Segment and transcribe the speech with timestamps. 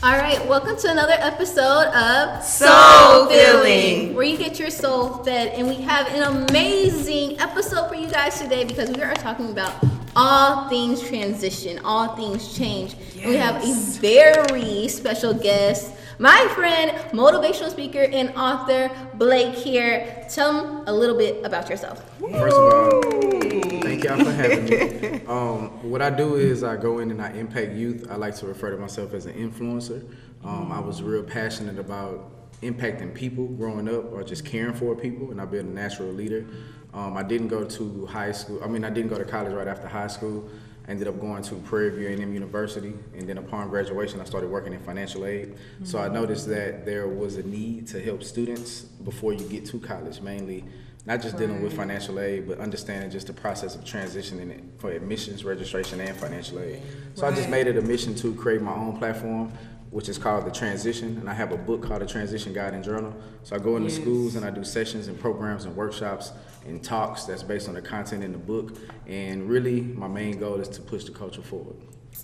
[0.00, 4.14] All right, welcome to another episode of Soul Filling.
[4.14, 5.48] where you get your soul fed.
[5.54, 9.74] And we have an amazing episode for you guys today because we are talking about
[10.14, 12.94] all things transition, all things change.
[13.20, 20.26] And we have a very special guest, my friend, motivational speaker, and author Blake here.
[20.28, 22.02] Tell them a little bit about yourself.
[22.18, 23.02] First of all,
[23.82, 25.20] thank y'all for having me.
[25.28, 28.06] Um, what I do is I go in and I impact youth.
[28.10, 30.02] I like to refer to myself as an influencer.
[30.42, 32.30] Um, I was real passionate about
[32.62, 36.46] impacting people growing up or just caring for people, and I've been a natural leader.
[36.94, 38.58] Um, I didn't go to high school.
[38.64, 40.48] I mean, I didn't go to college right after high school.
[40.88, 44.48] I ended up going to Prairie View A&M University, and then upon graduation, I started
[44.48, 45.54] working in financial aid.
[45.84, 46.14] So I mm-hmm.
[46.14, 50.64] noticed that there was a need to help students before you get to college, mainly
[51.04, 54.90] not just dealing with financial aid, but understanding just the process of transitioning it for
[54.90, 56.80] admissions, registration, and financial aid.
[57.14, 59.52] So I just made it a mission to create my own platform,
[59.90, 62.82] which is called The Transition, and I have a book called The Transition Guide and
[62.82, 63.14] Journal.
[63.42, 64.00] So I go into Yes.
[64.00, 66.32] schools and I do sessions and programs and workshops
[66.68, 68.76] and talks that's based on the content in the book.
[69.06, 71.76] And really, my main goal is to push the culture forward.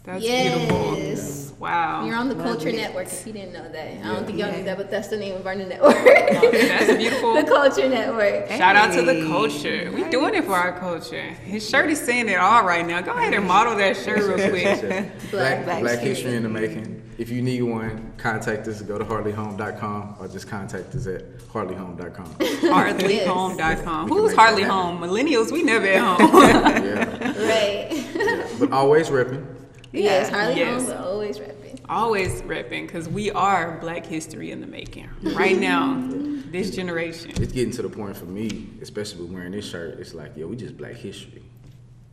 [0.04, 0.58] That's Yes.
[0.58, 1.56] beautiful.
[1.60, 2.04] Wow.
[2.04, 2.74] You're on the Love Culture it.
[2.76, 3.88] Network if you didn't know that.
[4.04, 4.56] I don't think y'all Yeah.
[4.56, 5.94] knew that, but that's the name of our new network.
[6.04, 7.34] That's beautiful.
[7.40, 8.48] the Culture Network.
[8.50, 9.26] Shout out to the Hey.
[9.26, 9.92] culture.
[9.94, 11.22] We doing it for our culture.
[11.22, 13.00] His shirt is saying it all right now.
[13.02, 14.80] Go ahead and model that shirt real quick.
[15.30, 16.08] Black, Black Black, history.
[16.08, 17.00] history in the making.
[17.16, 18.82] If you need one, contact us.
[18.82, 22.26] Go to harleyhome.com or just contact us at harleyhome.com.
[22.34, 24.04] harleyhome.com.
[24.04, 24.98] We can Who's make Hardly that Home?
[25.00, 26.30] Millennials, we never at home.
[26.42, 28.04] yeah, Right.
[28.14, 28.48] yeah.
[28.58, 29.46] But always repping.
[29.92, 30.88] yes, Harley Yes.
[30.90, 31.80] Home, always repping.
[31.88, 36.02] Always repping because we are Black history in the making right now.
[36.50, 37.30] This generation.
[37.40, 40.00] It's getting to the point for me, especially with wearing this shirt.
[40.00, 41.43] It's like, yo, we just Black history.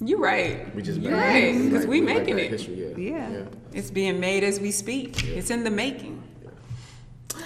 [0.04, 0.74] You right.
[0.76, 2.52] We just You Black right because Like, we like making it.
[2.52, 3.20] History, yeah.
[3.30, 3.44] Yeah.
[3.74, 5.24] It's being made as we speak.
[5.24, 6.22] It's in the making.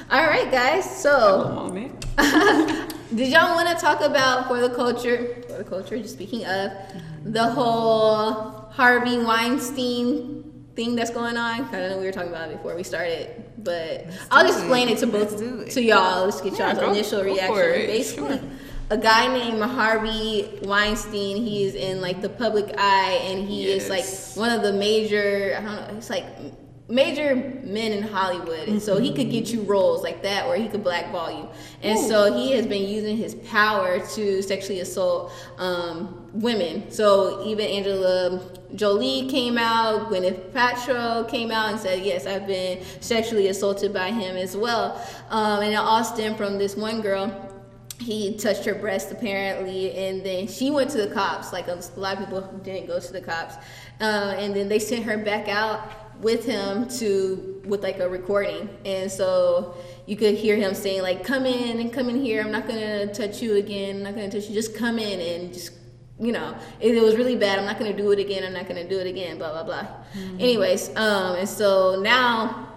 [0.09, 0.85] All right, guys.
[1.01, 1.99] So, moment.
[3.15, 5.43] did y'all want to talk about for the culture?
[5.47, 6.71] For the culture, just speaking of
[7.25, 10.43] the whole Harvey Weinstein
[10.75, 11.61] thing that's going on.
[11.65, 14.89] I don't know we were talking about it before we started, but I'll just explain
[14.89, 15.71] it to both it.
[15.71, 16.25] to y'all.
[16.25, 17.81] Let's get Yeah, y'all's go- initial go for reaction.
[17.81, 17.87] it.
[17.87, 18.37] Basically.
[18.37, 18.49] Sure.
[18.91, 23.89] A guy named Harvey Weinstein, he is in like the public eye, and he is
[23.89, 25.55] like one of the major.
[25.57, 25.97] I don't know.
[25.97, 26.25] It's like
[26.87, 30.67] major men in Hollywood, and so he could get you roles like that, or he
[30.67, 31.49] could blackball you.
[31.81, 36.91] And so he has been using his power to sexually assault um, women.
[36.91, 38.39] So even Angela
[38.75, 44.11] Jolie came out, Gwyneth Paltrow came out and said, "Yes, I've been sexually assaulted by
[44.11, 45.01] him as well."
[45.31, 47.44] Um, and it all stemmed from this one girl
[47.99, 51.53] he touched her breast apparently and then she went to the cops.
[51.53, 53.55] Like a lot of people didn't go to the cops.
[54.01, 58.69] Uh, and then they sent her back out with him to with like a recording.
[58.85, 59.75] And so
[60.05, 62.41] you could hear him saying like come in and come in here.
[62.41, 63.97] I'm not gonna touch you again.
[63.97, 64.53] I'm not gonna touch you.
[64.53, 65.71] Just come in and just
[66.19, 67.59] you know it, it was really bad.
[67.59, 68.43] I'm not gonna do it again.
[68.43, 69.37] I'm not gonna do it again.
[69.37, 69.87] Blah blah blah.
[70.39, 72.69] Anyways um and so now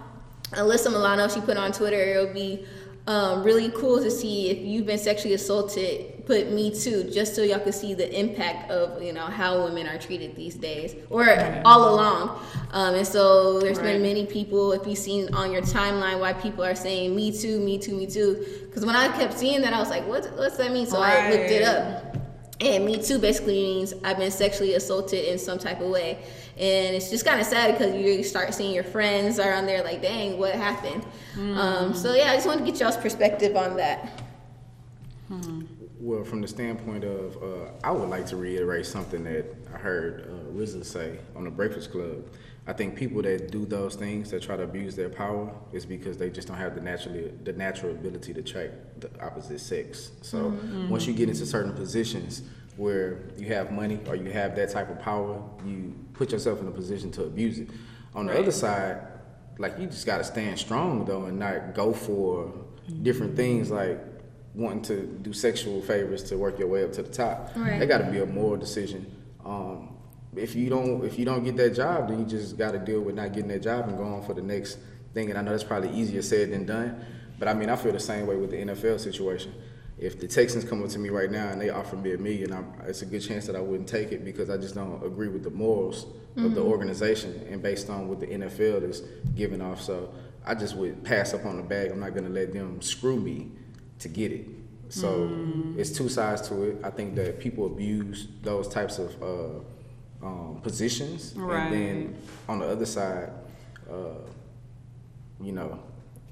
[0.51, 2.65] Alyssa Milano, she put on Twitter, it'll be
[3.09, 7.41] um, really cool to see if you've been sexually assaulted, put me too, just so
[7.41, 11.27] y'all can see the impact of, you know, how women are treated these days or
[11.65, 12.39] all along.
[12.71, 13.93] Um, and so there's Right.
[13.93, 17.59] been many people, if you've seen on your timeline why people are saying me too,
[17.59, 18.45] me too, me too.
[18.67, 20.85] Because when I kept seeing that, I was like, what, what's that mean?
[20.85, 22.15] So I looked it up.
[22.61, 26.19] And me too basically means I've been sexually assaulted in some type of way.
[26.59, 30.01] And it's just kind of sad because you start seeing your friends around there like,
[30.01, 31.05] dang, what happened?
[31.57, 34.23] Um, so yeah, I just want to get y'all's perspective on that.
[35.99, 40.29] Well, from the standpoint of, uh, I would like to reiterate something that I heard
[40.29, 42.25] uh, RZA say on the Breakfast Club.
[42.67, 46.17] I think people that do those things that try to abuse their power is because
[46.17, 48.69] they just don't have the naturally the natural ability to check
[48.99, 50.11] the opposite sex.
[50.21, 50.53] So
[50.89, 52.43] once you get into certain positions
[52.77, 56.67] where you have money or you have that type of power, you put yourself in
[56.67, 57.69] a position to abuse it.
[58.13, 58.41] On the Right.
[58.41, 58.97] other side,
[59.57, 62.51] like you just gotta stand strong though and not go for
[63.03, 63.97] different things like
[64.53, 67.51] wanting to do sexual favors to work your way up to the top.
[67.55, 67.79] Right.
[67.79, 69.05] That got to be a moral decision.
[69.45, 69.95] Um,
[70.35, 72.99] if you don't if you don't get that job, then you just got to deal
[73.01, 74.77] with not getting that job and go on for the next
[75.13, 75.29] thing.
[75.29, 76.89] And I know that's probably easier said than done,
[77.39, 79.53] but I mean I feel the same way with the NFL situation.
[79.99, 82.53] If the Texans come up to me right now and they offer me a million,
[82.53, 85.27] I'm, it's a good chance that I wouldn't take it because I just don't agree
[85.27, 86.05] with the morals
[86.37, 89.01] of the organization and based on what the NFL is
[89.35, 89.81] giving off.
[89.81, 90.13] So
[90.45, 91.91] I just would pass up on the bag.
[91.91, 93.51] I'm not gonna let them screw me
[93.99, 94.47] to get it.
[94.87, 95.29] So
[95.77, 96.77] it's two sides to it.
[96.81, 101.65] I think that people abuse those types of uh, um, positions, Right.
[101.65, 102.15] and then
[102.47, 103.31] on the other side,
[103.91, 104.15] uh,
[105.41, 105.77] you know,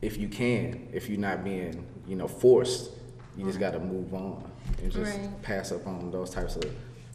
[0.01, 2.91] if you can, if you're not being, you know, forced,
[3.37, 4.43] you just got to move on
[4.81, 5.41] and just Right.
[5.41, 6.65] pass up on those types of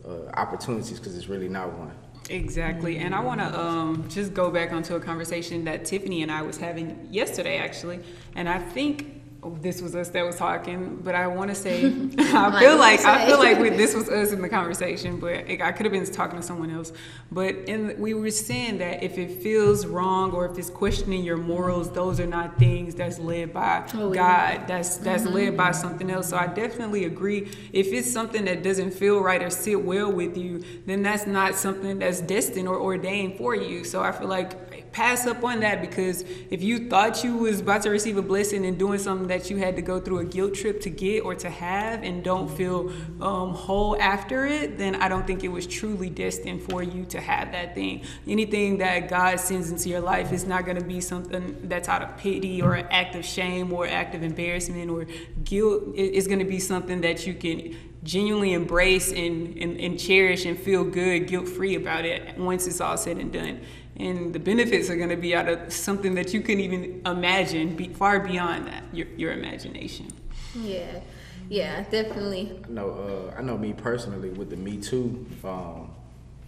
[0.06, 1.90] uh, opportunities because it's really not one.
[2.30, 2.98] Exactly.
[2.98, 6.42] And I want to um, just go back onto a conversation that Tiffany and I
[6.42, 8.00] was having yesterday, actually.
[8.36, 9.21] And I think
[9.60, 11.84] this was us that was talking, but I want to say,
[12.18, 15.60] I feel like I feel like with, this was us in the conversation, but it,
[15.60, 16.92] I could have been talking to someone else.
[17.30, 21.36] But in, we were saying that if it feels wrong or if it's questioning your
[21.36, 24.56] morals, those are not things that's led by Oh, yeah.
[24.56, 24.68] God.
[24.68, 26.28] That's that's led by something else.
[26.28, 27.50] So I definitely agree.
[27.72, 31.56] If it's something that doesn't feel right or sit well with you, then that's not
[31.56, 33.84] something that's destined or ordained for you.
[33.84, 37.82] So I feel like pass up on that because if you thought you was about
[37.82, 40.54] to receive a blessing and doing something that you had to go through a guilt
[40.54, 42.90] trip to get or to have and don't feel
[43.20, 47.20] um, whole after it, then I don't think it was truly destined for you to
[47.20, 48.02] have that thing.
[48.26, 52.02] Anything that God sends into your life is not going to be something that's out
[52.02, 55.06] of pity or an act of shame or act of embarrassment or
[55.44, 55.84] guilt.
[55.94, 60.58] It's going to be something that you can genuinely embrace and, and, and cherish and
[60.58, 63.60] feel good, guilt free about it once it's all said and done.
[63.96, 67.76] And the benefits are going to be out of something that you couldn't even imagine,
[67.76, 70.08] be far beyond that, your, your imagination.
[70.54, 71.00] Yeah,
[71.48, 72.58] yeah, definitely.
[72.64, 75.90] I know, uh, I know me personally with the Me Too um,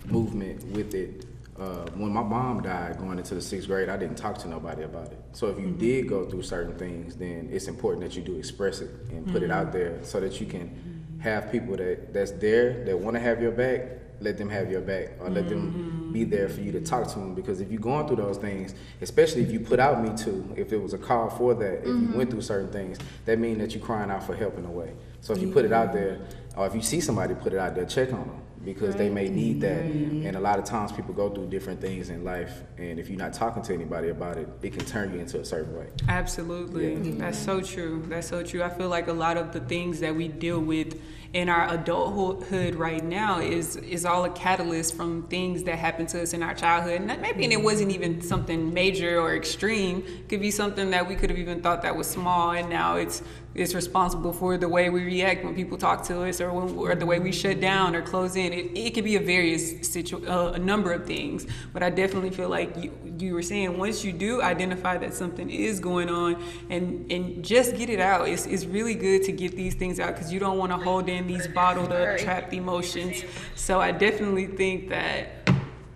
[0.06, 1.26] movement with it.
[1.58, 4.82] Uh, when my mom died going into the sixth grade, I didn't talk to nobody
[4.82, 5.20] about it.
[5.32, 8.80] So if you did go through certain things, then it's important that you do express
[8.80, 12.84] it and put it out there so that you can have people that that's there
[12.84, 13.82] that want to have your back.
[14.20, 16.12] Let them have your back, or let them mm-hmm.
[16.12, 17.34] be there for you to talk to them.
[17.34, 20.72] Because if you're going through those things, especially if you put out Me Too, if
[20.72, 22.18] it was a call for that, if you mm-hmm.
[22.18, 24.92] went through certain things, that means that you're crying out for help in a way.
[25.20, 26.20] So if you put it out there,
[26.56, 29.28] or if you see somebody put it out there, check on them because they may
[29.28, 29.82] need that.
[29.82, 33.18] And a lot of times people go through different things in life, and if you're
[33.18, 35.86] not talking to anybody about it, it can turn you into a certain way.
[36.08, 37.12] Absolutely.
[37.12, 38.04] That's so true.
[38.08, 38.62] That's so true.
[38.62, 40.98] I feel like a lot of the things that we deal with
[41.34, 46.22] in our adulthood right now is is all a catalyst from things that happened to
[46.22, 47.00] us in our childhood.
[47.00, 47.64] And that maybe and it mm-hmm.
[47.64, 50.04] wasn't even something major or extreme.
[50.06, 52.96] It could be something that we could have even thought that was small and now
[52.96, 53.20] it's
[53.54, 56.94] it's responsible for the way we react when people talk to us or when, or
[56.96, 58.52] the way we shut down or close in.
[58.52, 61.46] It, it could be a various situ- uh, a number of things.
[61.72, 65.48] But I definitely feel like you, you were saying once you do identify that something
[65.50, 68.28] is going on and and just get it out.
[68.28, 71.08] It's, it's really good to get these things out because you don't want to hold
[71.08, 73.22] in these bottled up, trapped emotions.
[73.54, 75.44] So I definitely think that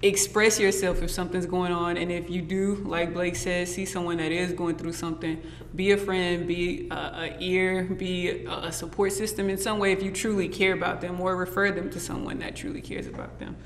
[0.03, 4.19] express yourself if something's going on and if you do like blake says see someone
[4.19, 5.43] that is going through something
[5.75, 9.93] be a friend be a, a ear be a, a support system in some way
[9.93, 13.39] if you truly care about them or refer them to someone that truly cares about
[13.39, 13.57] them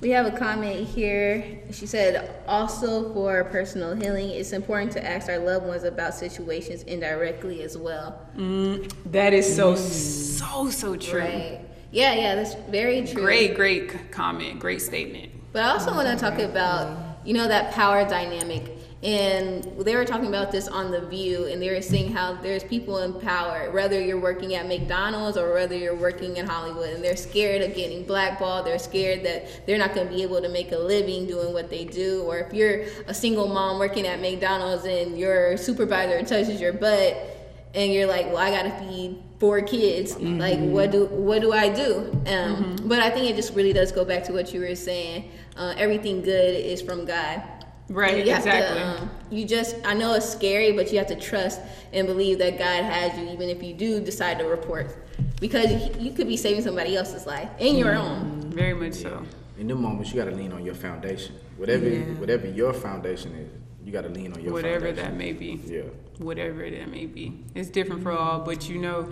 [0.00, 1.58] We have a comment here.
[1.72, 6.84] She said, also for personal healing, it's important to ask our loved ones about situations
[6.84, 8.24] indirectly as well.
[8.36, 9.78] Mm, that is so mm.
[9.78, 11.60] so so true Right.
[11.90, 13.22] Yeah, yeah, that's very true.
[13.22, 17.72] great great comment great statement But I also want to talk about, you know, that
[17.72, 18.77] power dynamic.
[19.00, 22.64] And they were talking about this on The View, and they were saying how there's
[22.64, 27.04] people in power, whether you're working at McDonald's or whether you're working in Hollywood, and
[27.04, 28.66] they're scared of getting blackballed.
[28.66, 31.70] They're scared that they're not going to be able to make a living doing what
[31.70, 32.22] they do.
[32.22, 37.36] Or if you're a single mom working at McDonald's and your supervisor touches your butt,
[37.74, 40.16] and you're like, well, I gotta feed four kids.
[40.18, 42.10] Like, what do what do I do?
[42.26, 45.30] Um, But I think it just really does go back to what you were saying.
[45.54, 47.42] Uh, everything good is from God.
[47.88, 48.82] Right, you have to, exactly.
[48.82, 51.60] um, you just, I know it's scary, but you have to trust
[51.92, 54.94] and believe that God has you, even if you do decide to report,
[55.40, 58.42] because you could be saving somebody else's life and your own.
[58.50, 59.22] very much so
[59.58, 61.34] In the moments, you got to lean on your foundation.
[61.56, 61.88] Whatever,
[62.20, 63.50] whatever your foundation is,
[63.84, 65.10] you got to lean on your whatever foundation.
[65.12, 65.82] that may be Yeah.
[66.18, 67.42] whatever that may be.
[67.54, 69.08] It's different for all, but you know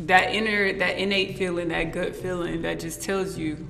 [0.00, 3.64] that inner, that innate feeling, that gut feeling that just tells you.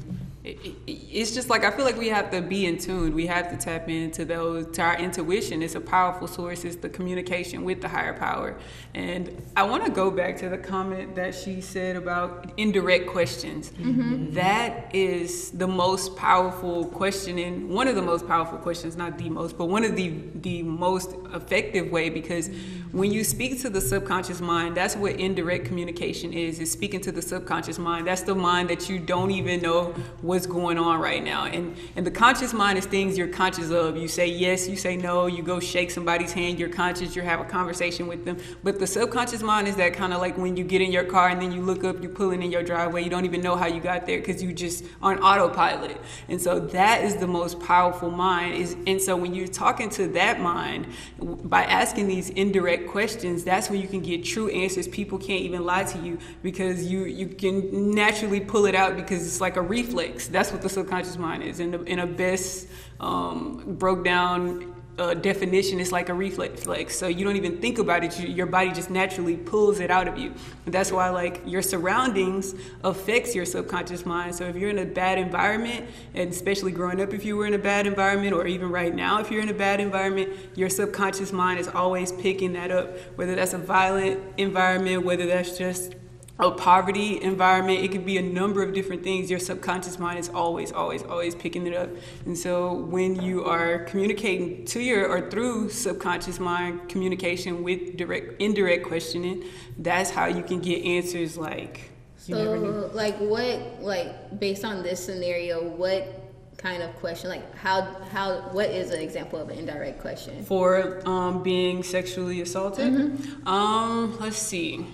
[0.48, 3.14] It, it, it's just like I feel like we have to be in tune.
[3.14, 5.62] We have to tap into those to our intuition.
[5.62, 6.64] It's a powerful source.
[6.64, 8.56] It's the communication with the higher power.
[8.94, 13.72] And I want to go back to the comment that she said about indirect questions.
[13.72, 14.32] Mm-hmm.
[14.32, 17.68] That is the most powerful questioning.
[17.68, 21.14] One of the most powerful questions, not the most, but one of the the most
[21.34, 22.48] effective way because
[22.92, 26.58] when you speak to the subconscious mind, that's what indirect communication is.
[26.58, 28.06] Is speaking to the subconscious mind.
[28.06, 31.46] That's the mind that you don't even know was what's going on right now.
[31.46, 33.96] And and the conscious mind is things you're conscious of.
[33.96, 37.40] You say yes, you say no, you go shake somebody's hand, you're conscious, you have
[37.40, 38.36] a conversation with them.
[38.62, 41.30] But the subconscious mind is that kind of like when you get in your car
[41.30, 43.66] and then you look up, you're pulling in your driveway, you don't even know how
[43.66, 46.00] you got there because you just on autopilot.
[46.28, 48.54] And so that is the most powerful mind.
[48.54, 50.86] Is and so when you're talking to that mind,
[51.20, 54.86] by asking these indirect questions, that's where you can get true answers.
[54.86, 59.26] People can't even lie to you because you you can naturally pull it out because
[59.26, 60.27] it's like a reflex.
[60.28, 61.60] That's what the subconscious mind is.
[61.60, 62.68] In, the, in a best
[63.00, 66.66] um, broke down uh, definition, it's like a reflex.
[66.66, 68.18] Like so you don't even think about it.
[68.18, 70.34] You, your body just naturally pulls it out of you.
[70.66, 74.34] And that's why like your surroundings affects your subconscious mind.
[74.34, 77.54] So if you're in a bad environment, and especially growing up, if you were in
[77.54, 81.32] a bad environment, or even right now, if you're in a bad environment, your subconscious
[81.32, 82.96] mind is always picking that up.
[83.16, 85.94] Whether that's a violent environment, whether that's just
[86.38, 87.84] a poverty environment.
[87.84, 89.30] It could be a number of different things.
[89.30, 91.90] Your subconscious mind is always, always, always picking it up.
[92.26, 98.40] And so when you are communicating to your or through subconscious mind communication with direct
[98.40, 99.44] indirect questioning,
[99.78, 105.66] that's how you can get answers like so like what like based on this scenario,
[105.66, 106.28] what
[106.58, 111.00] kind of question like how how what is an example of an indirect question for
[111.08, 113.46] um, being sexually assaulted mm-hmm.
[113.46, 114.84] um let's see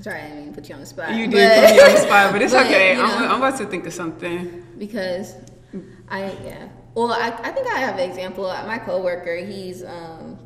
[0.00, 1.14] Sorry, I didn't mean put you on the spot.
[1.14, 2.92] You did put me on the spot, but it's but, okay.
[2.92, 4.66] You know, I'm, I'm, about to think of something.
[4.78, 5.34] Because
[6.08, 6.68] I, yeah.
[6.94, 8.44] Well, I, I think I have an example.
[8.44, 10.38] My coworker, he's, um,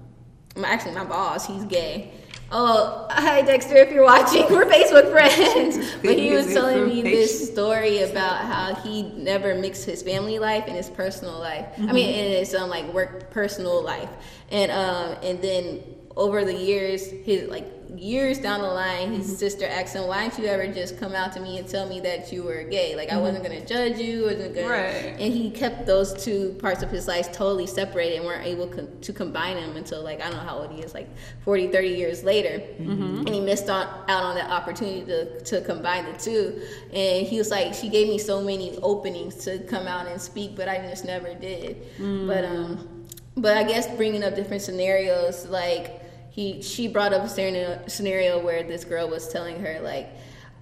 [0.62, 2.12] actually my boss, he's gay.
[2.56, 5.92] Oh, hi Dexter, if you're watching, we're Facebook friends.
[6.02, 10.64] but he was telling me this story about how he never mixed his family life
[10.66, 11.66] and his personal life.
[11.73, 11.88] Mm-hmm.
[11.88, 12.26] I mean, mm-hmm.
[12.26, 14.11] in his um, like work personal life,
[14.50, 15.82] and um, and then
[16.16, 19.36] over the years, his like years down the line, his mm-hmm.
[19.36, 22.00] sister asked him, "Why didn't you ever just come out to me and tell me
[22.00, 22.96] that you were gay?
[22.96, 23.18] Like mm-hmm.
[23.18, 25.16] I wasn't gonna judge you, wasn't gonna." Right.
[25.18, 28.88] And he kept those two parts of his life totally separated and weren't able co-
[29.00, 31.08] to combine them until like I don't know how old he is, like
[31.44, 33.18] 40, 30 years later, mm-hmm.
[33.26, 36.62] and he missed on, out on that opportunity to to combine the two.
[36.92, 40.56] And he was like, "She gave me so many openings to come out and speak,
[40.56, 42.26] but I just never did." Mm.
[42.26, 42.88] But um,
[43.36, 46.03] but I guess bringing up different scenarios like
[46.34, 50.08] he she brought up a scenario, scenario where this girl was telling her like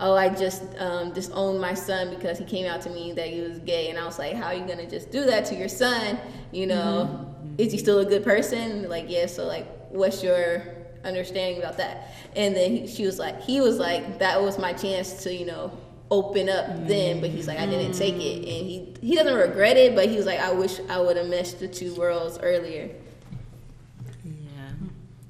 [0.00, 3.40] oh i just um, disowned my son because he came out to me that he
[3.40, 3.88] was gay.
[3.88, 6.18] And i was like how are you gonna just do that to your son?
[6.50, 7.54] You know mm-hmm.
[7.56, 8.88] is he still a good person?
[8.88, 10.62] Like yeah so like what's your
[11.04, 12.14] understanding about that?
[12.36, 15.46] And then he, she was like he was like that was my chance to you
[15.46, 15.72] know
[16.10, 18.36] open up then but he's like i didn't take it.
[18.40, 21.28] And he he doesn't regret it but he was like i wish i would have
[21.28, 22.90] meshed the two worlds earlier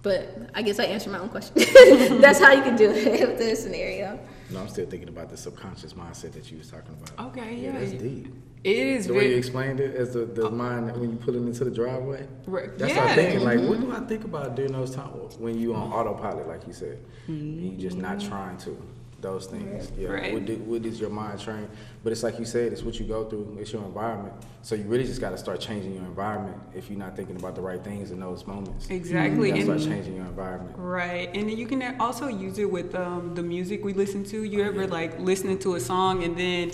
[0.02, 1.54] but I guess I answered my own question.
[2.20, 4.18] That's how you can do it with this scenario.
[4.50, 7.28] No, I'm still thinking about the subconscious mindset that you was talking about.
[7.28, 8.34] Okay, yeah, yeah that's deep.
[8.64, 11.34] It is the way you explained it as the, the uh, mind when you put
[11.34, 12.28] it into the driveway.
[12.46, 12.76] Right.
[12.78, 13.00] That's yeah.
[13.00, 13.40] what I'm thinking.
[13.40, 13.68] Like, mm-hmm.
[13.68, 16.98] what do I think about during those times when you on autopilot, like you said,
[17.28, 17.64] mm-hmm.
[17.64, 18.80] you just not trying to
[19.22, 19.90] those things.
[19.96, 20.08] Yeah.
[20.08, 20.32] Right.
[20.32, 21.68] What, do, what is your mind train?
[22.02, 23.56] But it's like you said, it's what you go through.
[23.60, 24.34] It's your environment.
[24.62, 27.54] So you really just got to start changing your environment if you're not thinking about
[27.54, 28.88] the right things in those moments.
[28.90, 29.56] Exactly.
[29.56, 30.74] You start changing your environment.
[30.76, 31.30] Right.
[31.34, 34.42] And then you can also use it with um, the music we listen to.
[34.42, 36.70] You ever like listening to a song and then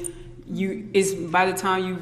[0.50, 1.96] you it's by the time you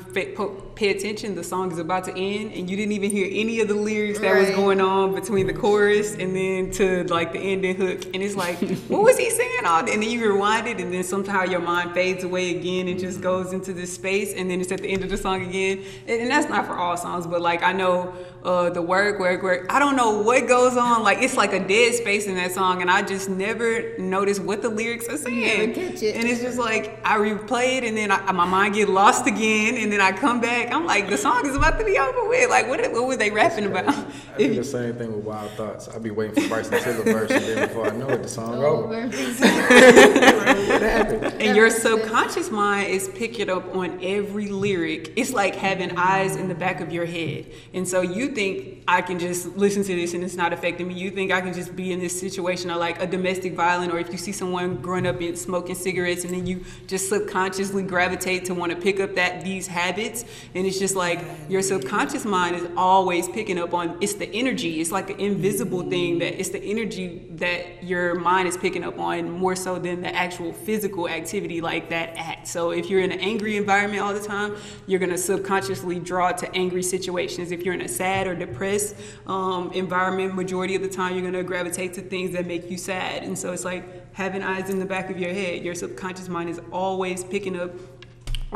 [0.77, 3.67] pay attention the song is about to end and you didn't even hear any of
[3.67, 4.47] the lyrics that right.
[4.47, 8.37] was going on between the chorus and then to like the ending hook and it's
[8.37, 8.57] like
[8.89, 11.93] what was he saying all and then you rewind it and then somehow your mind
[11.93, 15.03] fades away again and just goes into this space and then it's at the end
[15.03, 18.15] of the song again and that's not for all songs but like i know
[18.47, 19.67] uh, the work, work, work.
[19.71, 21.03] I don't know what goes on.
[21.03, 24.63] Like it's like a dead space in that song, and I just never notice what
[24.63, 25.75] the lyrics are saying.
[25.75, 26.15] catch it.
[26.15, 29.77] And it's just like I replay it, and then I, my mind get lost again,
[29.77, 30.73] and then I come back.
[30.73, 32.51] I'm like, the song is about to be over with.
[32.51, 32.81] Like what?
[32.93, 33.89] What were they rapping about?
[33.89, 35.89] I do the same thing with Wild Thoughts.
[35.89, 38.55] I'd be waiting for Bryson Tiller verse, and then before I know it, the song
[38.55, 38.95] over.
[38.95, 38.97] over.
[41.41, 45.13] and your subconscious mind is picking up on every lyric.
[45.17, 49.03] It's like having eyes in the back of your head, and so you think I
[49.03, 50.95] can just listen to this and it's not affecting me.
[50.95, 53.99] You think I can just be in this situation or like a domestic violence, or
[53.99, 58.26] if you see someone growing up in smoking cigarettes and then you just subconsciously gravitate
[58.27, 62.57] to want to pick up that these habits, and it's just like your subconscious mind
[62.57, 64.81] is always picking up on it's the energy.
[64.81, 68.99] It's like an invisible thing that it's the energy that your mind is picking up
[68.99, 72.49] on more so than the actual physical activity like that act.
[72.49, 74.57] So if you're in an angry environment all the time,
[74.87, 77.53] you're gonna subconsciously draw to angry situations.
[77.53, 81.45] If you're in a sad or depressed um, environment, majority of the time you're gonna
[81.45, 83.23] gravitate to things that make you sad.
[83.23, 85.63] And so it's like having eyes in the back of your head.
[85.63, 87.71] Your subconscious mind is always picking up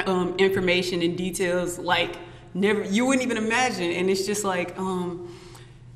[0.06, 2.16] um, information and details like
[2.54, 5.34] never you wouldn't even imagine, and it's just like um,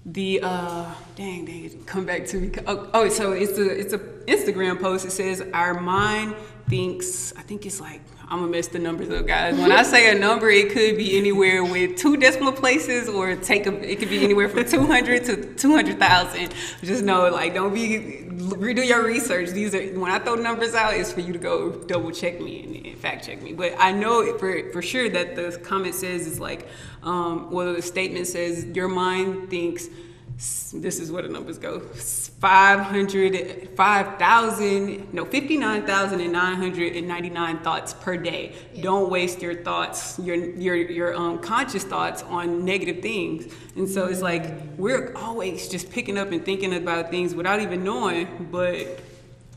[0.06, 2.52] the uh, dang dang come back to me.
[2.66, 5.06] Oh, oh, so it's a it's a Instagram post.
[5.06, 6.34] It says our mind
[6.68, 7.32] thinks.
[7.36, 9.56] I think it's like I'm gonna mess the numbers up, guys.
[9.58, 13.66] When I say a number, it could be anywhere with two decimal places, or take
[13.66, 13.90] a.
[13.90, 16.54] It could be anywhere from 200 to 200,000.
[16.82, 19.50] Just know, like, don't be redo your research.
[19.50, 22.84] These are when I throw numbers out, it's for you to go double check me
[22.84, 23.52] and, fact check me.
[23.52, 26.66] But I know for for sure that the comment says it's like,
[27.02, 29.88] um, well, the statement says your mind thinks
[30.36, 31.78] this is where the numbers go.
[31.78, 38.52] 500 5000 no 59999 thoughts per day.
[38.74, 38.82] Yeah.
[38.82, 43.54] don't waste your thoughts your your your um, conscious thoughts on negative things.
[43.76, 47.84] And so it's like we're always just picking up and thinking about things without even
[47.84, 48.98] knowing but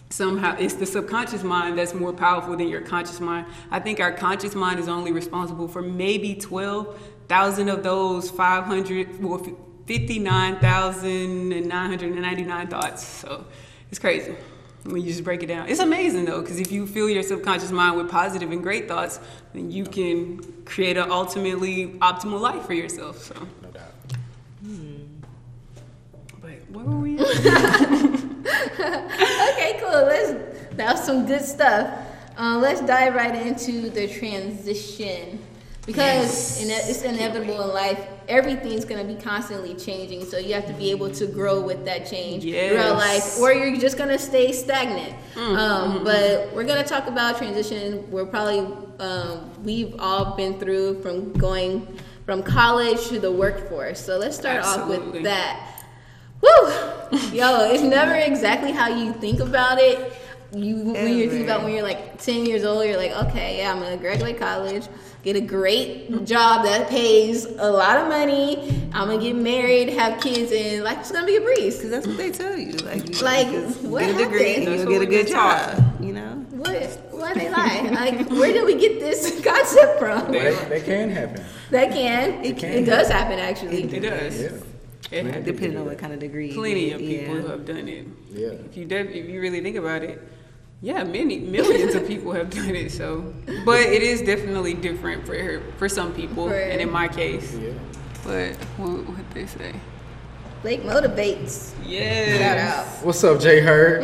[0.09, 3.47] somehow it's the subconscious mind that's more powerful than your conscious mind.
[3.71, 9.43] I think our conscious mind is only responsible for maybe 12,000 of those 500 well,
[9.87, 13.03] 59,999 thoughts.
[13.05, 13.45] So
[13.89, 14.35] it's crazy
[14.83, 15.69] when you just break it down.
[15.69, 19.19] It's amazing though, because if you fill your subconscious mind with positive and great thoughts,
[19.53, 23.23] then you can create an ultimately optimal life for yourself.
[23.23, 23.33] So.
[23.63, 23.93] No doubt.
[24.61, 24.97] Hmm.
[26.41, 27.17] But where were we?
[27.23, 27.39] okay,
[29.79, 29.89] cool.
[29.89, 30.33] Let's.
[30.75, 31.91] That was some good stuff.
[32.37, 35.39] Uh, let's dive right into the transition
[35.87, 36.89] because yes.
[36.89, 40.91] it's inevitable in life everything's going to be constantly changing so you have to be
[40.91, 42.71] able to grow with that change yes.
[42.71, 45.55] throughout life or you're just going to stay stagnant mm-hmm.
[45.55, 48.59] um, but we're going to talk about transition we're probably
[48.99, 51.87] um, we've all been through from going
[52.25, 54.97] from college to the workforce so let's start Absolutely.
[54.97, 55.73] off with that
[56.39, 56.69] Woo!
[57.33, 60.13] Yo, it's never exactly how you think about it.
[60.53, 63.73] You when you think about when you're like ten years old, you're like, okay, yeah,
[63.73, 64.87] I'm gonna graduate college
[65.27, 68.73] get a great job that pays a lot of money.
[68.93, 71.75] I'm gonna get married, have kids, and like it's gonna be a breeze.
[71.75, 72.71] Because that's what they tell you.
[72.77, 73.47] Like, you like
[73.81, 76.01] what get a degree and you'll get a good job.
[76.01, 76.81] You know what?
[77.11, 77.89] Why they lie?
[77.91, 80.31] like, where did we get this concept from?
[80.31, 81.43] They, they can happen.
[81.71, 82.45] That can.
[82.45, 83.83] It, it, can it does happen actually.
[83.83, 84.41] It, it does.
[84.41, 84.49] Yeah.
[85.11, 86.53] It depending on what kind of degree.
[86.53, 87.49] Plenty of people yeah.
[87.49, 88.07] have done it.
[88.31, 88.47] Yeah.
[88.47, 90.21] If you def- if you really think about it,
[90.81, 92.91] yeah, many millions of people have done it.
[92.91, 93.33] So,
[93.65, 97.55] but it is definitely different for her, for some people, and in my case.
[97.55, 97.71] Yeah.
[98.23, 99.73] But what what they say?
[100.61, 101.73] Blake motivates.
[101.85, 102.37] Yeah.
[102.37, 103.05] Shout out.
[103.05, 104.03] What's up, Jay Hurd?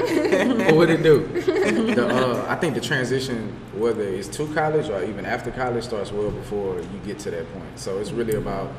[0.59, 1.27] what would it do?
[1.93, 6.11] The, uh, I think the transition, whether it's to college or even after college, starts
[6.11, 7.79] well before you get to that point.
[7.79, 8.71] So it's really about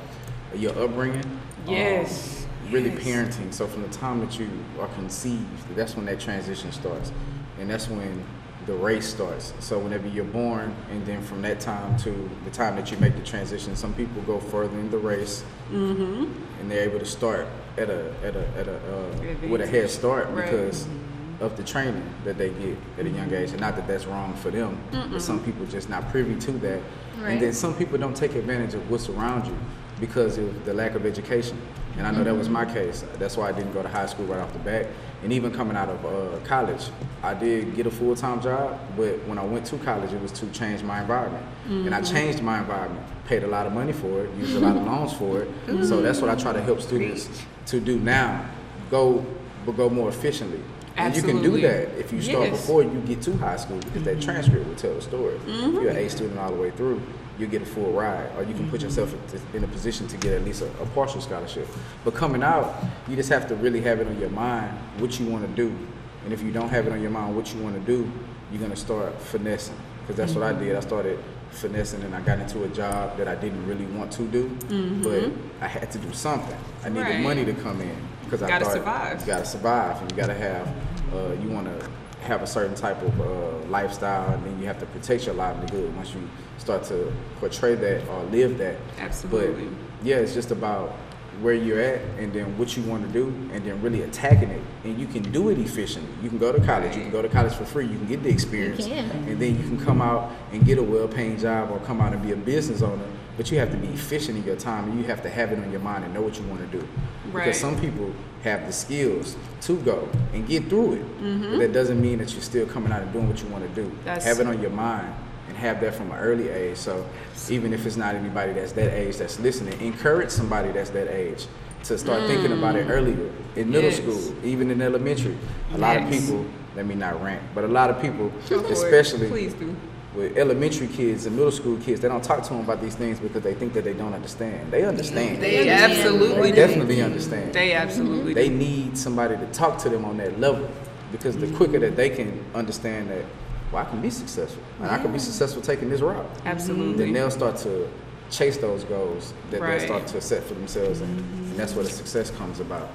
[0.54, 1.40] your upbringing.
[1.66, 2.46] Yes.
[2.64, 3.02] Um, really yes.
[3.02, 3.52] parenting.
[3.52, 4.48] So from the time that you
[4.80, 7.12] are conceived, that's when that transition starts
[7.58, 8.24] and that's when
[8.66, 9.52] the race starts.
[9.60, 13.14] So whenever you're born, and then from that time to the time that you make
[13.14, 16.32] the transition, some people go further in the race, mm-hmm.
[16.60, 19.90] and they're able to start at a at a at a uh, with a head
[19.90, 20.44] start right.
[20.44, 21.44] because mm-hmm.
[21.44, 23.50] of the training that they get at a young age.
[23.50, 25.12] And not that that's wrong for them, Mm-mm.
[25.12, 26.80] but some people just not privy to that.
[27.18, 27.32] Right.
[27.32, 29.56] And then some people don't take advantage of what's around you
[30.00, 31.60] because of the lack of education.
[31.96, 32.24] And I know mm-hmm.
[32.24, 33.04] that was my case.
[33.18, 34.87] That's why I didn't go to high school right off the bat
[35.24, 36.90] and even coming out of uh, college,
[37.22, 38.78] I did get a full time job.
[38.94, 41.87] But when I went to college, it was to change my environment, mm-hmm.
[41.87, 42.14] and I mm-hmm.
[42.14, 43.04] changed my environment.
[43.26, 45.48] Paid a lot of money for it, used a lot of loans for it.
[45.66, 45.85] Mm-hmm.
[45.85, 48.46] So that's what I try to help students to do now.
[48.90, 49.24] Go,
[49.64, 50.61] but go more efficiently.
[50.96, 52.61] And you can do that if you start yes.
[52.61, 55.35] before you get to high school because that transcript will tell the story.
[55.38, 55.76] Mm-hmm.
[55.76, 57.02] If you're an A student all the way through,
[57.38, 59.14] you get a full ride, or you can put yourself
[59.55, 61.66] in a position to get at least a, a, partial scholarship.
[62.05, 62.75] But coming out,
[63.09, 65.77] you just have to really have it on your mind what you want to do,
[66.25, 68.11] and if you don't have it on your mind what you want to do,
[68.53, 69.77] you're gonna start finessing.
[70.01, 70.40] Because that's mm-hmm.
[70.42, 70.77] what I did.
[70.77, 71.18] I started
[71.51, 75.03] finessing, and I got into a job that I didn't really want to do, mm-hmm.
[75.03, 76.57] but I had to do something.
[76.85, 77.20] I needed right.
[77.20, 79.20] money to come in because I gotta thought survive.
[79.20, 80.68] you gotta survive, and you gotta have.
[81.12, 81.88] Uh, you want to
[82.24, 85.94] have a certain type of uh, lifestyle, and then you have to protect your livelihood
[85.94, 88.76] once you start to portray that or live that.
[88.98, 89.66] Absolutely.
[89.66, 90.96] But yeah, it's just about
[91.40, 94.62] where you're at and then what you want to do and then really attacking it.
[94.84, 96.10] And you can do it efficiently.
[96.22, 96.94] You can go to college.
[96.94, 97.87] You can go to college for free.
[97.87, 98.87] You can get the experience.
[99.28, 102.22] and then you can come out and get a well-paying job or come out and
[102.22, 103.04] be a business owner
[103.37, 105.59] but you have to be efficient in your time and you have to have it
[105.59, 106.87] on your mind and know what you want to do
[107.33, 107.44] right.
[107.44, 111.51] because some people have the skills to go and get through it mm-hmm.
[111.51, 113.83] but that doesn't mean that you're still coming out and doing what you want to
[113.83, 115.14] do That's have it on your mind
[115.49, 116.77] and have that from an early age.
[116.77, 117.07] So
[117.51, 121.47] even if it's not anybody that's that age that's listening, encourage somebody that's that age
[121.85, 122.29] to start mm.
[122.29, 123.99] thinking about it earlier in middle yes.
[123.99, 125.35] school, even in elementary.
[125.35, 125.81] A yes.
[125.81, 129.77] lot of people, let me not rant, but a lot of people, especially Please do.
[130.14, 133.18] With elementary kids and middle school kids, they don't talk to them about these things
[133.18, 134.70] because they think that they don't understand.
[134.70, 135.42] They understand.
[135.42, 137.53] They understand absolutely They definitely understand.
[137.53, 140.68] They absolutely They need somebody to talk to them on that level
[141.11, 143.24] because the quicker that they can understand that,
[143.72, 146.27] well, I can be successful and I can be successful taking this route.
[146.44, 147.05] Absolutely.
[147.05, 147.88] Then they'll start to
[148.31, 149.81] chase those goals that Right.
[149.81, 152.88] they start to set for themselves, and, and that's where the success comes about.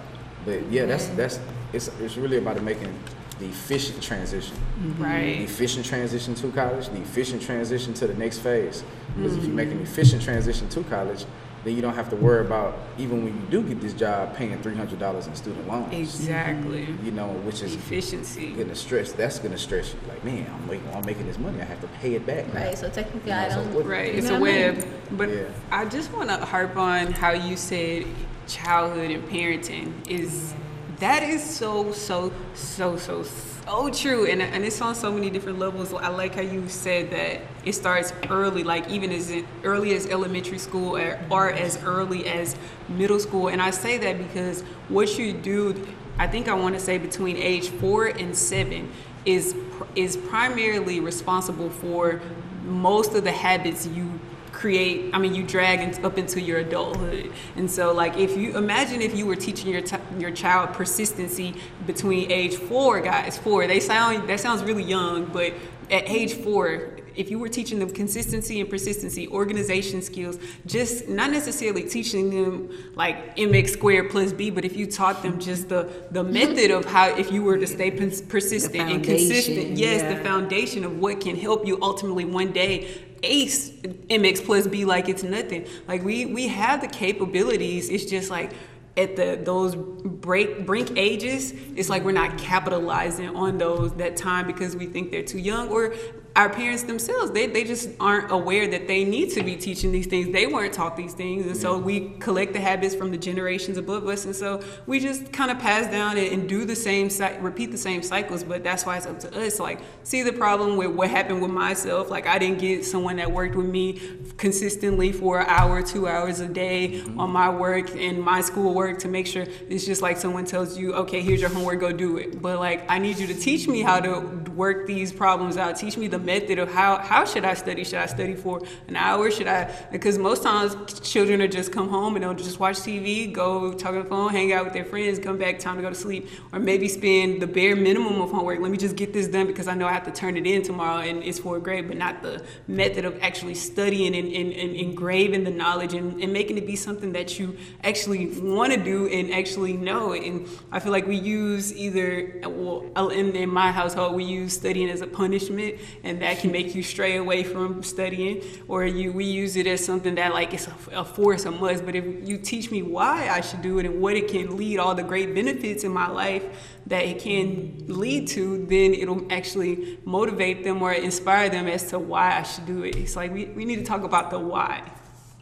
[0.46, 1.40] But yeah, that's that's
[1.74, 2.94] it's it's really about making
[3.40, 4.56] the efficient transition.
[4.98, 5.42] The Right.
[5.42, 8.84] efficient transition to college, the efficient transition to the next phase.
[9.16, 9.84] Because if you make an mm-hmm.
[9.84, 11.26] efficient transition to college,
[11.66, 14.58] then you don't have to worry about even when you do get this job paying
[14.62, 15.94] three hundred dollars in student loans.
[15.94, 16.84] Exactly.
[16.86, 17.06] Mm-hmm.
[17.06, 18.52] You know, which is Efficiency.
[18.54, 19.12] gonna stress.
[19.12, 20.00] That's gonna stress you.
[20.08, 21.62] Like, man, I'm making, I'm making this money.
[21.62, 22.54] I have to pay it back.
[22.54, 22.78] now." Right.
[22.78, 23.74] So technically, You know, I don't.
[23.74, 24.76] what- Right, you it's know a what I mean?
[24.78, 24.88] web.
[25.12, 25.44] But Yeah.
[25.72, 28.06] I just want to harp on how you said
[28.48, 30.54] childhood and parenting is
[31.00, 35.60] that is so so so so so true, and and it's on so many different
[35.60, 35.94] levels.
[35.94, 39.32] I like how you said that it starts early, like even as
[39.64, 42.56] early as elementary school or, or as early as
[42.90, 43.48] middle school.
[43.48, 47.38] And I say that because what you do, I think I want to say between
[47.38, 48.92] age four and seven
[49.26, 49.56] is
[49.96, 52.22] is primarily responsible for
[52.66, 54.20] most of the habits you
[54.60, 59.02] create i mean you drag up into your adulthood and so like if you imagine
[59.02, 61.56] if you were teaching your t- your child persistency
[61.88, 65.54] between age four guys four they sound that sounds really young but
[65.90, 71.32] at age four if you were teaching them consistency and persistency organization skills just not
[71.32, 75.90] necessarily teaching them like mx squared plus b but if you taught them just the
[76.12, 80.14] the method of how if you were to stay pers- persistent and consistent yes yeah.
[80.14, 85.10] the foundation of what can help you ultimately one day ace mx plus b like
[85.10, 85.68] it's nothing.
[85.88, 87.90] Like we we have the capabilities.
[87.90, 88.52] It's just like
[88.98, 94.48] at the those break brink ages it's like we're not capitalizing on those that time
[94.48, 95.94] because we think they're too young or
[96.40, 100.08] our parents themselves they, they just aren't aware that they need to be teaching these
[100.08, 100.32] things.
[100.32, 101.46] They weren't taught these things.
[101.46, 104.24] And so we collect the habits from the generations above us.
[104.24, 107.10] And so we just kind of pass down and, and do the same
[107.42, 108.46] repeat the same cycles.
[108.46, 111.52] But that's why it's up to us like see the problem with what happened with
[111.52, 112.10] myself.
[112.10, 114.00] Like i didn't get someone that worked with me
[114.38, 117.20] consistently for an hour two hours a day mm-hmm.
[117.20, 120.78] on my work and my school work to make sure it's just like someone tells
[120.78, 122.42] you okay here's your homework go do it.
[122.42, 124.22] But like i need you to teach me how to
[124.56, 125.76] work these problems out.
[125.76, 127.84] Teach me the method of how how should i study?
[127.90, 128.56] Should i study for
[128.88, 129.32] an hour?
[129.36, 129.60] Should i
[129.92, 130.72] because most times
[131.14, 133.08] children are just come home and they'll just watch tv
[133.42, 135.92] go talk on the phone hang out with their friends come back time to go
[135.96, 138.60] to sleep or maybe spend the bare minimum of homework.
[138.66, 140.62] Let me just get this done because i know i have to turn it in
[140.70, 142.36] tomorrow and it's for a grade but not the
[142.68, 146.76] method of actually studying and, and, and engraving the knowledge and, and making it be
[146.76, 147.48] something that you
[147.84, 148.24] actually
[148.56, 150.14] want to do and actually know.
[150.14, 152.10] And i feel like we use either
[152.44, 155.72] well in, in my household we use studying as a punishment
[156.10, 159.84] and that can make you stray away from studying or you we use it as
[159.86, 161.86] something that like it's a, a force a must.
[161.86, 164.80] But if you teach me why i should do it and what it can lead
[164.80, 166.44] all the great benefits in my life
[166.88, 172.00] that it can lead to then it'll actually motivate them or inspire them as to
[172.00, 172.96] why i should do it.
[172.96, 174.84] It's like we, we need to talk about the why.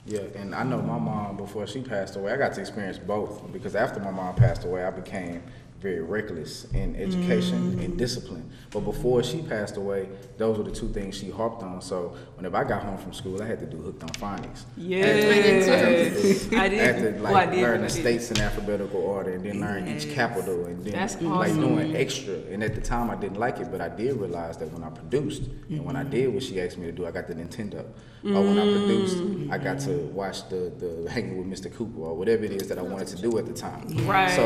[0.06, 3.52] Yeah, and I know my mom before she passed away, I got to experience both.
[3.52, 5.44] Because after my mom passed away, I became
[5.80, 8.50] very reckless in education and discipline.
[8.72, 11.82] But before she passed away, those were the two things she harped on.
[11.82, 14.64] So whenever I got home from school, I had to do hooked on phonics.
[14.76, 16.54] yes i did.
[16.54, 19.46] I did had to like well, I did, learn the states in alphabetical order and
[19.46, 22.36] then learn each capital and then That's like doing extra.
[22.52, 24.90] And at the time I didn't like it, but I did realize that when I
[24.90, 27.86] produced and when I did what she asked me to do, I got the Nintendo.
[28.24, 29.18] Or when I produced,
[29.52, 31.74] I got to watch the, the Hanging with Mr.
[31.74, 33.88] Cooper or whatever it is that I wanted to do at the time.
[34.06, 34.32] Right.
[34.32, 34.44] So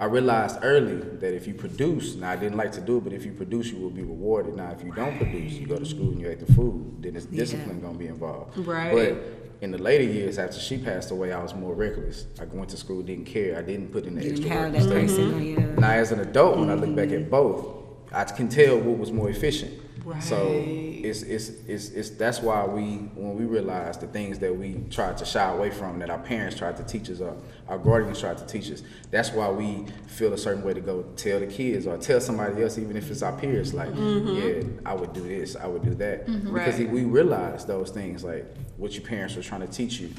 [0.00, 3.12] I realized early that if you produce, now I didn't like to do it, but
[3.12, 4.56] if you produce, you will be rewarded.
[4.56, 7.16] Now, if you don't produce, you go to school and you ate the food, then
[7.16, 8.56] it's discipline gonna be involved.
[8.58, 8.92] Right.
[8.92, 12.26] But in the later years after she passed away, I was more reckless.
[12.40, 13.58] I went to school, didn't care.
[13.58, 14.72] I didn't put in the Didn't extra work.
[14.72, 15.00] that and stuff.
[15.00, 15.56] person on you.
[15.78, 17.30] Now, as an adult, when I look back at mm-hmm.
[17.30, 17.66] both,
[18.12, 19.72] I can tell what was more efficient.
[20.20, 24.84] So it's, it's it's it's that's why we when we realized the things that we
[24.90, 27.36] tried to shy away from that our parents tried to teach us or
[27.68, 28.82] our guardians tried to teach us.
[29.10, 32.62] That's why we feel a certain way to go tell the kids or tell somebody
[32.62, 34.28] else, even if it's our peers, like, mm-hmm.
[34.28, 36.52] yeah, I would do this, I would do that, mm-hmm.
[36.52, 36.90] because Right.
[36.90, 38.44] we realize those things like
[38.76, 40.10] what your parents were trying to teach you.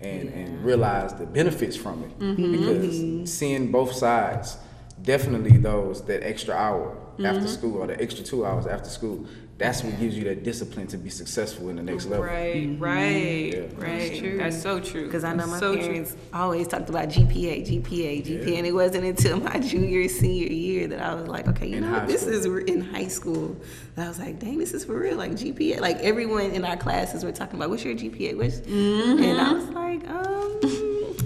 [0.00, 2.52] And, and realize the benefits from it mm-hmm.
[2.52, 4.58] because seeing both sides
[5.00, 7.46] definitely those that extra hour after mm-hmm.
[7.46, 10.96] school or the extra two hours after school that's what gives you that discipline to
[10.96, 12.24] be successful in the next level.
[12.24, 12.82] Right, mm-hmm.
[12.82, 13.60] right, Yeah.
[13.76, 14.18] right.
[14.18, 14.36] true.
[14.36, 15.06] That's so true.
[15.06, 15.82] Because I know my That's so true.
[15.82, 20.88] parents always talked about GPA, GPA, GPA, and it wasn't until my junior, senior year
[20.88, 22.08] that I was like, okay, you In know, what?
[22.08, 22.34] this school.
[22.34, 23.56] is re- in high school.
[23.94, 25.80] That I was like, dang, this is for real, like GPA.
[25.80, 28.36] Like everyone in our classes were talking about, what's your GPA?
[28.36, 29.22] What's, mm-hmm.
[29.22, 30.83] and I was like, um,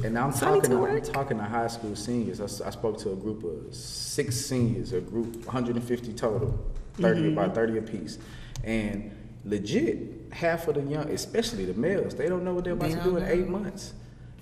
[0.09, 2.41] And I'm I need talking, to I'm talking to high school seniors.
[2.41, 6.59] I spoke to a group of six seniors, a group 150 total,
[6.95, 7.33] 30 Mm-hmm.
[7.39, 8.19] about 30 apiece,
[8.65, 9.11] and
[9.45, 12.95] legit half of the young, especially the males, they don't know what they're about They
[12.97, 13.29] to don't in know.
[13.33, 13.93] eight months.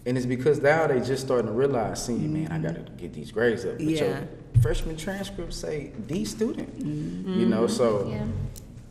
[0.07, 3.33] And it's because now they just starting to realize, senior man, I gotta get these
[3.33, 3.73] grades up.
[3.73, 3.89] But Mm-hmm.
[3.91, 4.05] Yeah.
[4.21, 7.67] your freshman transcripts say D student, you know.
[7.67, 8.25] So Yeah.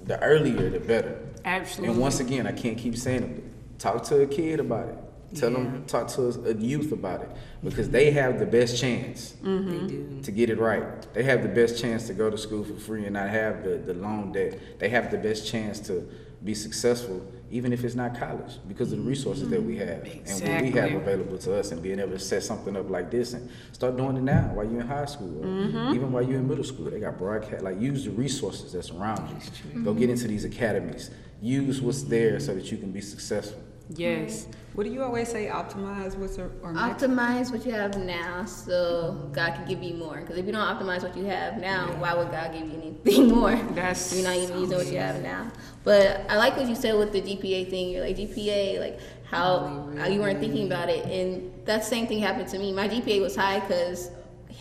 [0.06, 1.20] the earlier, the better.
[1.46, 1.94] Absolutely.
[1.94, 3.80] And once again, I can't keep saying it.
[3.80, 4.98] Talk to a kid about it.
[5.34, 7.30] Tell them, talk to a youth about it
[7.64, 10.22] because they have the best chance Mm-hmm.
[10.22, 10.84] to get it right.
[11.14, 13.78] They have the best chance to go to school for free and not have the,
[13.78, 14.80] the loan debt.
[14.80, 16.08] They have the best chance to
[16.44, 20.42] be successful, even if it's not college, because of the resources that we have and
[20.48, 23.34] what we have available to us, and being able to set something up like this
[23.34, 25.96] and start doing it now while you're in high school, or Mm-hmm.
[25.96, 26.90] even while you're in middle school.
[26.92, 29.28] They got broadcast, like use the resources that's around
[29.74, 29.82] you.
[29.84, 31.10] Go get into these academies.
[31.42, 33.62] Use what's there so that you can be successful.
[33.90, 34.48] Yes.
[34.74, 35.48] What do you always say?
[35.48, 40.20] Optimize what's or, or Optimize what you have now so God can give you more.
[40.20, 43.30] Because if you don't optimize what you have now, why would God give you anything
[43.34, 43.56] more?
[43.72, 45.50] That's You're not even using what you have now.
[45.84, 47.90] But I like what you said with the GPA thing.
[47.92, 51.06] You're like, GPA, like how, how you weren't thinking about it.
[51.06, 52.74] And that same thing happened to me.
[52.74, 54.12] My GPA was high because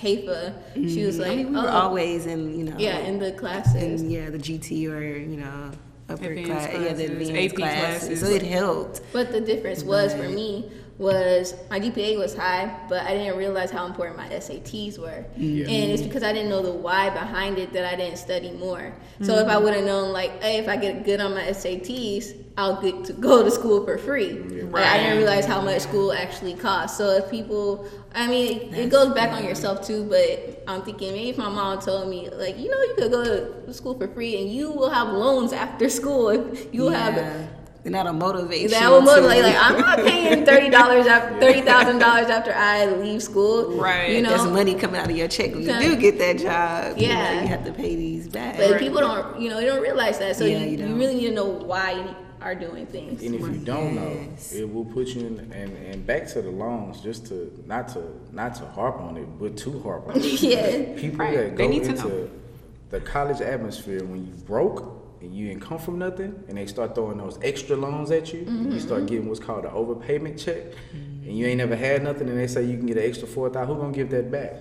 [0.00, 1.22] Haifa, she was mm-hmm.
[1.22, 4.02] like, I mean, we were oh, always in, you know, yeah, in the classes.
[4.02, 5.70] in, yeah, the GT or, you know,
[6.08, 8.08] upper Advanced class, yeah, the advanced AP classes.
[8.08, 8.20] classes.
[8.20, 9.00] So it helped.
[9.12, 13.70] But the difference was for me was my GPA was high, but I didn't realize
[13.70, 15.24] how important my SATs were.
[15.36, 15.66] Yeah.
[15.66, 18.94] And it's because I didn't know the why behind it that I didn't study more.
[19.20, 19.42] So mm.
[19.42, 22.80] if I would have known, like, hey, if I get good on my SATs, I'll
[22.80, 24.32] get to go to school for free.
[24.70, 26.96] Like, I didn't realize how much school actually costs.
[26.96, 30.04] So if people, I mean, it, it goes back on yourself too.
[30.04, 33.24] But I'm thinking maybe if my mom told me, like, you know, you could go
[33.66, 36.54] to school for free and you will have loans after school.
[36.72, 37.46] You will have Yeah.
[37.86, 39.42] And that'll motivate that will motivate.
[39.42, 43.76] Like I'm not paying thirty dollars after thirty thousand dollars after I leave school.
[43.76, 44.08] Right.
[44.08, 46.96] You know, There's money coming out of your check when you do get that job.
[46.96, 47.42] You, know, Yeah.
[47.42, 48.56] you have to pay these back.
[48.56, 49.38] But people don't.
[49.38, 50.34] You know, they don't realize that.
[50.36, 53.22] So Yeah, you, you you, really need to know why you are doing things.
[53.22, 55.38] And if you don't know, it will put you in.
[55.52, 58.02] And, and back to the loans, just to not to
[58.32, 60.24] not to harp on it, but to harp on it.
[60.42, 60.94] yeah.
[61.00, 61.36] People Right.
[61.36, 62.30] that They go need to into know.
[62.90, 66.94] the college atmosphere when you broke and you didn't come from nothing, and they start
[66.94, 69.06] throwing those extra loans at you, and you start mm-hmm.
[69.06, 72.62] getting what's called an overpayment check, and you ain't never had nothing, and they say
[72.62, 73.74] you can get an extra four thousand.
[73.74, 74.60] Who gonna give that back?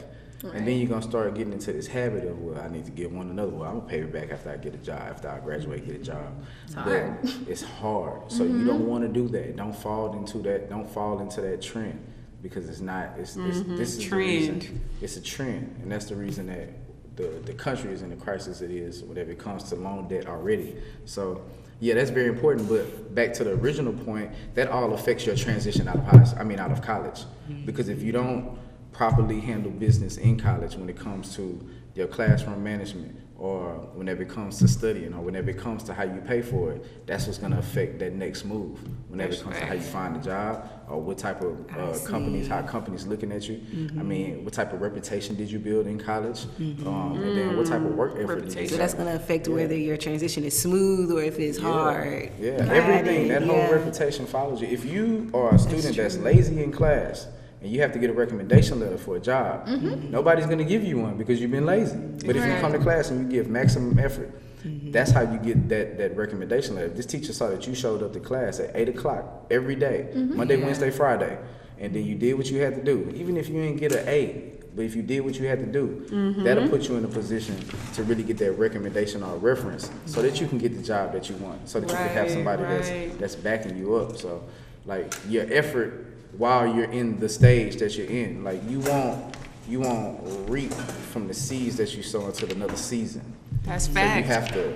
[0.51, 3.13] And then you're gonna start getting into this habit of well, I need to give
[3.13, 3.51] one another.
[3.51, 5.95] Well, I'm gonna pay it back after I get a job, after I graduate, get
[5.95, 6.03] a mm-hmm.
[6.03, 6.45] job.
[6.65, 7.17] It's hard.
[7.47, 8.31] it's hard.
[8.31, 8.67] So you mm-hmm.
[8.67, 9.55] don't want to do that.
[9.55, 10.69] Don't fall into that.
[10.69, 12.05] Don't fall into that trend
[12.41, 13.11] because it's not.
[13.17, 13.81] It's, it's this mm-hmm.
[13.81, 14.81] is the reason.
[15.01, 16.69] It's a trend, and that's the reason that
[17.15, 20.27] the the country is in the crisis it is whenever it comes to loan debt
[20.27, 20.75] already.
[21.05, 21.41] So.
[21.79, 22.69] Yeah, that's very important.
[22.69, 26.39] But back to the original point, that all affects your transition out of high.
[26.39, 27.23] I mean, out of college,
[27.65, 28.57] because if you don't
[28.93, 34.29] properly handle business in college when it comes to your classroom management or whenever it
[34.29, 37.39] comes to studying or whenever it comes to how you pay for it, that's what's
[37.39, 38.79] going to affect that next move.
[39.09, 41.97] Whenever That's it comes to how you find a job or what type of uh,
[42.07, 43.61] companies, how companies looking at you.
[43.99, 46.45] I mean, what type of reputation did you build in college?
[46.85, 48.69] Um, and then what type of work effort did you Reputation.
[48.69, 51.65] so that's going to affect whether your transition is smooth or if it's yeah.
[51.71, 52.31] hard.
[52.39, 53.25] Yeah, Got everything.
[53.25, 53.71] it, That whole yeah.
[53.71, 54.67] reputation follows you.
[54.67, 57.27] If you are a student that's, lazy in class
[57.63, 60.11] and you have to get a recommendation letter for a job, Mm-hmm.
[60.11, 61.95] nobody's going to give you one because you've been lazy.
[62.25, 64.31] But if you come to class and you give maximum effort,
[64.63, 64.91] Mm-hmm.
[64.91, 66.87] that's how you get that, that recommendation letter.
[66.87, 70.07] If this teacher saw that you showed up to class at 8 o'clock every day,
[70.13, 70.37] Mm-hmm.
[70.37, 71.37] Monday, Wednesday, Friday,
[71.79, 74.07] and then you did what you had to do, even if you didn't get an
[74.07, 76.43] A, but if you did what you had to do, Mm-hmm.
[76.45, 77.57] that'll put you in a position
[77.95, 81.29] to really get that recommendation or reference so that you can get the job that
[81.29, 82.81] you want, so that you can have somebody right.
[82.83, 84.15] that's that's backing you up.
[84.15, 84.43] So,
[84.85, 89.35] like your effort while you're in the stage that you're in, like you won't
[89.67, 93.21] you won't reap from the seeds that you sow into another season.
[93.63, 94.73] That's So you have to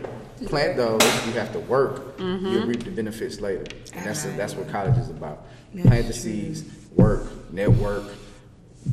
[0.47, 1.01] plant those.
[1.25, 2.17] You have to work.
[2.19, 3.65] You'll reap the benefits later.
[3.93, 5.45] And that's that's what college is about.
[5.81, 6.63] Plant the seeds,
[6.95, 8.05] work, network,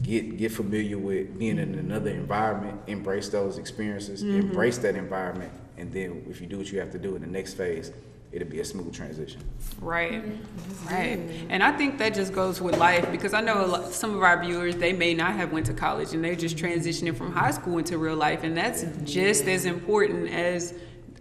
[0.02, 2.80] get get familiar with being in another environment.
[2.86, 4.22] Embrace those experiences.
[4.22, 7.28] Embrace that environment, and then if you do what you have to do in the
[7.28, 7.92] next phase,
[8.34, 9.40] it'll be a smooth transition.
[9.80, 10.88] Right, mm-hmm.
[10.88, 14.14] right, and I think that just goes with life because I know a lot, some
[14.16, 17.32] of our viewers they may not have went to college and they're just transitioning from
[17.32, 20.74] high school into real life, and that's just as important as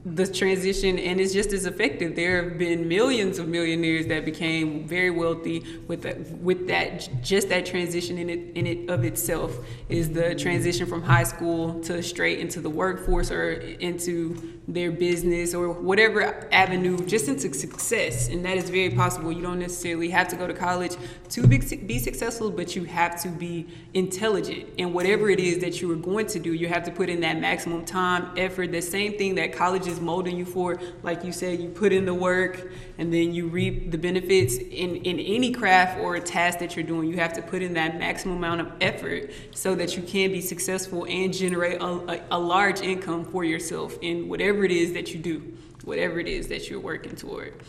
[0.05, 2.15] the transition and it's just as effective.
[2.15, 7.47] There have been millions of millionaires that became very wealthy with that, with that just
[7.49, 12.03] that transition in it in it of itself is the transition from high school to
[12.03, 18.45] straight into the workforce or into their business or whatever avenue just into success and
[18.45, 19.31] that is very possible.
[19.31, 20.95] You don't necessarily have to go to college
[21.29, 25.91] to be, successful, but you have to be intelligent and whatever it is that you
[25.91, 29.17] are going to do, you have to put in that maximum time, effort, the same
[29.17, 30.79] thing that college is molding you for.
[31.01, 34.97] Like you said, you put in the work and then you reap the benefits in,
[34.97, 37.09] in any craft or task that you're doing.
[37.09, 40.41] You have to put in that maximum amount of effort so that you can be
[40.41, 45.13] successful and generate a, a, a large income for yourself in whatever it is that
[45.13, 47.61] you do, whatever it is that you're working toward.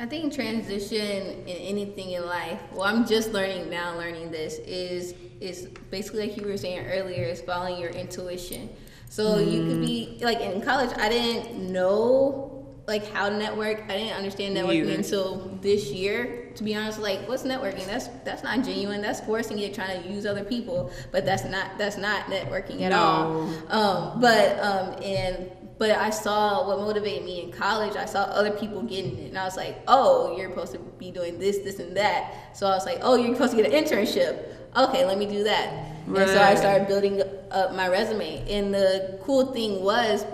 [0.00, 2.60] I think transition in anything in life.
[2.72, 3.96] Well, I'm just learning now.
[3.96, 8.68] Learning this is is basically like you were saying earlier, is following your intuition.
[9.08, 9.52] So mm.
[9.52, 10.96] you could be like in college.
[10.96, 12.57] I didn't know
[12.88, 13.84] like how to network.
[13.88, 16.50] I didn't understand networking until this year.
[16.56, 17.86] To be honest, like what's networking?
[17.86, 19.02] That's that's not genuine.
[19.02, 20.90] That's forcing you trying to use other people.
[21.12, 22.98] But that's not that's not networking at no.
[22.98, 23.42] all.
[23.68, 27.94] Um, but um, and but I saw what motivated me in college.
[27.94, 31.12] I saw other people getting it, and I was like, "Oh, you're supposed to be
[31.12, 33.84] doing this, this, and that." So I was like, "Oh, you're supposed to get an
[33.84, 34.46] internship."
[34.76, 35.94] Okay, let me do that.
[36.06, 36.22] Right.
[36.22, 38.44] And so I started building up my resume.
[38.50, 40.24] And the cool thing was,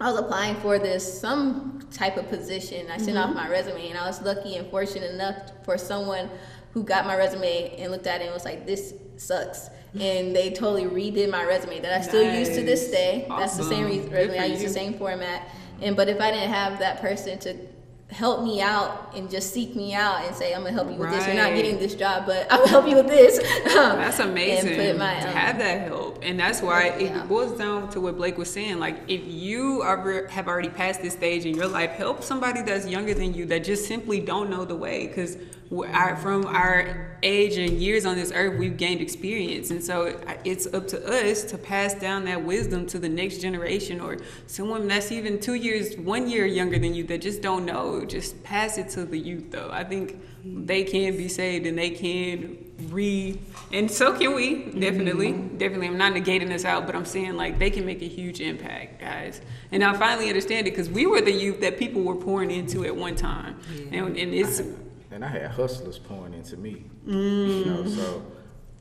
[0.00, 2.90] I was applying for this some type of position.
[2.90, 3.30] I sent mm-hmm.
[3.30, 6.28] off my resume, and I was lucky and fortunate enough for someone
[6.72, 10.50] who got my resume and looked at it and was like, "This sucks." and they
[10.50, 12.48] totally redid my resume that I still nice.
[12.48, 13.26] use to this day.
[13.28, 13.38] Awesome.
[13.38, 14.38] That's the same resume.
[14.38, 15.48] I use the same format.
[15.80, 17.56] And but if I didn't have that person to
[18.14, 21.08] help me out and just seek me out and say, I'm gonna help you with
[21.08, 21.16] right.
[21.16, 21.26] this.
[21.26, 23.38] You're not getting this job, but I'm gonna help you with this.
[23.64, 24.98] that's amazing.
[24.98, 26.20] My, um, to have that help.
[26.22, 27.22] And that's why yeah.
[27.22, 28.78] it boils down to what Blake was saying.
[28.78, 32.86] Like if you are, have already passed this stage in your life, help somebody that's
[32.86, 35.08] younger than you that just simply don't know the way.
[35.08, 35.36] Because
[35.72, 39.70] our, from our age and years on this earth, we've gained experience.
[39.70, 44.00] And so it's up to us to pass down that wisdom to the next generation
[44.00, 48.04] or someone that's even two years, one year younger than you that just don't know.
[48.04, 49.70] Just pass it to the youth, though.
[49.72, 53.38] I think they can be saved and they can re
[53.72, 55.56] and so can we definitely mm-hmm.
[55.56, 58.40] definitely i'm not negating this out but i'm saying like they can make a huge
[58.40, 62.16] impact guys and i finally understand it because we were the youth that people were
[62.16, 64.04] pouring into at one time yeah.
[64.04, 64.60] and, and it's
[65.14, 66.84] and I had hustlers pouring into me.
[67.06, 67.58] Mm.
[67.58, 67.96] You know, mm.
[67.96, 68.22] so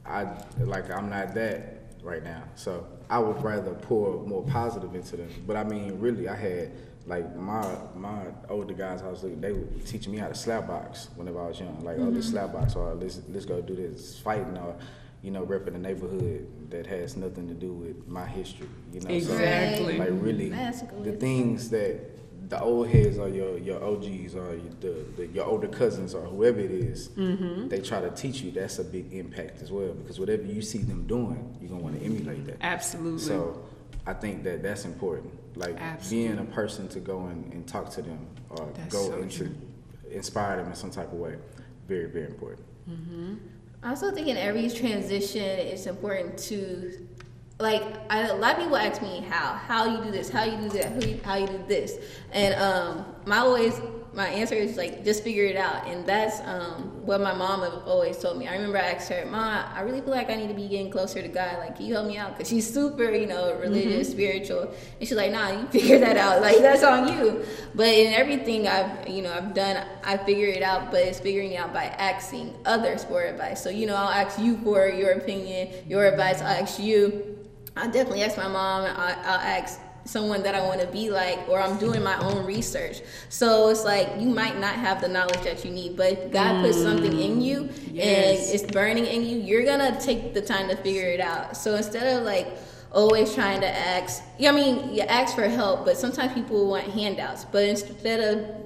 [0.06, 2.44] I like I'm not that right now.
[2.56, 5.30] So I would rather pour more positive into them.
[5.46, 6.72] But I mean, really, I had
[7.06, 10.68] like my my older guys I was looking, they were teaching me how to slap
[10.68, 11.80] box whenever I was young.
[11.84, 12.08] Like, mm-hmm.
[12.08, 12.34] oh, this mm-hmm.
[12.34, 14.76] slap box, or let's let's go do this fighting, or
[15.22, 18.68] you know, repping the neighborhood that has nothing to do with my history.
[18.92, 19.98] You know, exactly.
[19.98, 22.13] So, like really, the things that
[22.50, 26.60] the old heads or your your OGs or the, the your older cousins or whoever
[26.60, 27.68] it is, mm-hmm.
[27.68, 28.52] they try to teach you.
[28.52, 32.00] That's a big impact as well because whatever you see them doing, you're gonna want
[32.00, 32.58] to emulate that.
[32.62, 33.20] Absolutely.
[33.20, 33.64] So
[34.06, 35.34] I think that that's important.
[35.58, 36.36] Like Absolutely.
[36.36, 39.46] being a person to go and, and talk to them or that's go so into
[39.46, 39.56] true.
[40.12, 41.36] inspire them in some type of way.
[41.88, 42.66] Very very important.
[42.90, 43.36] Mm-hmm.
[43.84, 47.06] I also think in every transition, it's important to
[47.64, 50.58] like I, a lot of people ask me how how you do this how you
[50.58, 51.98] do that how you, how you do this.
[52.34, 53.82] And um my always
[54.14, 55.88] my answer is like just figure it out.
[55.88, 58.50] And that's um what my mom always told me.
[58.50, 60.92] I remember i asked her mom i really feel like i need to be getting
[60.92, 61.60] closer to god.
[61.60, 62.34] Like can you help me out?
[62.34, 64.18] Because she's super you know religious mm-hmm.
[64.18, 64.64] spiritual.
[65.00, 66.42] And she's like nah you figure that out.
[66.42, 67.46] Like that's on you.
[67.74, 71.54] But in everything i've you know i've done i figure it out but it's figuring
[71.54, 73.64] it out by asking others for advice.
[73.64, 76.42] So you know i'll ask you for your opinion your advice.
[76.42, 77.40] I'll ask you
[77.76, 78.86] I definitely ask my mom.
[78.86, 82.46] I, I'll ask someone that I want to be like, or I'm doing my own
[82.46, 83.02] research.
[83.30, 86.56] So it's like you might not have the knowledge that you need, but if God
[86.56, 86.62] mm.
[86.64, 88.48] puts something in you yes.
[88.48, 91.56] and it's burning in you, you're gonna take the time to figure it out.
[91.56, 92.48] So instead of like
[92.92, 96.86] always trying to ask, yeah, I mean, you ask for help, but sometimes people want
[96.86, 97.46] handouts.
[97.46, 98.63] But instead of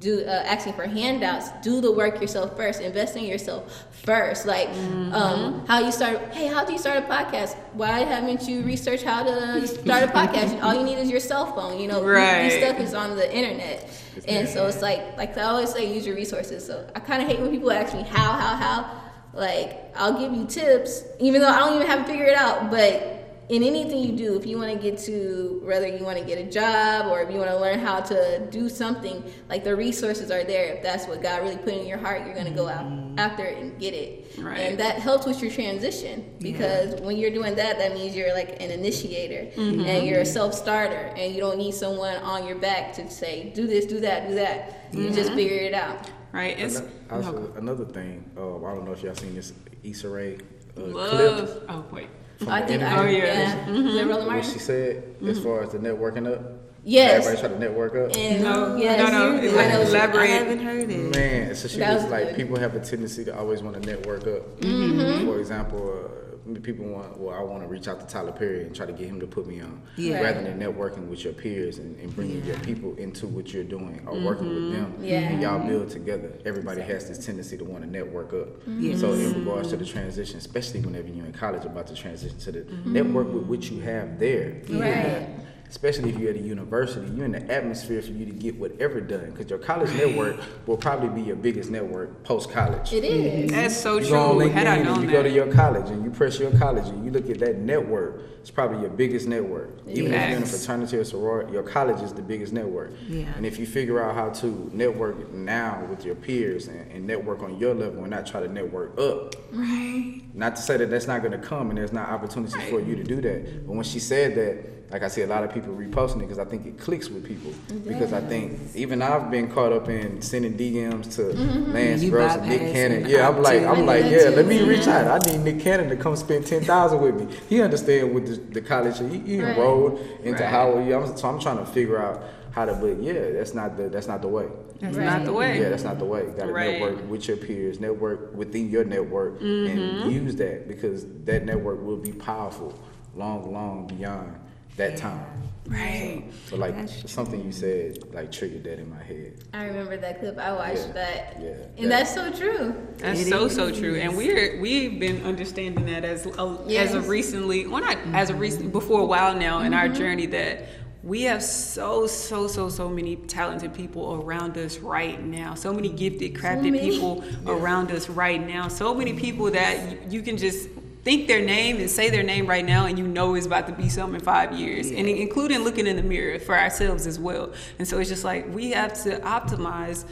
[0.00, 4.46] do uh, asking for handouts do the work yourself first invest in yourself first.
[4.46, 5.12] Like mm-hmm.
[5.12, 7.56] um, how you start hey how do you start a podcast?
[7.72, 10.62] Why haven't you researched how to start a podcast?
[10.62, 12.50] All you need is your cell phone you know right.
[12.52, 13.90] stuff is on the internet.
[14.26, 16.64] And so it's like like i always say use your resources.
[16.66, 19.02] So i kind of hate when people ask me how how how.
[19.34, 22.70] Like i'll give you tips even though i don't even have to figure it out
[22.70, 23.17] but
[23.48, 26.36] in anything you do, if you want to get to whether you want to get
[26.38, 30.30] a job or if you want to learn how to do something, like the resources
[30.30, 30.74] are there.
[30.74, 32.86] If that's what God really put in your heart, you're going to go out
[33.18, 34.34] after it and get it.
[34.38, 34.58] Right.
[34.58, 38.60] And that helps with your transition because when you're doing that, that means you're like
[38.62, 42.92] an initiator and you're a self starter and you don't need someone on your back
[42.94, 44.88] to say, do this, do that, do that.
[44.92, 46.10] You just figure it out.
[46.32, 46.58] right?
[46.58, 50.34] It's Ano- Also, another thing, um, I don't know if y'all seen this Issa Rae
[50.76, 51.64] uh, clip.
[51.70, 52.08] Oh wait.
[52.38, 52.96] From I the think interview.
[52.96, 53.24] I, Oh, yeah.
[53.24, 53.64] yeah.
[53.66, 54.08] Mm-hmm.
[54.08, 56.42] Roland What she said as far as the networking up.
[56.84, 57.26] Yes.
[57.26, 58.16] Everybody try to network up.
[58.16, 60.22] And No, yes, no, no, you- it's I know like she- elaborate.
[60.22, 61.14] I haven't heard it.
[61.16, 62.36] Man, so she That was was like, good.
[62.36, 64.60] people have a tendency to always want to network up.
[64.60, 65.26] Mm-hmm.
[65.26, 66.17] For example, uh,
[66.56, 69.06] people want, well, I want to reach out to Tyler Perry and try to get
[69.08, 70.20] him to put me on, Yeah.
[70.22, 74.02] rather than networking with your peers and, and bringing your people into what you're doing
[74.06, 75.04] or working with them, Mm-hmm.
[75.04, 75.18] Yeah.
[75.20, 76.32] and y'all build together.
[76.46, 78.48] Everybody has this tendency to want to network up.
[78.66, 78.96] Mm-hmm.
[78.96, 82.52] So in regards to the transition, especially whenever you're in college, about to transition to
[82.52, 82.92] the Mm-hmm.
[82.92, 84.60] network with what you have there.
[84.68, 85.28] Right.
[85.68, 89.00] Especially if you're at a university, you're in the atmosphere for you to get whatever
[89.00, 89.30] done.
[89.30, 92.92] Because your college network will probably be your biggest network post college.
[92.92, 93.50] It is.
[93.50, 93.60] Mm-hmm.
[93.60, 94.48] That's so You go on true.
[94.48, 95.12] LinkedIn Had I and known you that.
[95.12, 98.22] go to your college and you press your college and you look at that network,
[98.40, 99.80] it's probably your biggest network.
[99.86, 102.92] Even if you're in a fraternity or sorority, your college is the biggest network.
[103.06, 103.26] Yeah.
[103.36, 107.42] And if you figure out how to network now with your peers and, and network
[107.42, 110.22] on your level and not try to network up, right.
[110.32, 112.96] not to say that that's not going to come and there's not opportunities for you
[112.96, 113.66] to do that.
[113.66, 116.38] But when she said that, like I see a lot of people reposting it because
[116.38, 117.52] I think it clicks with people.
[117.86, 121.24] Because I think even I've been caught up in sending DMs to
[121.72, 123.02] Lance You Gross and Nick Cannon.
[123.02, 125.06] the Yeah, I'm like, I'm like, yeah, let me reach out.
[125.26, 127.36] I need Nick Cannon to come spend ten thousand with me.
[127.50, 128.98] He understand with the, the college.
[128.98, 129.50] He, he Right.
[129.56, 130.50] enrolled into Right.
[130.50, 130.86] Howard.
[130.86, 132.22] Yeah, I'm, so I'm trying to figure out
[132.52, 132.72] how to.
[132.74, 134.46] But yeah, that's not the that's not the way.
[134.80, 135.04] That's Right.
[135.04, 135.60] not the way.
[135.60, 136.20] Yeah, that's not the way.
[136.24, 136.80] You gotta Right.
[136.80, 140.02] network with your peers, network within your network, Mm-hmm.
[140.04, 142.72] and use that because that network will be powerful
[143.14, 144.32] long, long beyond
[144.78, 145.26] that time.
[145.68, 146.24] Right.
[146.46, 147.08] So, like That's true.
[147.08, 149.44] something you said, like triggered that in my head.
[149.52, 150.38] I remember that clip.
[150.38, 150.92] I watched Yeah.
[150.94, 151.36] that.
[151.42, 151.82] Yeah.
[151.82, 152.74] And that's so true.
[152.96, 157.08] That's It so so true, and we're we've been understanding that as a, as of
[157.08, 158.42] recently, well not as of mm-hmm.
[158.42, 159.94] recent, before a while now in our mm-hmm.
[159.94, 160.68] journey that
[161.02, 165.90] we have so so so so many talented people around us right now, so many
[165.90, 166.80] gifted, crafted many.
[166.80, 170.70] people around us right now, so many people that you, you can just
[171.08, 173.72] think their name and say their name right now and you know it's about to
[173.72, 174.90] be something in five years.
[174.90, 177.54] And including looking in the mirror for ourselves as well.
[177.78, 180.04] And so it's just like we have to optimize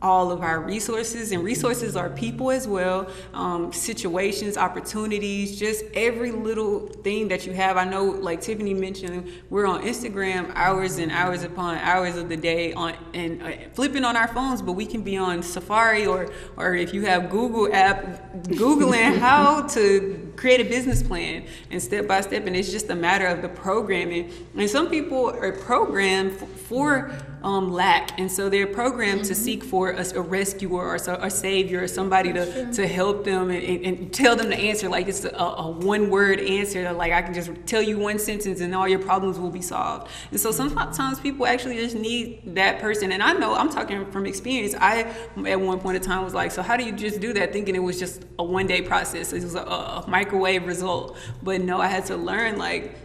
[0.00, 6.32] all of our resources and resources are people as well um, situations opportunities just every
[6.32, 7.76] little thing that you have.
[7.76, 12.36] I know like tiffany mentioned we're on instagram hours and hours upon hours of the
[12.36, 16.30] day on and uh, flipping on our phones but we can be on safari or
[16.56, 22.06] or if you have google app googling how to create a business plan and step
[22.06, 24.32] by step and it's just a matter of the programming.
[24.56, 27.12] And some people are programmed for
[27.42, 28.18] um, lack.
[28.18, 31.88] And so they're programmed to seek for a, a rescuer or so, a savior or
[31.88, 34.88] somebody to, to help them and, and, and tell them the answer.
[34.88, 36.92] Like it's a, a one word answer.
[36.92, 40.10] Like i can just tell you one sentence and all your problems will be solved.
[40.30, 43.12] And so sometimes people actually just need that person.
[43.12, 44.74] And i know i'm talking from experience.
[44.78, 45.12] I
[45.46, 47.52] at one point in time was like so how do you just do that?
[47.52, 49.32] Thinking it was just a one day process.
[49.32, 51.16] It was a, a microwave result.
[51.42, 52.96] But no i had to learn like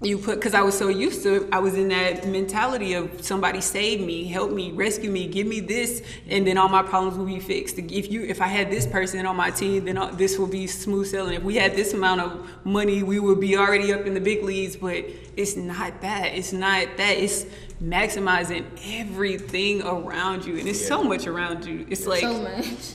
[0.00, 3.60] you put because i was so used to i was in that mentality of somebody
[3.60, 7.26] save me help me rescue me give me this and then all my problems will
[7.26, 7.78] be fixed.
[7.78, 10.68] If you if i had this person on my team then all- this will be
[10.68, 11.34] smooth sailing.
[11.34, 14.44] If we had this amount of money we would be already up in the big
[14.44, 15.04] leagues but
[15.36, 17.16] it's not that it's not that.
[17.18, 17.44] It's
[17.82, 18.64] maximizing
[19.00, 21.86] everything around you and it's so much around you.
[21.90, 22.94] It's like so much.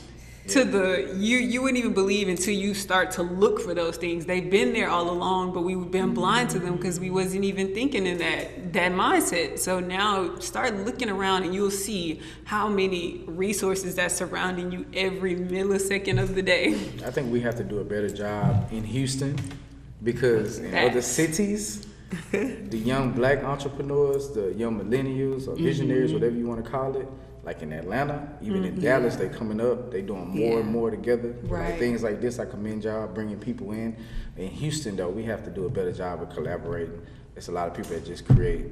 [0.49, 4.25] To the you you wouldn't even believe until you start to look for those things.
[4.25, 7.73] They've been there all along but we've been blind to them because we wasn't even
[7.73, 9.59] thinking in that that mindset.
[9.59, 15.35] So now start looking around and you'll see how many resources that's surrounding you every
[15.35, 16.73] millisecond of the day.
[17.05, 19.37] I think we have to do a better job in Houston
[20.03, 21.87] because in other cities,
[22.31, 26.19] the young black entrepreneurs, the young millennials or visionaries, Mm-hmm.
[26.19, 27.07] whatever you want to call it,
[27.43, 29.91] like in Atlanta, even in Dallas, they coming up.
[29.91, 31.35] They doing more and more together.
[31.43, 31.71] Right.
[31.71, 33.97] Like things like this, I commend y'all bringing people in.
[34.37, 37.01] In Houston, though, we have to do a better job of collaborating.
[37.35, 38.67] It's a lot of people that just create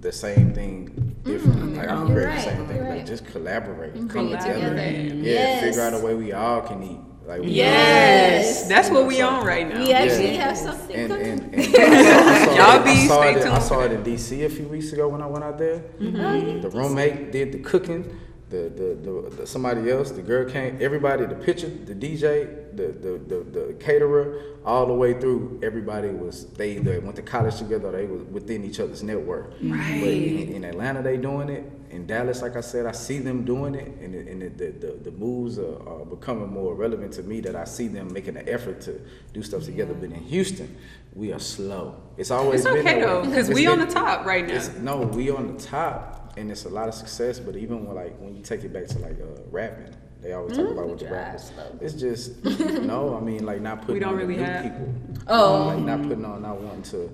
[0.00, 1.74] the same thing differently.
[1.76, 4.70] Like I'm creating right, the same thing, but just collaborate, come it together.
[4.70, 4.74] together.
[4.76, 5.62] Yeah, Yes.
[5.62, 6.98] figure out a way we all can eat.
[7.26, 10.46] Like we yes that's what we on right now We actually Yeah.
[10.48, 11.26] have something and, cooking.
[11.30, 14.02] and, and I saw, Y'all it- be I saw stay it, I saw it in
[14.02, 15.82] DC a few weeks ago when I went out there.
[16.00, 18.18] Oh, The roommate did the cooking.
[18.50, 18.88] the, the,
[19.30, 23.38] the, the somebody else, the girl came, everybody, the pitcher, the DJ, the, the, the,
[23.58, 27.92] the caterer, all the way through, everybody was they either went to college together or
[27.92, 29.52] they was within each other's network.
[29.62, 30.00] Right.
[30.02, 31.64] But in, in Atlanta, they doing it.
[31.92, 34.70] In Dallas, like I said, I see them doing it, and, it- and it, the,
[34.86, 37.40] the the moves are, are becoming more relevant to me.
[37.40, 38.98] That I see them making an effort to
[39.34, 39.92] do stuff together.
[39.92, 40.74] But in Houston,
[41.14, 41.96] we are slow.
[42.16, 44.54] It's always It's been okay though, because It's we on the top right now.
[44.54, 47.38] it's, no, we on the top, and it's a lot of success.
[47.38, 50.56] But even when like when you take it back to like uh, rapping, they always
[50.56, 51.52] talk about what the Drive rappers.
[51.54, 51.78] slow.
[51.82, 52.42] It's just
[52.82, 53.14] no.
[53.16, 54.94] I mean, like not putting don't on the really new have- people.
[55.28, 55.66] Oh.
[55.66, 57.10] like not putting on, not wanting to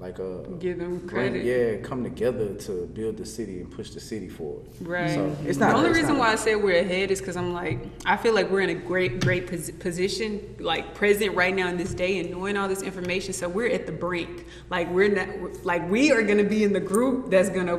[0.00, 4.00] like uh Give them bring- yeah, come together to build the city and push the
[4.00, 4.64] city forward.
[4.80, 5.10] Right.
[5.10, 7.78] So it's not the only reason why I say we're ahead is because I'm like,
[8.06, 11.76] I feel like we're in a great, great pos- position, like present right now in
[11.76, 13.34] this day and knowing all this information.
[13.34, 14.46] So we're at the brink.
[14.70, 17.76] Like we're not, like we are gonna be in the group that's gonna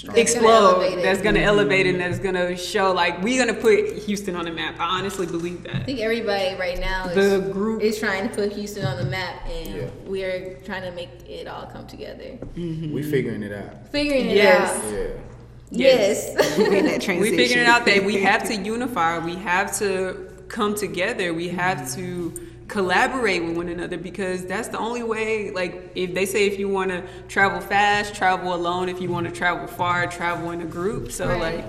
[0.00, 1.02] gonna explode, elevate it.
[1.02, 1.48] that's gonna mm-hmm.
[1.48, 4.76] elevate and that's gonna show like we're gonna put Houston on the map.
[4.78, 8.34] I honestly believe that I think everybody right now is, The group- is trying to
[8.34, 9.88] put Houston on the map, and Yeah.
[10.06, 12.38] we're trying to make it all come together.
[12.56, 12.92] Mm-hmm.
[12.92, 13.88] we figuring it out.
[13.88, 14.70] Figuring it Yes.
[14.84, 14.92] out.
[14.92, 15.06] Yeah.
[15.74, 16.58] Yes.
[16.58, 17.36] We in that We transition.
[17.36, 19.18] figured out that we have to unify.
[19.18, 21.32] We have to come together.
[21.32, 25.50] We have to collaborate with one another because that's the only way.
[25.50, 28.88] Like if they say if you want to travel fast, travel alone.
[28.88, 31.12] If you want to travel far, travel in a group.
[31.12, 31.40] So Right.
[31.56, 31.64] like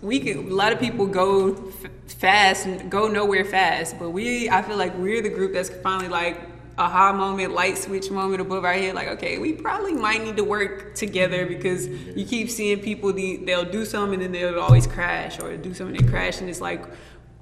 [0.00, 0.36] we could.
[0.36, 4.48] A lot of people go f- fast and go nowhere fast, but we.
[4.48, 6.36] I feel like we're the group that's finally like
[6.78, 8.94] aha moment, light switch moment above our head.
[8.94, 13.36] Like, okay, we probably might need to work together because you keep seeing people, the,
[13.46, 16.40] they'll do something and then they'll always crash or do something and crash.
[16.40, 16.82] And it's like,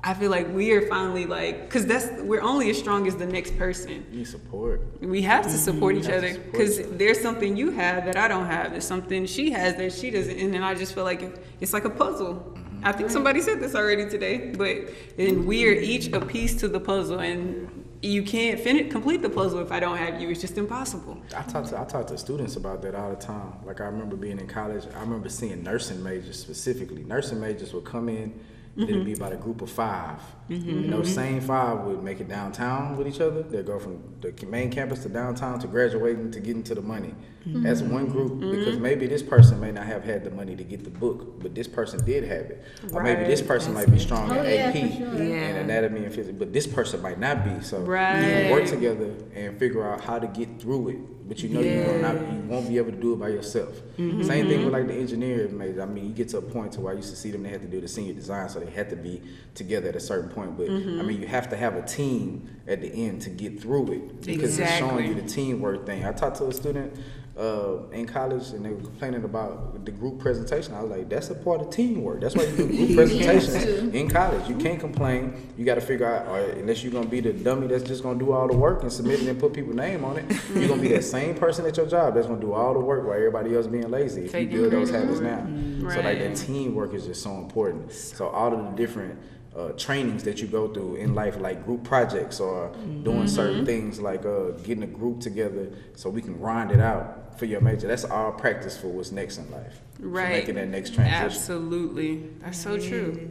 [0.04, 3.26] I feel like we are finally like, because that's, we're only as strong as the
[3.26, 4.04] next person.
[4.10, 4.82] You support.
[5.00, 6.04] We have to support mm-hmm.
[6.04, 6.96] each have to other support because each other.
[6.96, 8.72] there's something you have that I don't have.
[8.72, 11.84] There's something she has that she doesn't, and then I just feel like it's like
[11.84, 12.34] a puzzle.
[12.34, 12.80] Mm-hmm.
[12.84, 14.76] I think somebody said this already today, but
[15.18, 19.30] and we are each a piece to the puzzle, and you can't finish complete the
[19.30, 20.28] puzzle if I don't have you.
[20.30, 21.22] It's just impossible.
[21.36, 23.52] I talk to I talk to students about that all the time.
[23.64, 24.84] Like I remember being in college.
[24.96, 27.04] I remember seeing nursing majors specifically.
[27.04, 28.34] Nursing majors would come in.
[28.74, 29.04] And it'd mm-hmm.
[29.04, 30.18] be about a group of 5
[30.48, 30.68] mm-hmm.
[30.70, 31.14] And those mm-hmm.
[31.14, 33.42] same five would make it downtown with each other.
[33.42, 37.14] They'd go from the main campus to downtown to graduating to getting to the money.
[37.46, 37.66] Mm-hmm.
[37.66, 38.50] As one group, mm-hmm.
[38.52, 41.56] because maybe this person may not have had the money to get the book, but
[41.56, 42.64] this person did have it.
[42.92, 43.48] Or maybe this Right.
[43.48, 45.08] person might be strong Oh, in yeah, AP sure.
[45.08, 45.56] and Yeah.
[45.56, 47.60] anatomy and physics, but this person might not be.
[47.64, 50.98] So you can work together and figure out how to get through it.
[51.28, 53.80] But you know you will not you won't be able to do it by yourself.
[53.96, 54.22] Mm-hmm.
[54.22, 55.82] Same thing with like the engineer major.
[55.82, 57.48] I mean, you get to a point to where I used to see them they
[57.48, 59.22] had to do the senior design, so they had to be
[59.54, 60.56] together at a certain point.
[60.58, 63.92] But I mean, you have to have a team at the end to get through
[63.92, 66.04] it because it's showing you the teamwork thing.
[66.04, 66.92] I talked to a student
[67.36, 70.74] uh, in college and they were complaining about the group presentation.
[70.74, 72.20] I was like, that's a part of teamwork.
[72.20, 73.90] That's why you do group presentations too.
[73.94, 74.48] in college.
[74.48, 75.34] You can't complain.
[75.56, 78.18] You got to figure out, or unless you're gonna be the dummy that's just gonna
[78.18, 80.24] do all the work and submit it and put people's name on it,
[80.54, 83.06] you're gonna be that same person at your job that's gonna do all the work
[83.06, 84.26] while everybody else being lazy.
[84.26, 85.44] If you build those habits for it.
[85.46, 87.92] now, so like that teamwork is just so important.
[87.92, 89.18] So all of the different
[89.56, 94.00] uh, trainings that you go through in life, like group projects or doing certain things,
[94.00, 97.88] like uh, getting a group together so we can grind it out for your major.
[97.88, 99.80] That's all practice for what's next in life.
[100.00, 100.30] For Right.
[100.32, 101.24] making that next transition.
[101.24, 102.28] Absolutely.
[102.42, 103.28] That's so true.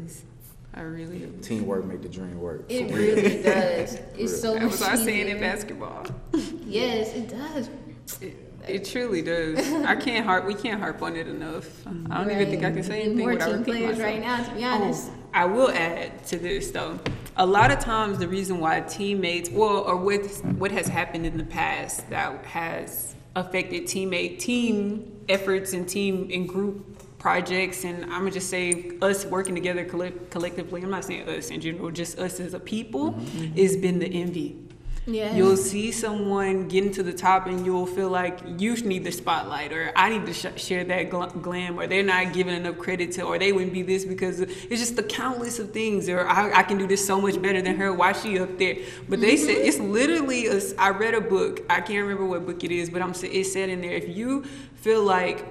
[0.74, 1.34] I really do.
[1.42, 2.64] Teamwork make the dream work.
[2.70, 3.16] It for real.
[3.16, 4.00] really does.
[4.18, 6.06] It's so That much was our saying in basketball.
[6.66, 7.70] Yes, it does.
[8.22, 9.60] It, it truly does.
[9.84, 10.46] I can't harp.
[10.46, 11.86] We can't harp on it enough.
[12.10, 14.14] I don't even think I can say anything more without team repeating players myself.
[14.14, 14.44] right now.
[14.46, 16.98] To be oh, honest, Oh, I will add to this though.
[17.36, 20.26] A lot of times, the reason why teammates, well, or what
[20.58, 26.48] what has happened in the past that has affected teammate team efforts and team and
[26.48, 26.86] group
[27.18, 30.82] projects, and I'm gonna just say us working together colle- collectively.
[30.82, 33.60] I'm not saying us in general, just us as a people, mm-hmm.
[33.60, 34.58] has been the envy.
[35.08, 35.36] Yeah.
[35.36, 39.74] You'll see someone getting to the top and you'll feel like you need the spotlight
[39.74, 43.12] or I need to sh- share that gl- glam or they're not giving enough credit
[43.14, 46.60] to or they wouldn't be this because it's just the countless of things or I,
[46.60, 47.92] I can do this so much better than her.
[47.92, 48.76] Why she up there?
[49.10, 49.68] But they said mm-hmm.
[49.68, 51.62] it's literally a I read a book.
[51.68, 54.44] I can't remember what book it is, but I'm it said in there if you
[54.76, 55.46] feel like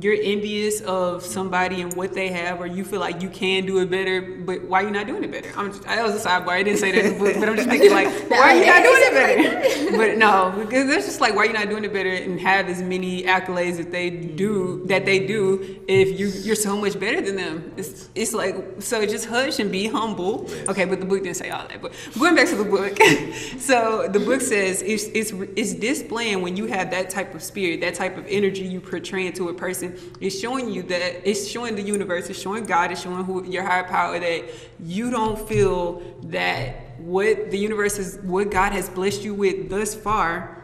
[0.00, 3.78] you're envious of somebody and what they have, or you feel like you can do
[3.78, 5.50] it better, but why are you not doing it better?
[5.56, 6.48] I'm just, that was a sidebar.
[6.48, 8.66] I didn't say that in the book, but I'm just thinking like, why are you
[8.66, 9.96] not doing it better?
[9.96, 12.68] but no, because it's just like, why are you not doing it better and have
[12.68, 17.20] as many accolades that they do that they do if you you're so much better
[17.20, 17.72] than them?
[17.76, 20.48] It's it's like so just hush and be humble.
[20.68, 21.82] Okay, but the book didn't say all that.
[21.82, 22.98] But going back to the book,
[23.58, 27.82] so the book says it's it's it's displaying when you have that type of spirit,
[27.82, 31.48] that type of energy you portray into a person person is showing you that it's
[31.48, 34.44] showing the universe, it's showing God, it's showing who your higher power that
[34.80, 39.94] you don't feel that what the universe is, what God has blessed you with thus
[39.94, 40.61] far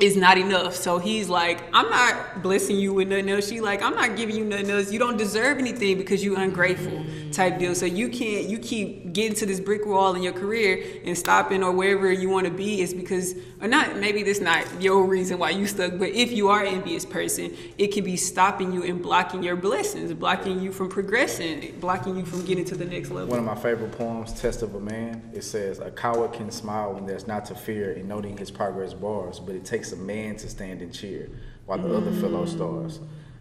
[0.00, 0.74] is not enough.
[0.74, 3.48] So he's like, I'm not blessing you with nothing else.
[3.48, 4.90] She like, I'm not giving you nothing else.
[4.90, 7.74] You don't deserve anything because you ungrateful type deal.
[7.74, 11.62] So you can't you keep getting to this brick wall in your career and stopping
[11.62, 15.38] or wherever you want to be is because or not maybe that's not your reason
[15.38, 18.82] why you stuck, but if you are an envious person, it can be stopping you
[18.84, 23.10] and blocking your blessings, blocking you from progressing, blocking you from getting to the next
[23.10, 23.28] level.
[23.28, 26.94] One of my favorite poems, Test of a Man, it says, A coward can smile
[26.94, 30.36] when there's not to fear in noting his progress bars, but it takes a man
[30.36, 31.30] to stand and cheer
[31.66, 33.00] while the other fellow stars.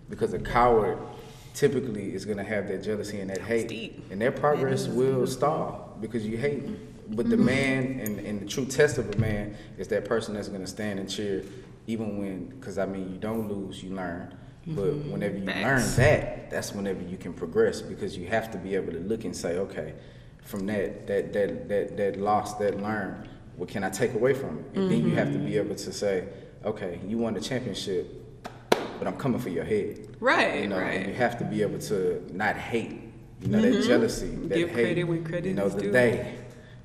[0.09, 0.97] Because a coward
[1.53, 5.97] typically is going to have that jealousy and that hate, and their progress will stall
[6.01, 6.63] because you hate.
[6.63, 6.87] Them.
[7.09, 10.47] But the man and, and the true test of a man is that person that's
[10.47, 11.43] going to stand and cheer
[11.87, 14.35] even when, because I mean, you don't lose, you learn.
[14.67, 18.75] But whenever you learn that, that's whenever you can progress because you have to be
[18.75, 19.95] able to look and say, okay,
[20.43, 23.27] from that that that that that loss, that learn,
[23.59, 24.65] what can I take away from it?
[24.79, 26.27] And then you have to be able to say,
[26.63, 28.07] okay, you won the championship,
[28.97, 30.15] but I'm coming for your head.
[30.21, 30.93] Right, You know, right.
[31.01, 33.01] and you have to be able to not hate.
[33.41, 34.47] You know, that jealousy, that Mm-hmm.
[34.53, 34.83] Give hate.
[34.85, 35.91] credit when credit you know, the due.
[35.91, 36.35] day.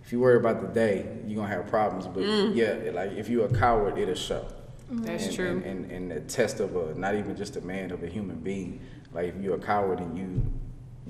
[0.04, 2.06] If you worry about the day, you're gonna have problems.
[2.06, 2.54] But Mm.
[2.56, 4.44] yeah, like if you're a coward, it'll show.
[4.90, 5.48] That's and, true.
[5.48, 8.36] And, and, and the test of a not even just a man of a human
[8.36, 8.80] being.
[9.12, 10.42] Like if you're a coward and you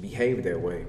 [0.00, 0.86] behave that way,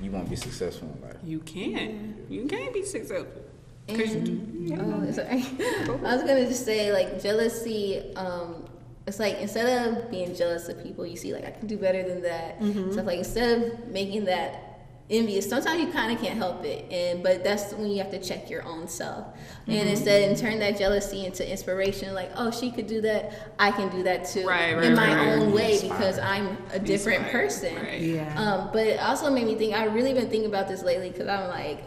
[0.00, 1.16] you won't be successful in life.
[1.24, 2.24] You can.
[2.28, 3.42] You can be successful.
[3.88, 5.44] 'Cause And, oh, sorry.
[6.06, 8.14] I was gonna just say like jealousy.
[8.16, 8.64] Um,
[9.06, 12.02] it's like instead of being jealous of people, you see like I can do better
[12.06, 12.58] than that.
[12.94, 14.68] So like instead of making that
[15.10, 18.20] envious, sometimes you kind of can't help it, and but that's when you have to
[18.20, 19.26] check your own self,
[19.66, 22.14] and instead and turn that jealousy into inspiration.
[22.14, 25.12] Like oh, she could do that, I can do that too, Right, right, in my
[25.14, 25.54] right, own right.
[25.54, 25.98] way Inspired.
[25.98, 27.74] because I'm a different Inspired, person.
[27.74, 28.00] right.
[28.00, 28.40] Yeah.
[28.40, 29.74] Um, but it also made me think.
[29.74, 31.82] I really been thinking about this lately because I'm like,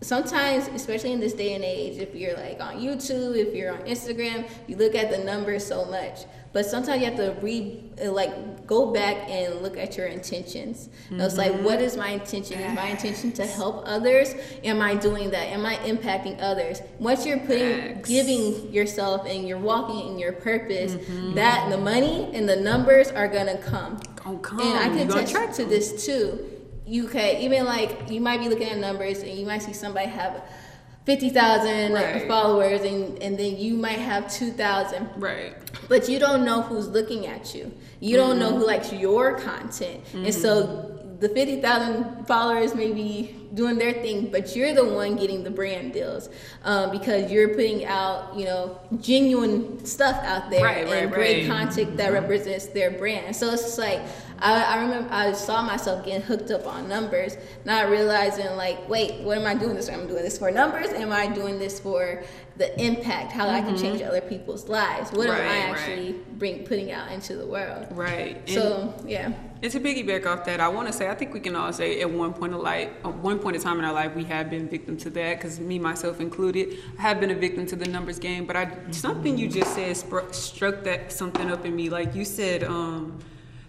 [0.00, 3.80] sometimes, especially in this day and age, if you're like on YouTube, if you're on
[3.82, 6.20] Instagram, you look at the numbers so much.
[6.52, 10.88] But sometimes you have to re uh, like go back and look at your intentions.
[11.10, 12.58] Know, It's like, what is my intention?
[12.58, 14.34] Is my intention to help others?
[14.64, 15.46] Am I doing that?
[15.48, 16.82] Am I impacting others?
[16.98, 20.96] Once you're putting, giving yourself and you're walking in your purpose,
[21.36, 24.00] that the money and the numbers are gonna come.
[24.16, 24.60] Gonna come.
[24.60, 26.49] And I can attest to this too.
[26.90, 30.08] You could even like you might be looking at numbers and you might see somebody
[30.08, 30.42] have
[31.06, 32.26] fifty thousand Right.
[32.26, 35.54] followers and and then you might have two thousand, Right.
[35.88, 37.72] but you don't know who's looking at you.
[38.00, 38.64] You don't know who mm-hmm.
[38.64, 41.20] likes your content, and so mm-hmm.
[41.20, 45.50] the fifty thousand followers may be doing their thing, but you're the one getting the
[45.50, 46.28] brand deals
[46.64, 51.48] um, because you're putting out you know genuine stuff out there Right, and right, great
[51.48, 51.58] right.
[51.58, 52.22] content that mm-hmm.
[52.22, 53.34] represents their brand.
[53.34, 54.00] So it's just like
[54.40, 59.20] I, I remember I saw myself getting hooked up on numbers, not realizing like, wait,
[59.20, 59.88] what am I doing this?
[59.88, 59.94] for?
[59.94, 60.88] I'm doing this for numbers.
[60.88, 62.22] Am I doing this for
[62.56, 63.32] the impact?
[63.32, 65.10] How I can change other people's lives?
[65.12, 65.40] What am Mm-hmm.
[65.40, 67.86] Right, I actually bring putting out into the world?
[67.90, 68.36] Right.
[68.36, 69.32] And- So yeah,
[69.62, 72.00] And to piggyback off that, I want to say I think we can all say
[72.00, 74.48] at one point of life, at one point in time in our life, we have
[74.48, 75.36] been victim to that.
[75.38, 78.46] Because me myself included, I have been a victim to the numbers game.
[78.46, 79.94] But I something you just said
[80.34, 81.90] struck that something up in me.
[81.90, 83.18] Like you said, um,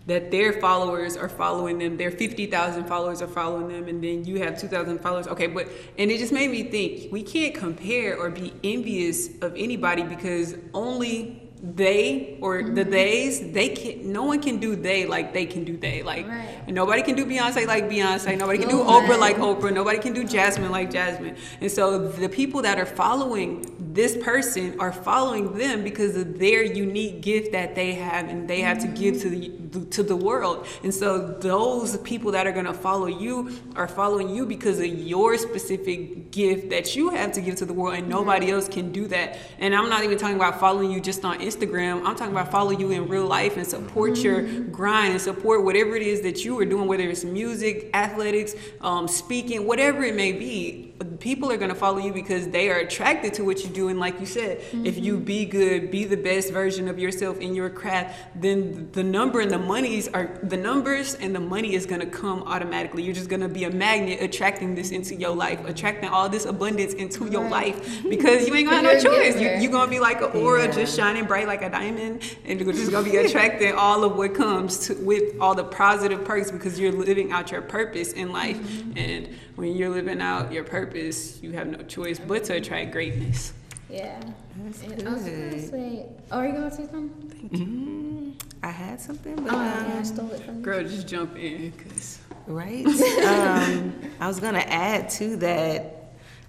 [0.07, 1.97] that their followers are following them.
[1.97, 5.27] Their fifty thousand followers are following them, and then you have two thousand followers.
[5.27, 9.53] Okay, but and it just made me think we can't compare or be envious of
[9.55, 12.91] anybody because only they or the mm-hmm.
[12.91, 16.67] theys they can no one can do they like they can do they like Right.
[16.67, 20.23] nobody can do beyonce like beyonce nobody can do oprah like oprah nobody can do
[20.23, 23.63] jasmine like jasmine and so the people that are following
[23.93, 28.61] this person are following them because of their unique gift that they have and they
[28.61, 29.51] have to give to the
[29.91, 30.67] to the world.
[30.83, 34.85] And so those people that are going to follow you are following you because of
[34.85, 38.91] your specific gift that you have to give to the world and nobody else can
[38.91, 39.37] do that.
[39.59, 42.05] And i'm not even talking about following you just on instagram.
[42.05, 45.95] I'm talking about follow you in real life and support your grind and support whatever
[45.95, 50.31] it is that you are doing whether it's music athletics um, speaking whatever it may
[50.31, 53.87] be people are going to follow you because they are attracted to what you do
[53.89, 57.55] and like you said if you be good be the best version of yourself in
[57.55, 61.85] your craft then the number and the monies are the numbers and the money is
[61.85, 63.03] going to come automatically.
[63.03, 66.45] You're just going to be a magnet attracting this into your life attracting all this
[66.45, 69.39] abundance into your life because you ain't gonna have no choice.
[69.39, 70.71] You, you're gonna be like an aura Yeah.
[70.71, 74.33] just shining bright like a diamond and you're just gonna be attracting all of what
[74.35, 78.57] comes to, with all the positive perks because you're living out your purpose in life.
[78.95, 79.29] And
[79.61, 83.53] when you're living out your purpose you have no choice but to attract greatness
[83.91, 84.19] yeah.
[84.55, 88.37] That's And I was gonna say, oh, are you gonna say something?
[88.63, 90.61] I had something, but Oh, um, yeah, I stole it from you.
[90.61, 92.85] Girl, just jump in, cause Right.
[93.25, 96.00] um, I was gonna add to that.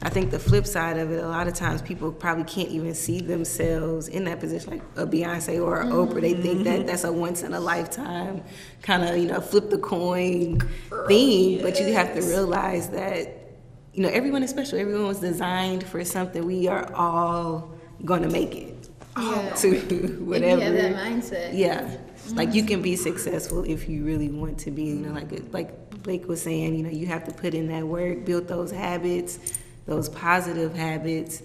[0.04, 2.92] I think the flip side of it, a lot of times people probably can't even
[2.94, 6.20] see themselves in that position, like a Beyonce or a Oprah.
[6.20, 6.86] They think that mm-hmm.
[6.86, 8.42] that's a once in a lifetime
[8.82, 10.58] kind of, you know, flip the coin
[11.06, 11.62] thing.
[11.62, 13.52] But you have to realize that,
[13.92, 14.78] you know, everyone is special.
[14.78, 16.44] Everyone was designed for something.
[16.44, 17.72] We are all
[18.04, 19.50] gonna make it Yeah.
[19.56, 20.62] to If you whatever.
[20.62, 21.50] have that mindset.
[21.56, 21.96] Yeah,
[22.32, 22.68] like you mm-hmm.
[22.68, 24.82] can be successful if you really want to be.
[24.84, 27.86] You know, like like Blake was saying, you know, you have to put in that
[27.86, 29.38] work, build those habits,
[29.86, 31.42] those positive habits,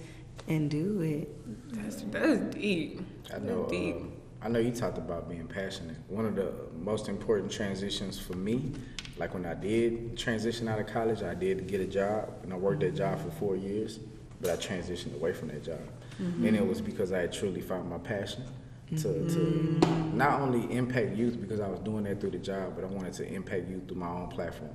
[0.47, 1.73] and do it.
[1.73, 3.01] that's that's deep.
[3.33, 3.61] I know.
[3.61, 3.95] That's deep.
[3.95, 4.11] um,
[4.41, 5.97] I know you talked about being passionate.
[6.07, 8.71] One of the most important transitions for me,
[9.17, 12.55] like when I did transition out of college, I did get a job, and I
[12.55, 13.99] worked that job for four years,
[14.39, 15.79] but I transitioned away from that job,
[16.19, 18.43] and it was because I had truly found my passion.
[18.95, 19.79] To, to
[20.13, 23.11] not only impact youth because I was doing that through the job, but I wanted
[23.15, 24.71] to impact youth through my own platform.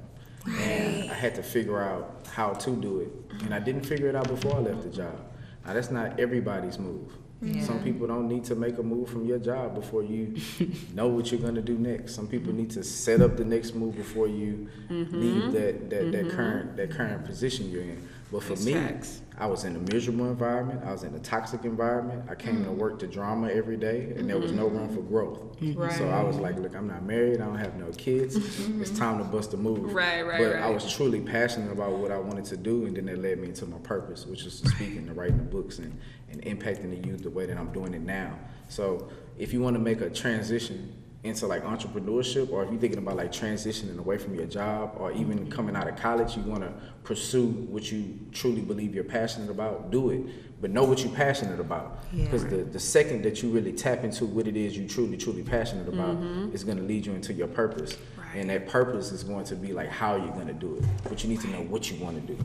[0.47, 3.43] And I had to figure out how to do it.
[3.45, 5.19] And I didn't figure it out before I left the job.
[5.65, 7.13] Now, that's not everybody's move.
[7.61, 10.37] Some people don't need to make a move from your job before you
[10.95, 12.15] know what you're going to do next.
[12.15, 15.21] Some people need to set up the next move before you mm-hmm.
[15.21, 16.37] leave that, that, that mm-hmm.
[16.37, 18.09] current that current position you're in.
[18.33, 19.21] But for That's me, facts.
[19.39, 20.81] I was in a miserable environment.
[20.87, 22.25] I was in a toxic environment.
[22.31, 22.77] I came to mm.
[22.77, 24.79] work to drama every day, and there was no mm-hmm.
[24.79, 25.61] room for growth.
[25.61, 25.99] Mm-hmm.
[25.99, 27.43] So I was like, look, I'm not married.
[27.43, 28.39] I don't have no kids.
[28.39, 28.81] Mm-hmm.
[28.81, 29.93] It's time to bust a move.
[29.93, 33.05] Right, right, But I was truly passionate about what I wanted to do, and then
[33.07, 35.79] that led me into my purpose, which is to speak and to writing the books
[35.79, 35.99] and,
[36.31, 38.39] and impacting the youth the way that I'm doing it now.
[38.69, 42.99] So if you want to make a transition into like entrepreneurship, or if you're thinking
[42.99, 46.63] about like transitioning away from your job, or even coming out of college, you want
[46.63, 46.73] to
[47.05, 50.61] pursue what you truly believe you're passionate about, do it.
[50.61, 52.25] But know what you're passionate about, Yeah.
[52.25, 55.43] because the, the second that you really tap into what it is you truly, truly
[55.43, 56.55] passionate about, mm-hmm.
[56.55, 57.97] is going to lead you into your purpose.
[58.35, 60.85] And that purpose is going to be like how you're going to do it.
[61.09, 62.39] But you need to know what you want to do.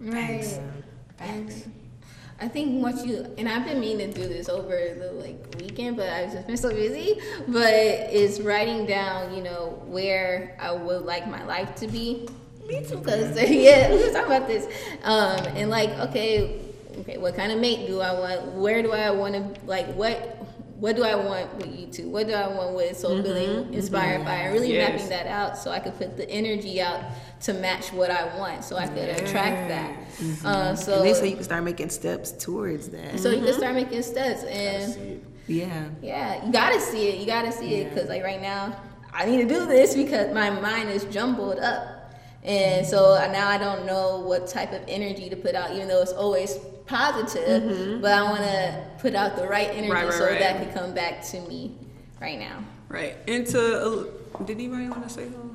[0.00, 0.60] Right.
[1.18, 1.64] Facts.
[2.42, 5.96] I think once you and I've been meaning to do this over the like weekend,
[5.96, 7.20] but I've just been so busy.
[7.46, 12.28] But it's writing down, you know, where I would like my life to be.
[12.66, 14.66] Me too, cause yeah, were talking about this.
[15.04, 16.60] Um, and like, okay,
[16.98, 18.54] okay, what kind of mate do I want?
[18.54, 20.41] Where do I want to like what?
[20.82, 22.06] What do I want with YouTube?
[22.06, 23.74] What do I want with Soul mm-hmm, Building mm-hmm.
[23.74, 24.46] Inspired by?
[24.46, 24.90] Really Yes.
[24.90, 27.04] mapping that out so I could put the energy out
[27.42, 29.96] to match what I want, so I could attract that.
[30.18, 30.44] Mm-hmm.
[30.44, 33.20] Uh, so and then so you can start making steps towards that.
[33.20, 35.84] so you can start making steps and yeah.
[36.02, 37.20] yeah, you gotta see it.
[37.20, 38.76] You gotta see it because like right now,
[39.12, 42.12] I need to do this because my mind is jumbled up,
[42.42, 46.02] and so now I don't know what type of energy to put out, even though
[46.02, 47.62] it's always positive.
[47.62, 48.00] Mm-hmm.
[48.00, 50.38] But I want to put out the right energy Right, right, so right.
[50.38, 51.74] that can come back to me
[52.20, 52.64] right now.
[52.88, 53.16] Right.
[53.26, 54.04] Into uh,
[54.44, 55.52] did anybody want to say something?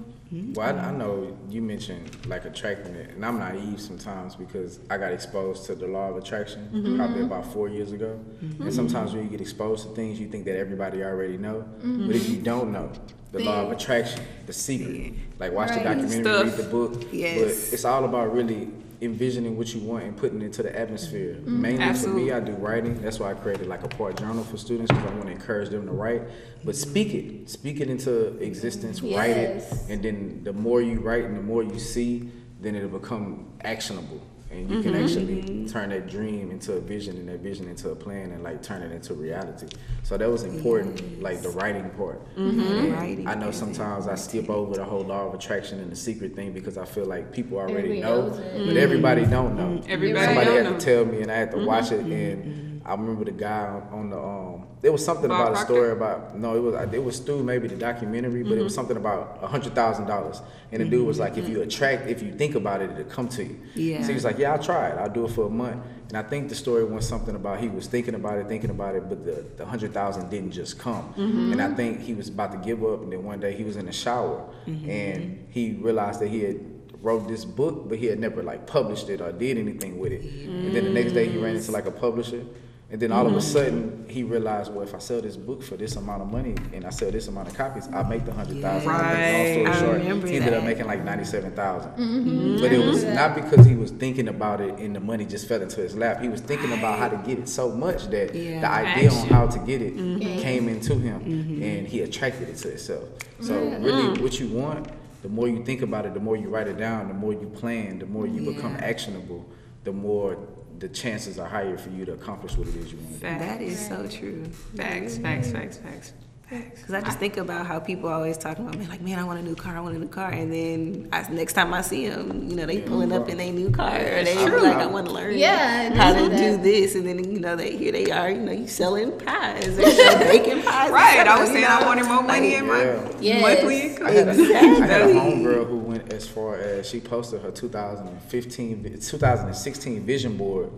[0.55, 4.97] Well, I, I know you mentioned like attracting it, and I'm naive sometimes because I
[4.97, 6.97] got exposed to the law of attraction mm-hmm.
[6.97, 8.19] probably about four years ago.
[8.43, 8.63] Mm-hmm.
[8.63, 12.15] And sometimes when you get exposed to things, you think that everybody already know, but
[12.15, 12.91] if you don't know
[13.31, 16.43] the law of attraction, the secret, like watch the documentary, Stuff.
[16.43, 17.39] read the book, Yes.
[17.39, 18.69] but it's all about really
[19.01, 21.35] envisioning what you want and putting it into the atmosphere.
[21.35, 21.61] Mm-hmm.
[21.61, 22.21] Mainly Absolutely.
[22.21, 23.01] for me, I do writing.
[23.01, 25.69] That's why I created like a part journal for students because I want to encourage
[25.69, 26.23] them to write.
[26.63, 29.01] But speak it, speak it into existence.
[29.01, 32.29] Write it, and then the more you write and the more you see,
[32.59, 34.21] then it'll become actionable.
[34.49, 35.03] And you can mm-hmm.
[35.03, 35.65] actually mm-hmm.
[35.65, 38.81] turn that dream into a vision and that vision into a plan and like turn
[38.81, 39.67] it into reality.
[40.03, 42.23] So that was important, like the writing part.
[42.35, 42.61] Mm-hmm.
[42.61, 45.91] And Writing I know is sometimes I skip over the whole law of attraction and
[45.91, 48.65] the secret thing because I feel like people already Everybody know, knows it.
[48.65, 49.83] but everybody don't know.
[49.87, 50.79] Everybody Somebody don't had know.
[50.79, 54.09] to tell me and I had to watch it and I remember the guy on,
[54.09, 57.19] the um there was something Bob about a story about no it was it was
[57.19, 60.41] through maybe the documentary but it was something about a hundred thousand dollars.
[60.71, 63.27] And the dude was like if you attract if you think about it it'll come
[63.29, 63.59] to you.
[63.75, 64.01] Yeah.
[64.01, 64.97] so he was like yeah I'll try it.
[64.97, 65.83] I'll do it for a month.
[66.07, 68.95] And I think the story was something about he was thinking about it thinking about
[68.95, 71.13] it but the the hundred thousand didn't just come.
[71.17, 71.51] Mm-hmm.
[71.51, 73.75] and I think he was about to give up and then one day he was
[73.75, 74.45] in the shower.
[74.65, 76.59] And he realized that he had
[77.01, 80.21] wrote this book, but he had never like published it or did anything with it.
[80.23, 82.43] And then the next day he ran into like a publisher.
[82.89, 83.41] And then all of a mm-hmm.
[83.41, 86.85] sudden he realized, well, if I sell this book for this amount of money and
[86.85, 88.89] I sell this amount of copies, I make the hundred thousand.
[88.89, 88.97] Yeah.
[88.97, 89.33] Right.
[89.33, 92.61] Long story I short, remember he ended up making like ninety seven mm-hmm.
[92.61, 95.61] But it was not because he was thinking about it and the money just fell
[95.61, 96.21] into his lap.
[96.21, 98.61] He was thinking about how to get it so much that Yeah.
[98.61, 100.41] the idea on how to get it mm-hmm.
[100.41, 101.21] came into him
[101.61, 103.03] and he attracted it to himself.
[103.41, 104.21] So really mm.
[104.21, 104.87] what you want,
[105.21, 107.49] the more you think about it, the more you write it down, the more you
[107.49, 109.45] plan, the more you become actionable,
[109.83, 110.37] the more
[110.79, 113.39] the chances are higher for you to accomplish what it is you want to do.
[113.39, 114.45] That is so true.
[114.75, 116.13] Facts, facts, facts, facts.
[116.49, 119.37] Because I just think about how people always talking about, man, like, man, I want
[119.37, 120.31] a new car, I want a new car.
[120.31, 123.51] And then I, next time I see them, you know, they pulling up in their
[123.51, 123.93] new car.
[123.97, 124.61] Or they true.
[124.61, 126.95] like, I want to learn Yeah, how to say do this.
[126.95, 129.77] And then, you know, they here they are, you know, you selling pies.
[129.77, 129.81] Or
[130.19, 130.89] baking pies.
[130.89, 131.27] Right.
[131.27, 133.09] I was saying I wanted more money in my Yeah.
[133.19, 133.41] Yes.
[133.41, 134.07] monthly I income.
[134.07, 138.99] had, a, I had a homegirl who went as far as she posted her 2015,
[139.01, 140.69] 2016 vision board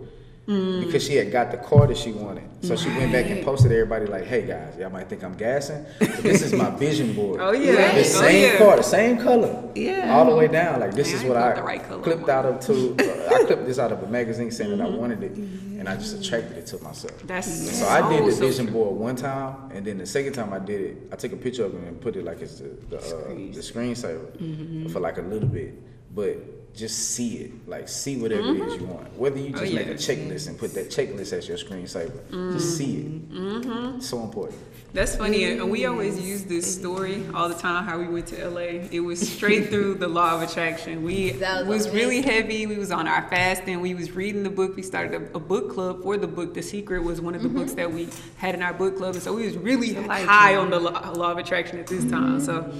[0.50, 0.84] Mm.
[0.84, 2.42] because she had got the car that she wanted.
[2.62, 5.86] So she went back and posted everybody like, "Hey guys, y'all might think I'm gassing,
[6.00, 7.38] but this is my vision board.
[7.40, 7.92] Oh, yeah.
[7.94, 8.58] the Oh, same yeah.
[8.58, 10.12] car, the same color, Yeah.
[10.12, 10.80] all the way down.
[10.80, 12.96] Like this Man, is what I the right clipped out of to.
[12.98, 15.94] uh, I clipped this out of a magazine saying that I wanted it, and I
[15.96, 17.14] just attracted it to myself.
[17.26, 20.58] That's So I did the vision board one time, and then the second time I
[20.58, 22.96] did it, I took a picture of it and put it like it's the the,
[22.98, 24.88] uh, the screensaver Mm-hmm.
[24.88, 25.74] for like a little bit,
[26.14, 26.36] but
[26.74, 29.12] just see it, like see whatever it is you want.
[29.18, 32.76] Whether you Oh, just make a checklist and put that checklist as your screensaver, just
[32.76, 33.32] see it.
[33.32, 34.00] Mm-hmm.
[34.00, 34.58] So important.
[34.92, 37.84] That's funny, and we always use this story all the time.
[37.84, 41.04] How we went to LA, it was straight through the law of attraction.
[41.04, 42.66] We That was, was really heavy.
[42.66, 43.80] We was on our fasting.
[43.80, 44.74] We was reading the book.
[44.74, 46.54] We started a, a book club for the book.
[46.54, 49.22] The Secret was one of the books that we had in our book club, and
[49.22, 52.40] so we was really like high on the law, law of attraction at this time.
[52.40, 52.72] So,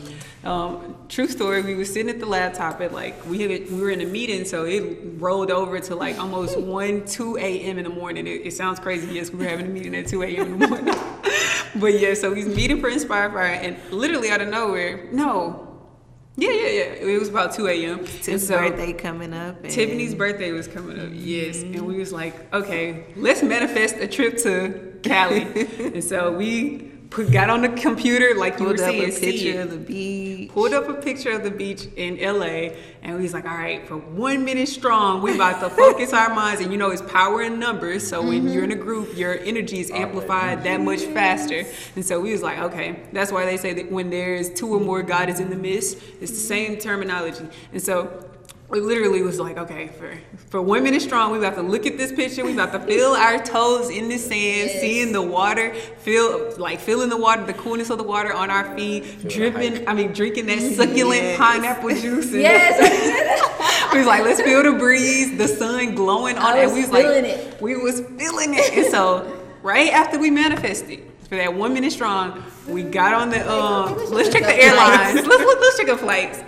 [0.42, 1.62] um, true story.
[1.62, 4.44] We was sitting at the laptop at like we had we were in a meeting,
[4.44, 7.78] so it rolled over to like almost one two a.m.
[7.78, 8.26] in the morning.
[8.26, 9.14] It, it sounds crazy.
[9.14, 10.54] Yes, we were having a meeting at two a.m.
[10.54, 10.94] in the morning.
[11.76, 15.66] but yeah, so was meeting for Inspire Fire, and literally out of nowhere, no.
[16.36, 17.12] Yeah, yeah, yeah.
[17.12, 18.04] It was about 2 a.m.
[18.04, 19.62] Tiff's so birthday coming up.
[19.62, 21.58] And Tiffany's birthday was coming up, yes.
[21.58, 21.74] Mm-hmm.
[21.74, 25.42] And we was like, okay, let's manifest a trip to Cali.
[25.78, 29.12] and so we put, got on the computer, like you were pulled up saying, a
[29.12, 30.50] see picture of the beach.
[30.50, 32.70] pulled up a picture of the beach in LA
[33.02, 36.32] and we was like, all right, for one minute strong, we about to focus our
[36.32, 36.60] minds.
[36.60, 38.06] And you know, it's power in numbers.
[38.06, 41.64] So when you're in a group, your energy is amplified that much faster.
[41.96, 44.80] And so we was like, okay, that's why they say that when there's two or
[44.80, 45.98] more, God is in the midst.
[46.20, 47.46] It's the same terminology.
[47.72, 48.29] And so
[48.70, 50.16] we literally was like, okay, for
[50.48, 52.44] for one minute strong, we about to look at this picture.
[52.44, 54.80] We about to feel our toes in the sand, Yes.
[54.80, 58.74] seeing the water, feel like feeling the water, the coolness of the water on our
[58.76, 59.86] feet, the dripping.
[59.88, 61.38] I mean, drinking that succulent Yes.
[61.38, 62.32] pineapple juice.
[62.32, 63.90] And Yes.
[63.92, 66.68] we was like, let's feel the breeze, the sun glowing on it.
[66.70, 67.60] We was feeling like, it.
[67.62, 68.72] we was feeling it.
[68.72, 71.06] And so, right after we manifested.
[71.28, 73.96] For that one minute strong, we got on the um.
[74.10, 75.14] Let's check the airlines.
[75.24, 75.60] Let's look.
[75.60, 76.40] Let's check the flights.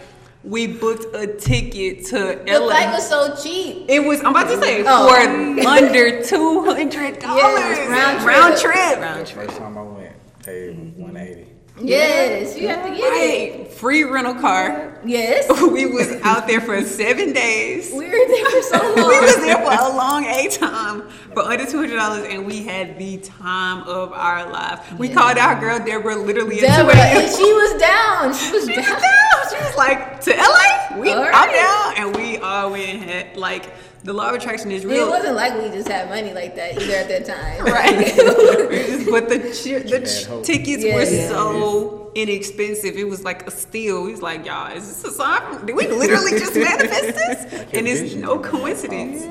[0.44, 2.66] We booked a ticket to the LA.
[2.68, 3.84] flight was so cheap.
[3.88, 4.20] It was.
[4.20, 5.08] I'm about to say Oh.
[5.08, 8.36] for under two hundred dollars Yes, round trip.
[8.36, 8.98] round trip.
[9.00, 11.51] Round The first time I went, paid 180.
[11.82, 13.72] Yes, you have to get it.
[13.72, 14.98] Free rental car.
[15.04, 15.48] Yes.
[15.72, 17.90] We was out there for seven days.
[17.92, 18.94] We were there for so long.
[19.08, 22.62] we was there for a long a time for under two hundred dollars, and we
[22.62, 24.92] had the time of our life.
[24.98, 28.34] We called our girl Deborah literally Deborah, and she was down.
[28.34, 29.00] She was She was down.
[29.00, 29.48] down.
[29.50, 30.98] She was like to LA.
[31.00, 31.52] We All I'm right.
[31.96, 33.70] down, and we all went and had like
[34.04, 35.06] the law of attraction is real.
[35.06, 37.64] It wasn't like we just had money like that either at that time.
[37.72, 39.06] Right.
[39.10, 40.94] but the ch- the ch- tickets Yeah.
[40.96, 41.28] were Yeah.
[41.28, 42.96] so inexpensive.
[42.96, 44.04] It was like a steal.
[44.04, 45.64] We was like, y'all, is this a sign?
[45.66, 47.52] Did we literally just manifest this?
[47.72, 49.22] And it's vision no is coincidence.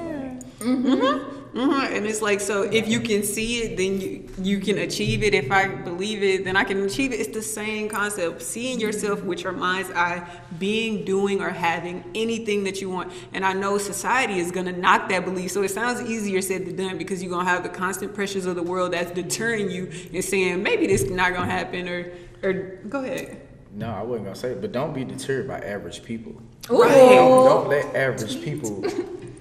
[0.59, 1.40] Mm-hmm.
[1.53, 5.21] Mm-hmm, and it's like, so if you can see it, then you, you can achieve
[5.21, 5.33] it.
[5.33, 7.19] If I believe it, then I can achieve it.
[7.19, 8.41] It's the same concept.
[8.41, 10.25] Seeing yourself with your mind's eye,
[10.59, 13.11] being, doing, or having anything that you want.
[13.33, 15.51] And I know society is going to knock that belief.
[15.51, 18.45] So it sounds easier said than done because you're going to have the constant pressures
[18.45, 21.89] of the world that's deterring you and saying, maybe this is not going to happen
[21.89, 22.11] or,
[22.43, 22.53] or
[22.87, 23.41] go ahead.
[23.73, 26.33] No, I wasn't gonna say it, but don't be deterred by average people.
[26.69, 26.83] Ooh.
[26.83, 28.83] Don't, don't let average people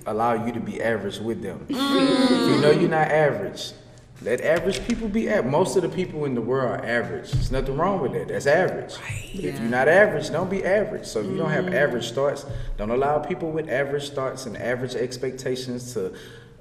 [0.07, 1.67] allow you to be average with them.
[1.69, 3.73] If you know you're not average,
[4.23, 5.51] let average people be average.
[5.51, 7.31] Most of the people in the world are average.
[7.31, 8.29] There's nothing wrong with that.
[8.29, 8.97] That's average.
[9.33, 11.07] If you're not average, don't be average.
[11.07, 11.75] So if you don't have mm.
[11.75, 12.45] average thoughts,
[12.77, 16.13] don't allow people with average thoughts and average expectations to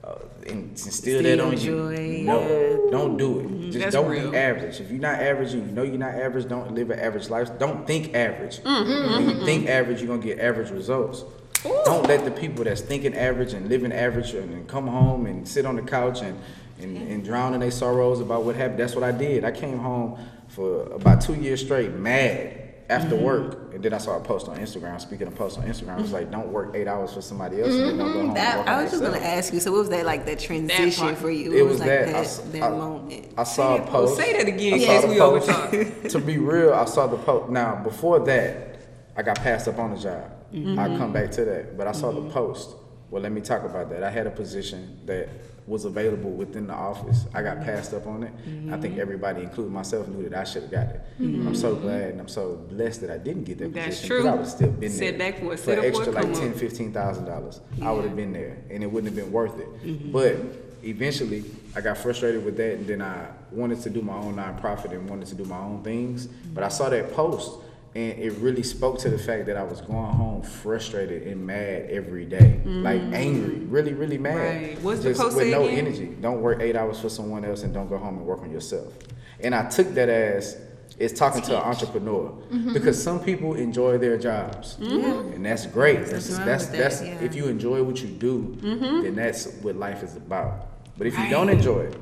[0.06, 0.16] uh,
[0.46, 2.24] instill that on joy, you.
[2.24, 3.48] No, don't do it.
[3.48, 3.66] Mm.
[3.66, 4.32] Just That's don't real.
[4.32, 4.80] be average.
[4.80, 7.50] If you're not average and you know you're not average, don't live an average life.
[7.60, 8.60] Don't think average.
[8.60, 9.26] Mm-hmm.
[9.26, 11.26] When you think average, you're gonna get average results.
[11.64, 15.48] Don't let the people that's thinking average and living average and, and come home and
[15.48, 16.40] sit on the couch and,
[16.80, 18.80] and, and drown in their sorrows about what happened.
[18.80, 19.44] That's what I did.
[19.44, 23.24] I came home for about two years straight, mad after mm-hmm.
[23.24, 23.74] work.
[23.74, 25.00] And then I saw a post on Instagram.
[25.02, 27.74] Speaking of posts on Instagram, it was like, don't work eight hours for somebody else
[27.74, 28.26] and then don't go mm-hmm.
[28.28, 28.34] home.
[28.36, 29.60] That- and I was just gonna ask you.
[29.60, 30.26] So, what was that like?
[30.26, 31.18] That transition part.
[31.18, 31.52] for you?
[31.52, 32.06] It What was like that.
[32.08, 33.34] that, I s- that I- moment.
[33.38, 34.18] I saw a Say it- post.
[34.18, 35.50] say that again I in saw case the we post.
[35.50, 36.10] overtalk.
[36.12, 37.52] to be real, I saw the post.
[37.52, 38.80] Now, before that,
[39.16, 40.32] I got passed up on the job.
[40.54, 40.80] Mm-hmm.
[40.80, 41.78] I'll come back to that.
[41.78, 42.76] But I saw the post.
[43.12, 44.04] Well, let me talk about that.
[44.04, 45.30] I had a position that
[45.66, 47.26] was available within the office.
[47.34, 48.32] I got passed up on it.
[48.72, 49.02] I think Mm-hmm.
[49.02, 51.02] everybody, including myself, knew that I should have got it.
[51.20, 54.08] I'm so glad and I'm so blessed that I didn't get that That's position.
[54.08, 54.18] true.
[54.24, 56.34] Because I would still been Sit there back for for sit up for extra like
[56.34, 57.62] ten, fifteen thousand dollars.
[57.82, 59.68] I would have been there, and it wouldn't have been worth it.
[59.84, 60.12] Mm-hmm.
[60.12, 60.38] But
[60.84, 61.44] eventually,
[61.76, 65.10] I got frustrated with that, and then I wanted to do my own nonprofit and
[65.10, 66.28] wanted to do my own things.
[66.28, 67.60] But I saw that post,
[67.96, 71.88] and it really spoke to the fact that I was going home frustrated and mad
[71.90, 74.36] every day, like angry, really, really mad.
[74.36, 74.66] Mm-hmm.
[74.76, 74.82] Right.
[74.82, 75.88] What's the Just post with no again?
[75.88, 76.06] energy.
[76.22, 78.94] Don't work eight hours for someone else, and don't go home and work on yourself.
[79.42, 80.58] And I took that as
[81.00, 82.74] it's talking to an entrepreneur Mm-hmm.
[82.74, 86.06] because some people enjoy their jobs, and that's great.
[86.06, 87.20] That's that's, with that, that's yeah.
[87.22, 89.02] if you enjoy what you do, Mm-hmm.
[89.04, 90.68] then that's what life is about.
[90.98, 91.96] But if you don't enjoy it,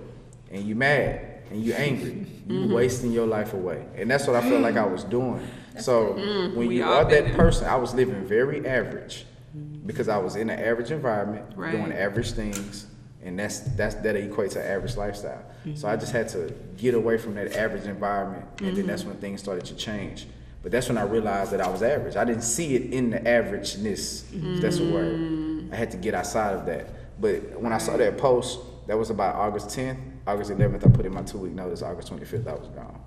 [0.52, 1.22] and you mad
[1.52, 2.74] and you angry, you Mm-hmm.
[2.74, 5.46] wasting your life away, and that's what I felt like I was doing.
[5.80, 9.26] So when Mm, we you are that person, I was living very average
[9.86, 11.72] because I was in an average environment, Right.
[11.72, 12.88] doing average things,
[13.24, 15.44] and that's that's that equates to average lifestyle.
[15.76, 16.18] So I just mm-hmm.
[16.18, 19.76] had to get away from that average environment, and then that's when things started to
[19.76, 20.28] change.
[20.64, 22.16] But that's when I realized that I was average.
[22.16, 24.24] I didn't see it in the averageness.
[24.34, 25.70] if That's a word.
[25.72, 26.88] I had to get outside of that.
[27.22, 29.98] But when I saw that post, that was about August 10th.
[30.26, 31.82] August 11th, I put in my two week notice.
[31.82, 33.00] August 25th, I was gone.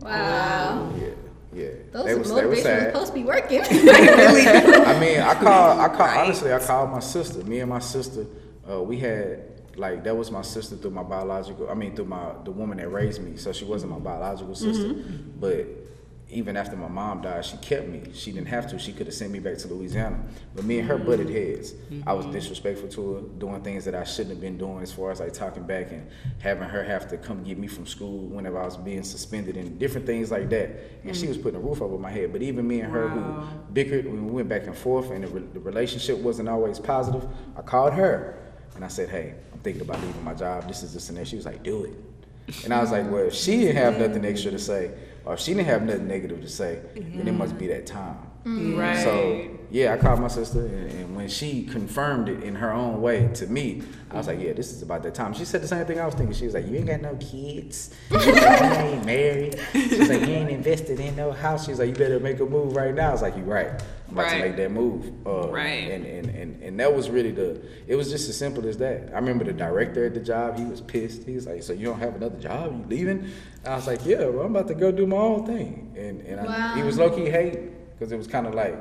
[0.00, 0.92] Wow.
[1.00, 1.08] Yeah,
[1.56, 1.68] yeah.
[1.92, 3.60] Those They was- they was supposed to be working.
[3.66, 5.80] I mean, I called.
[5.80, 6.10] I called.
[6.26, 7.42] Honestly, I called my sister.
[7.44, 8.26] Me and my sister,
[8.70, 9.42] uh, we had
[9.76, 11.68] like that was my sister through my biological.
[11.70, 13.36] I mean, through my the woman that raised me.
[13.36, 14.94] So she wasn't my biological sister,
[15.38, 15.66] but
[16.28, 18.02] even after my mom died, she kept me.
[18.12, 18.78] She didn't have to.
[18.80, 20.18] She could have sent me back to Louisiana.
[20.56, 21.74] But me and her butted heads.
[22.04, 22.34] I was mm-hmm.
[22.34, 25.32] disrespectful to her, doing things that I shouldn't have been doing, as far as like
[25.32, 26.10] talking back and
[26.40, 29.78] having her have to come get me from school whenever I was being suspended and
[29.78, 30.70] different things like that.
[31.04, 31.44] And she was mm.
[31.44, 32.32] putting a roof over my head.
[32.32, 35.48] But even me and her, who bickered we went back and forth, and the, re-
[35.52, 37.24] the relationship wasn't always positive,
[37.56, 38.42] I called her
[38.74, 40.66] and I said, "Hey, I'm thinking about leaving my job.
[40.66, 41.92] This is this and that." She was like, "Do it."
[42.64, 44.92] And I was like, well, if she didn't have nothing extra to say,
[45.26, 48.16] or if she didn't have nothing negative to say, then it must be that time.
[48.44, 48.78] Mm-hmm.
[48.78, 49.02] Right.
[49.02, 53.02] So yeah, I called my sister, and, and when she confirmed it in her own
[53.02, 55.34] way to me, I was like, yeah, this is about that time.
[55.34, 56.34] She said the same thing I was thinking.
[56.34, 59.58] She was like, you ain't got no kids, you ain't married.
[59.72, 61.66] She's like, you ain't invested in no house.
[61.66, 63.08] She's like, you better make a move right now.
[63.08, 63.82] I was like, you right.
[64.10, 64.38] About Right.
[64.40, 65.12] to make that move.
[65.26, 65.90] Uh, Right.
[65.90, 67.60] And, and and and that was really the.
[67.88, 69.10] It was just as simple as that.
[69.12, 70.56] I remember the director at the job.
[70.58, 71.24] He was pissed.
[71.24, 72.72] He was like, so you don't have another job?
[72.72, 73.18] You leaving?
[73.64, 75.92] And I was like, yeah, well, I'm about to go do my own thing.
[75.96, 78.76] And and I, he was low key hating because it was kind of like.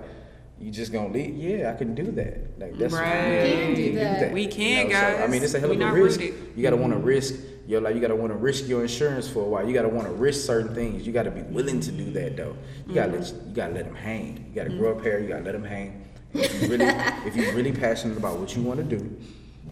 [0.58, 1.36] You just gonna leave?
[1.36, 2.58] Yeah, I can do that.
[2.58, 3.44] Like that's Right.
[3.44, 4.32] We can do that.
[4.32, 6.22] We can, so, I mean, it's a hell We of a risk.
[6.22, 6.54] rooted.
[6.56, 7.36] You gotta want to risk
[7.68, 7.96] your life.
[7.96, 9.68] You gotta want to risk your insurance for a while.
[9.68, 11.06] You gotta want to risk certain things.
[11.06, 12.56] You gotta be willing to do that though.
[12.88, 14.46] You gotta let you gotta let them hang.
[14.50, 15.20] You gotta grow up here.
[15.20, 16.06] You gotta let them hang.
[16.34, 16.86] If you really
[17.26, 19.18] if you're really passionate about what you want to do,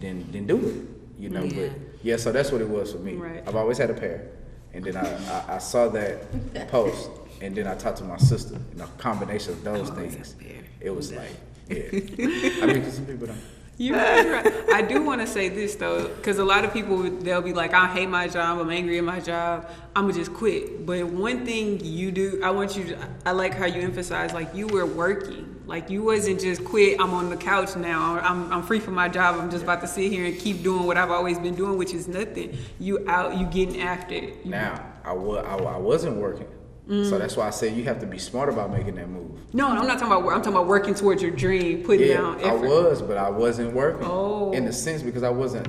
[0.00, 1.22] then then do it.
[1.22, 1.70] You know, but
[2.02, 2.16] yeah.
[2.16, 3.14] So that's what it was for me.
[3.14, 3.42] Right.
[3.46, 4.28] I've always had a pair,
[4.72, 5.06] and then I,
[5.50, 7.08] I, I saw that post,
[7.40, 8.56] and then I talked to my sister.
[8.72, 10.62] And a combination of those always things, a pair.
[10.80, 11.30] it was like
[11.68, 11.84] yeah.
[11.92, 13.40] I mean, 'cause some people don't.
[13.76, 13.96] You're
[14.32, 14.52] right.
[14.72, 17.74] I do want to say this though, because a lot of people they'll be like,
[17.74, 18.58] "I hate my job.
[18.60, 19.68] I'm angry at my job.
[19.96, 22.84] I'm gonna just quit." But one thing you do, I want you.
[22.84, 25.50] To, I like how you emphasize like you were working.
[25.66, 27.00] Like you wasn't just quit.
[27.00, 28.18] I'm on the couch now.
[28.20, 29.40] I'm, I'm free from my job.
[29.40, 31.94] I'm just about to sit here and keep doing what I've always been doing, which
[31.94, 32.56] is nothing.
[32.78, 33.36] You out.
[33.38, 34.44] You getting after it.
[34.44, 36.46] You- Now, I, wa- I, I wasn't working.
[36.88, 37.08] Mm.
[37.08, 39.30] So that's why I said you have to be smart about making that move.
[39.54, 40.30] No, I'm not talking about.
[40.30, 43.72] I'm talking about working towards your dream, putting Yeah, down I was, but I wasn't
[43.72, 44.06] working.
[44.06, 44.52] Oh.
[44.52, 45.66] In the sense because I wasn't,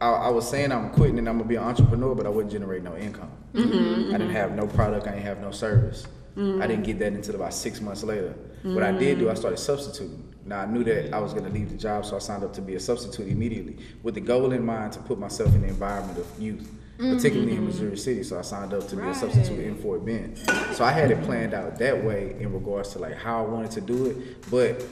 [0.00, 2.52] I, I was saying I'm quitting and I'm gonna be an entrepreneur, but I wouldn't
[2.52, 3.30] generate no income.
[3.52, 6.06] Mm-hmm, I didn't have no product, I didn't have no service.
[6.36, 8.34] I didn't get that until about six months later.
[8.64, 10.34] What I did do, I started substituting.
[10.44, 12.62] Now I knew that I was gonna leave the job, so I signed up to
[12.62, 16.18] be a substitute immediately with the goal in mind to put myself in the environment
[16.18, 16.68] of youth.
[16.96, 17.66] Particularly in mm-hmm.
[17.66, 20.38] Missouri City, so I signed up to be a substitute in Fort Bend.
[20.74, 23.72] So I had it planned out that way in regards to like how I wanted
[23.72, 24.48] to do it.
[24.48, 24.84] But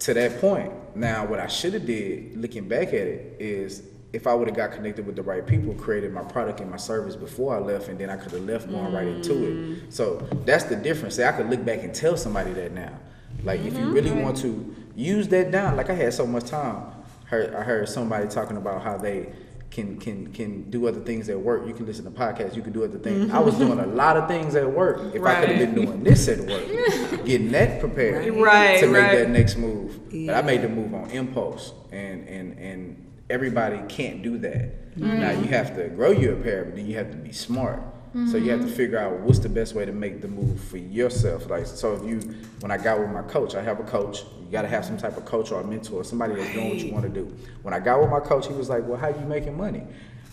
[0.00, 4.26] to that point, now what I should have did, looking back at it, is if
[4.26, 7.16] I would have got connected with the right people, created my product and my service
[7.16, 9.54] before I left, and then I could have left going right into it.
[9.54, 9.92] Mm.
[9.92, 11.16] So that's the difference.
[11.16, 12.98] See, I could look back and tell somebody that now.
[13.42, 13.92] Like if you mm-hmm.
[13.92, 16.86] really want to use that down, like I had so much time.
[17.26, 19.32] Heard I heard somebody talking about how they
[19.74, 21.66] can can can do other things at work.
[21.66, 22.54] You can listen to podcasts.
[22.54, 23.26] You can do other things.
[23.26, 23.36] Mm-hmm.
[23.36, 25.12] I was doing a lot of things at work.
[25.14, 26.64] If I could have been doing this at work,
[27.26, 29.18] getting that prepared Right, to make right.
[29.18, 29.98] that next move.
[30.26, 34.96] But I made the move on impulse, and and and everybody can't do that.
[34.96, 35.20] Mm-hmm.
[35.20, 37.82] Now you have to grow your pair, but then you have to be smart.
[38.30, 40.76] So you have to figure out what's the best way to make the move for
[40.76, 41.50] yourself.
[41.50, 42.20] Like so, if you
[42.60, 44.22] when I got with my coach, I have a coach.
[44.40, 46.78] You got to have some type of coach or a mentor, somebody that's doing what
[46.78, 47.36] you want to do.
[47.62, 49.82] When I got with my coach, he was like, "Well, how you making money?"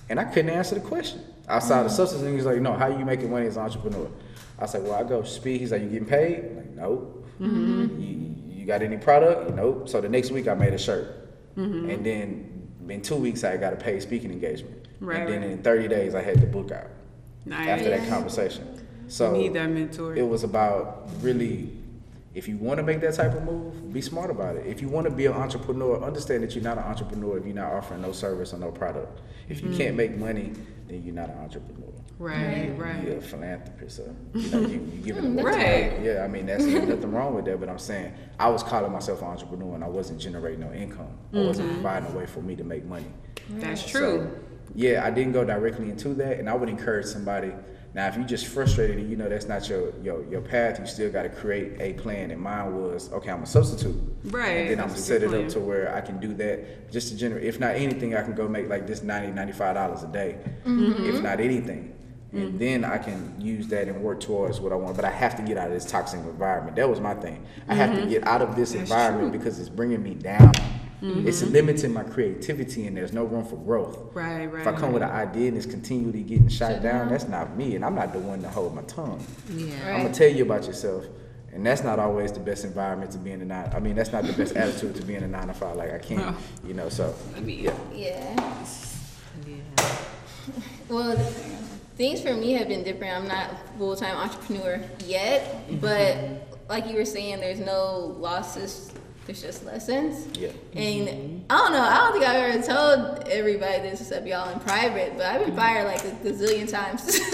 [0.09, 1.95] And I couldn't answer the question outside of mm.
[1.95, 2.21] substance.
[2.21, 4.11] And he's like, "No, how you making money as an entrepreneur?"
[4.59, 7.27] I said, "Well, I go speak." He's like, "You getting paid?" I'm like, nope.
[7.41, 7.99] Mm-hmm.
[7.99, 9.55] You, you got any product?
[9.55, 9.89] Nope.
[9.89, 11.89] So the next week I made a shirt, mm-hmm.
[11.89, 15.51] and then in two weeks I got a paid speaking engagement, Right, and then right.
[15.51, 16.91] in 30 days I had the book out
[17.45, 17.67] Nice.
[17.69, 18.67] after that conversation.
[19.07, 20.15] So you need that mentor.
[20.15, 21.69] It was about really,
[22.33, 24.65] if you want to make that type of move, be smart about it.
[24.65, 27.55] If you want to be an entrepreneur, understand that you're not an entrepreneur if you're
[27.55, 29.19] not offering no service or no product.
[29.49, 29.77] If you Mm-hmm.
[29.77, 30.53] can't make money,
[30.87, 31.89] then you're not an entrepreneur.
[32.19, 33.03] Right, right.
[33.03, 35.43] You're a philanthropist, so you know you, you giving away.
[35.97, 36.01] Right.
[36.05, 37.59] Yeah, I mean that's nothing wrong with that.
[37.59, 41.07] But I'm saying I was calling myself an entrepreneur and I wasn't generating no income.
[41.33, 41.81] I wasn't Mm-hmm.
[41.81, 43.07] providing a way for me to make money.
[43.49, 44.31] That's true.
[44.75, 47.51] Yeah, I didn't go directly into that, and I would encourage somebody.
[47.93, 50.85] Now, if you're just frustrated and you know that's not your your, your path, you
[50.85, 52.31] still got to create a plan.
[52.31, 53.29] And mine was okay.
[53.31, 55.45] I'm a substitute, Right, And then I'm gonna set it plan.
[55.45, 57.43] up to where I can do that just to generate.
[57.43, 60.37] If not anything, I can go make like this 90 95 dollars a day.
[60.65, 61.93] If not anything.
[62.33, 64.95] And then I can use that and work towards what I want.
[64.95, 66.77] But I have to get out of this toxic environment.
[66.77, 67.45] That was my thing.
[67.67, 70.53] I have to get out of this environment because it's bringing me down.
[71.03, 71.51] It's mm-hmm.
[71.51, 73.97] limiting my creativity, and there's no room for growth.
[74.13, 74.61] Right, right.
[74.61, 77.75] If I come with an idea and it's continually getting shot down, that's not me,
[77.75, 79.25] and I'm not the one to hold my tongue.
[79.49, 79.95] Yeah.
[79.95, 81.05] I'm gonna tell you about yourself,
[81.51, 83.71] and that's not always the best environment to be in a nine.
[83.73, 85.75] I mean, that's not the best attitude to be in a nine to five.
[85.75, 86.35] Like I can't, No.
[86.67, 86.87] you know.
[86.87, 88.65] So I mean, yeah, Yeah.
[89.47, 89.95] Yeah.
[90.87, 91.17] Well,
[91.95, 93.15] things for me have been different.
[93.15, 96.53] I'm not a full time entrepreneur yet, but mm-hmm.
[96.69, 98.91] like you were saying, there's no losses.
[99.31, 100.27] There's just lessons.
[100.37, 100.49] yeah.
[100.75, 101.79] And I don't know.
[101.79, 105.55] I don't think I've ever told everybody this except y'all in private, but I've been
[105.55, 107.17] fired like a gazillion times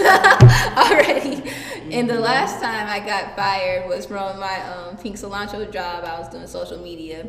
[0.78, 1.50] already.
[1.90, 6.04] And the last time I got fired was from my um, pink cilantro job.
[6.04, 7.26] I was doing social media,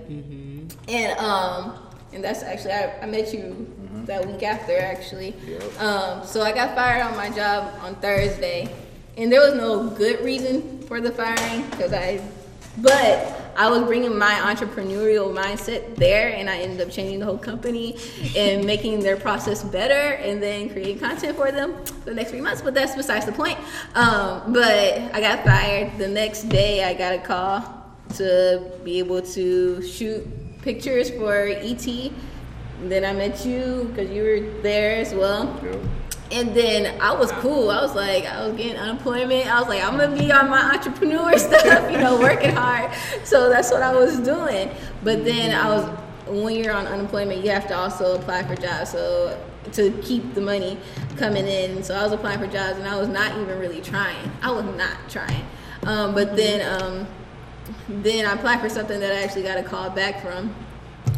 [0.88, 1.80] and um,
[2.14, 3.74] and that's actually I, I met you
[4.06, 5.34] that week after actually.
[5.48, 5.82] Yep.
[5.82, 8.72] Um, so I got fired on my job on Thursday,
[9.18, 12.22] and there was no good reason for the firing because I,
[12.82, 17.38] but I was bringing my entrepreneurial mindset there, and I ended up changing the whole
[17.38, 17.98] company
[18.38, 22.42] and making their process better, and then creating content for them for the next three
[22.42, 22.62] months.
[22.62, 23.58] But that's besides the point.
[23.96, 25.98] Um, but I got fired.
[25.98, 30.26] The next day, I got a call to be able to shoot
[30.62, 32.12] pictures for ET.
[32.84, 35.60] Then I met you because you were there as well.
[35.64, 35.80] Yep.
[36.32, 37.72] And then I was cool.
[37.72, 39.48] I was like, I was getting unemployment.
[39.48, 42.92] I was like, I'm gonna be on my entrepreneur stuff, you know, working hard.
[43.24, 44.70] So that's what I was doing.
[45.04, 45.86] But then I was,
[46.28, 48.92] when you're on unemployment, you have to also apply for jobs.
[48.92, 49.40] So
[49.74, 50.78] to keep the money
[51.18, 51.84] coming in.
[51.84, 54.32] So I was applying for jobs, and I was not even really trying.
[54.42, 55.46] I was not trying.
[55.84, 57.08] Um, but then, um,
[57.88, 60.54] then I applied for something that I actually got a call back from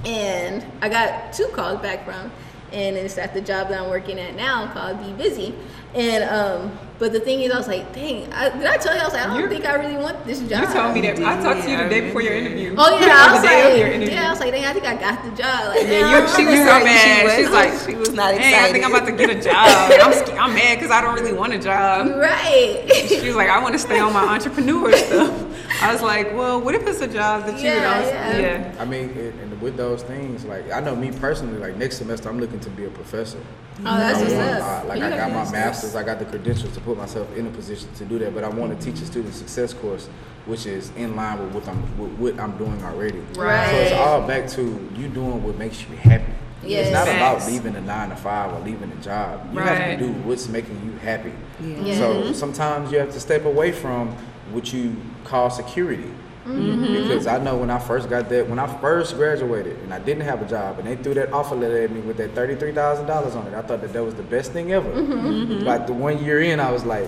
[0.05, 2.31] and I got two calls back from,
[2.73, 5.53] and it's at the job that I'm working at now called Be Busy.
[5.93, 9.01] And um, but the thing is, I was like, dang, I, did I tell you?
[9.01, 10.61] I was like, I don't You- think I really want this job.
[10.61, 11.19] You told me that.
[11.19, 12.75] I talked to you the day before your interview.
[12.77, 14.85] Oh yeah, I was day of your like, yeah, I was like, dang, I think
[14.85, 15.67] I got the job.
[15.75, 17.19] Like, Yeah, you, she was so Right, mad.
[17.19, 19.41] she was- She's like, she was not Hey, I think I'm about to get a
[19.41, 19.91] job.
[20.01, 22.07] I'm, sc- I'm mad because I don't really want a job.
[22.15, 22.89] right.
[23.09, 25.50] She was like, I want to stay on my entrepreneur stuff.
[25.81, 28.39] I was like, well, what if it's a job that you Yeah, and I yeah.
[28.39, 28.75] yeah.
[28.81, 32.29] I mean, it, and with those things, like I know me personally, like next semester
[32.29, 33.39] I'm looking to be a professor.
[33.79, 34.85] Oh, that's I what's want- up.
[34.85, 35.51] like You I got got my this.
[35.51, 38.33] master's, I got the credentials to put myself in a position to do that.
[38.33, 40.07] But I want to teach a student success course,
[40.45, 43.19] which is in line with what I'm with what I'm doing already.
[43.35, 43.69] Right.
[43.69, 46.31] So it's all back to you doing what makes you happy.
[46.63, 46.87] Yes.
[46.87, 49.51] It's not about leaving a nine to five or leaving a job.
[49.51, 51.33] You have to do what's making you happy.
[51.59, 51.97] Yeah.
[51.97, 52.33] So mm-hmm.
[52.33, 54.15] sometimes you have to step away from
[54.51, 56.11] what you call security.
[56.45, 57.03] Mm-hmm.
[57.03, 60.23] Because I know when I first got that, when I first graduated and I didn't
[60.23, 63.05] have a job, and they threw that offer letter at me with that thirty-three thousand
[63.05, 64.89] dollars on it, I thought that that was the best thing ever.
[64.89, 65.13] Mm-hmm.
[65.13, 65.65] Mm-hmm.
[65.65, 67.07] Like the one year in, I was like,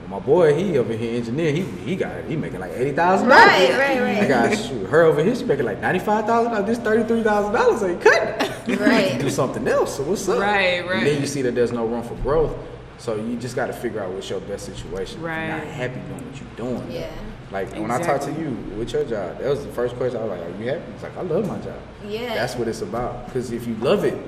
[0.00, 3.28] well, my boy, he over here engineer, he he got he making like eighty thousand
[3.30, 3.46] dollars.
[3.46, 4.22] Right, right, right.
[4.24, 6.66] I got shoot, her over here, she making like ninety-five thousand dollars.
[6.66, 8.50] This thirty-three thousand dollars ain't cutting.
[8.68, 8.80] it.
[8.80, 9.18] Right.
[9.20, 9.96] do something else.
[9.96, 10.40] So what's up?
[10.40, 10.98] Right, right.
[10.98, 12.54] And then you see that there's no room for growth.
[12.98, 15.18] So you just got to figure out what's your best situation.
[15.18, 16.90] If you're not happy doing what you're doing.
[16.90, 17.10] Yeah.
[17.50, 20.20] Like when I talked to you with your job, that was the first question.
[20.20, 22.34] I was like, "Are you happy?" It's like, "I love my job." Yeah.
[22.34, 23.26] That's what it's about.
[23.26, 24.18] Because if you love it,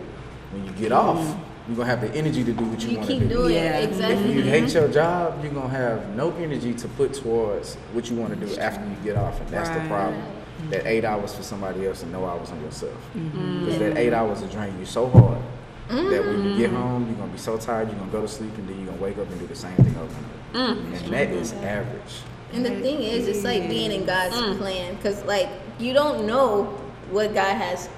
[0.52, 1.68] when you get off, mm-hmm.
[1.68, 3.28] you're gonna have the energy to do what you, You want to do.
[3.28, 3.78] doing Yeah.
[3.78, 4.30] exactly.
[4.30, 4.78] If you hate mm-hmm.
[4.78, 8.56] your job, you're gonna have no energy to put towards what you want to do
[8.58, 9.88] after you get off, and that's the Right.
[9.88, 10.22] problem.
[10.22, 10.70] Mm-hmm.
[10.70, 12.94] That eight hours for somebody else and no hours on yourself.
[13.14, 13.64] Mm-hmm.
[13.64, 15.38] Because that eight hours will drain you so hard
[15.90, 16.76] That when you get mm.
[16.76, 19.02] home, you're gonna be so tired, you're gonna go to sleep, and then you're gonna
[19.02, 20.14] wake up and do the same thing over
[20.54, 20.74] and over.
[20.74, 21.04] Mm.
[21.04, 22.20] And that is average.
[22.52, 24.58] And the thing is, it's like being in God's mm.
[24.58, 25.48] plan, because like
[25.78, 26.64] you don't know
[27.10, 27.88] what God has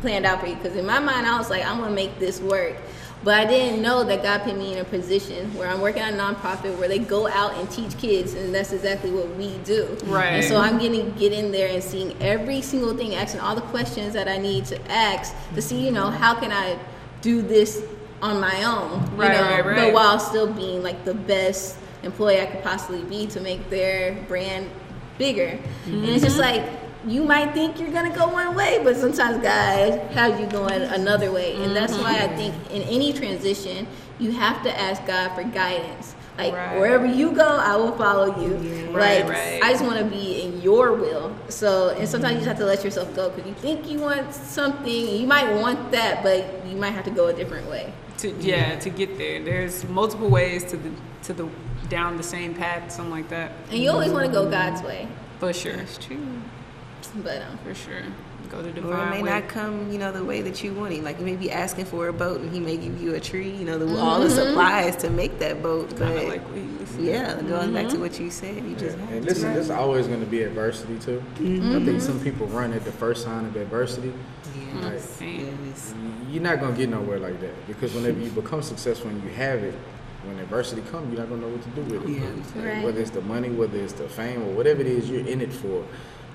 [0.00, 0.54] planned out for you.
[0.54, 2.76] Because in my mind, I was like, I'm gonna make this work,
[3.22, 6.14] but I didn't know that God put me in a position where I'm working at
[6.14, 9.96] a nonprofit where they go out and teach kids, and that's exactly what we do.
[10.06, 10.26] Right.
[10.26, 13.54] And so I'm getting to get in there and seeing every single thing, asking all
[13.54, 16.78] the questions that I need to ask to see, you know, how can I
[17.22, 17.82] do this
[18.20, 19.76] on my own, you Right, know, right, right.
[19.76, 24.14] but while still being like the best employee I could possibly be to make their
[24.28, 24.68] brand
[25.18, 25.58] bigger.
[25.86, 26.62] And it's just Mm-hmm.
[26.62, 30.82] like you might think you're gonna go one way, but sometimes God has you going
[30.82, 31.56] another way.
[31.56, 32.36] And that's why I Mm-hmm.
[32.36, 33.86] think in any transition,
[34.20, 36.14] you have to ask God for guidance.
[36.38, 36.78] Like Right.
[36.78, 38.54] wherever you go, I will follow you.
[38.90, 39.60] Right, like right.
[39.62, 41.34] I just want to be in your will.
[41.48, 44.34] So and sometimes you just have to let yourself go because you think you want
[44.34, 47.92] something, you might want that, but you might have to go a different way.
[48.18, 49.42] to yeah to get there.
[49.42, 50.90] There's multiple ways to the
[51.24, 51.48] to the
[51.88, 53.52] down the same path, something like that.
[53.70, 56.18] And you always want to go God's way, For sure, That's true.
[57.16, 58.02] but um, for sure.
[58.52, 59.30] Go the Or it may way.
[59.30, 61.02] not come, you know, the way that you want it.
[61.02, 63.50] Like you may be asking for a boat, and he may give you a tree.
[63.50, 64.34] You know, the, all the mm-hmm.
[64.48, 65.88] supplies to make that boat.
[65.96, 67.00] Kinda But like what you said.
[67.00, 68.00] yeah, going back to mm-hmm.
[68.02, 68.76] what you said, you Yeah.
[68.78, 69.28] just have And to.
[69.28, 71.22] listen, there's always going to be adversity too.
[71.34, 71.98] I think mm-hmm.
[71.98, 74.12] some people run at the first sign of adversity.
[74.82, 75.94] Like, Yes.
[76.30, 79.62] you're not gonna get nowhere like that because whenever you become successful and you have
[79.62, 79.74] it,
[80.24, 82.20] when adversity comes, you're not gonna know what to do with it.
[82.20, 82.28] Yeah.
[82.56, 82.84] Like, Right.
[82.84, 85.52] Whether it's the money, whether it's the fame, or whatever it is you're in it
[85.52, 85.84] for.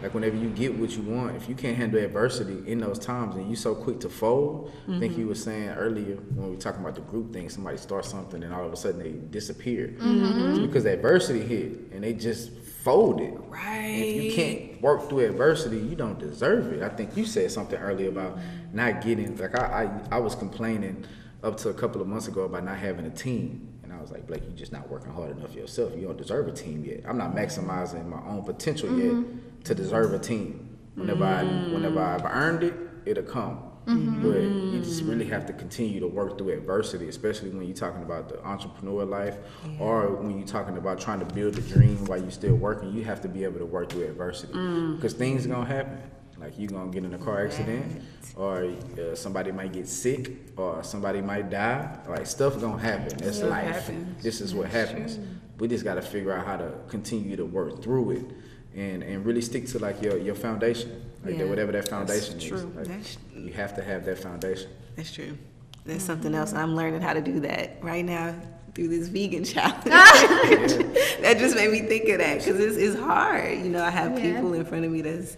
[0.01, 3.35] Like whenever you get what you want, if you can't handle adversity in those times
[3.35, 5.21] and you so quick to fold, I think mm-hmm.
[5.21, 8.43] you were saying earlier when we were talking about the group thing, somebody starts something
[8.43, 9.95] and all of a sudden they disappear.
[9.97, 10.49] Mm-hmm.
[10.51, 12.51] It's because adversity hit and they just
[12.83, 13.33] folded.
[13.47, 13.85] Right.
[13.85, 16.83] If you can't work through adversity, you don't deserve it.
[16.83, 18.37] I think you said something earlier about
[18.71, 21.05] not getting like I, I I was complaining
[21.43, 23.73] up to a couple of months ago about not having a team.
[23.83, 25.93] And I was like, Blake, you're just not working hard enough yourself.
[25.95, 27.01] You don't deserve a team yet.
[27.07, 29.37] I'm not maximizing my own potential yet mm-hmm.
[29.67, 30.77] To deserve a team.
[30.95, 32.73] Whenever I whenever I've earned it,
[33.05, 33.63] it'll come.
[33.85, 38.01] But you just really have to continue to work through adversity, especially when you're talking
[38.03, 39.37] about the entrepreneur life
[39.79, 42.91] or when you're talking about trying to build a dream while you're still working.
[42.91, 44.51] You have to be able to work through adversity
[44.95, 46.01] because things are gonna happen.
[46.37, 48.01] Like you're gonna get in a car accident,
[48.35, 48.65] or
[48.99, 51.97] uh, somebody might get sick, or somebody might die.
[52.09, 53.17] Like stuff gonna happen.
[53.17, 53.67] That's life.
[53.73, 54.21] happens.
[54.23, 55.17] This is what happens.
[55.59, 58.25] We just gotta figure out how to continue to work through it,
[58.77, 60.89] and and really stick to like your your foundation,
[61.25, 61.49] like that, Yeah.
[61.49, 62.43] whatever that foundation is.
[62.43, 62.71] true.
[62.75, 64.69] Like, That's- you have to have that foundation.
[64.95, 65.37] That's true.
[65.85, 66.49] That's something else.
[66.51, 66.59] Mm-hmm.
[66.59, 68.35] I'm learning how to do that right now
[68.75, 69.83] through this vegan challenge.
[69.85, 73.57] that just made me think of that because it's, it's hard.
[73.59, 74.35] You know, I have Yeah.
[74.35, 75.37] people in front of me that's,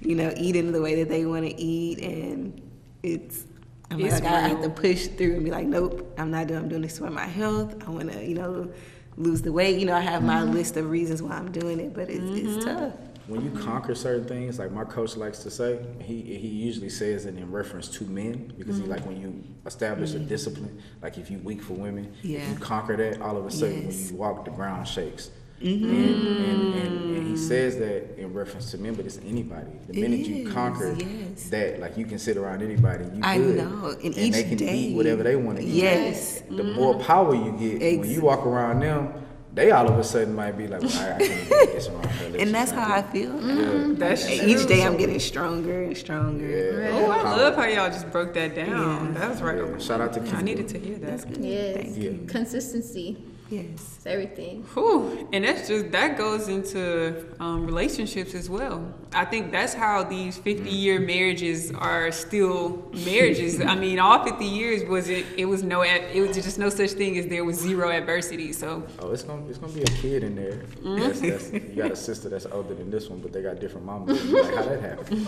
[0.00, 2.60] you know, eating the way that they want to eat, and
[3.02, 3.44] it's.
[3.90, 6.58] I'm It's like, I have to push through and be like, nope, I'm not doing.
[6.60, 7.74] I'm doing this for my health.
[7.86, 8.70] I want to, you know,
[9.16, 9.78] lose the weight.
[9.78, 10.52] You know, I have my mm-hmm.
[10.52, 12.78] list of reasons why I'm doing it, but it's, it's mm-hmm.
[12.78, 12.92] tough.
[13.26, 17.24] When you conquer certain things, like my coach likes to say, he he usually says
[17.24, 18.90] it in reference to men because he mm-hmm.
[18.92, 22.96] like when you establish a discipline, like if you weak for women, if you conquer
[22.96, 23.96] that, all of a sudden Yes.
[23.96, 25.30] when you walk, the ground shakes.
[25.64, 25.84] Mm-hmm.
[25.84, 27.38] And, and, and, and he mm.
[27.38, 29.70] says that in reference to men, but it's anybody.
[29.88, 31.48] The It minute you conquer yes.
[31.48, 33.56] that, like you can sit around anybody, you I good.
[33.56, 35.70] know, and and each they can day- eat whatever they want to eat.
[35.70, 36.40] Yes.
[36.42, 36.72] The mm-hmm.
[36.74, 39.14] more power you get, when you walk around them,
[39.54, 42.06] they all of a sudden might be like, well, I, I can't get this around
[42.06, 42.36] her.
[42.38, 43.12] And that's how I do it.
[43.12, 43.34] feel.
[43.34, 43.54] Yeah.
[43.64, 43.94] Mm-hmm.
[43.94, 44.48] That's And true.
[44.48, 46.46] Each day I'm getting stronger and stronger.
[46.46, 46.88] Yeah.
[46.90, 49.14] Oh, I love how y'all just broke that down.
[49.14, 49.20] Yeah.
[49.20, 49.56] That was right.
[49.56, 51.06] Yeah, shout out to I needed to hear that.
[51.06, 51.38] That's good.
[51.38, 52.02] yes, Thank Yeah.
[52.02, 52.26] you.
[52.28, 53.98] consistency Yes.
[53.98, 54.62] is everything.
[54.74, 55.28] Whew.
[55.32, 58.92] And that's just that goes into um, relationships as well.
[59.12, 63.60] I think that's how these 50 year marriages are still marriages.
[63.60, 65.26] I mean, all 50 years was it?
[65.36, 65.82] It was no.
[65.82, 68.52] ad- It was just no such thing as there was zero adversity.
[68.52, 70.52] So Oh, it's gonna it's gonna be a kid in there.
[70.82, 70.98] Mm-hmm.
[71.00, 73.86] That's, that's, you got a sister that's older than this one, but they got different
[73.86, 74.24] mamas.
[74.24, 75.26] Like how that happened?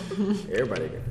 [0.51, 1.01] Everybody got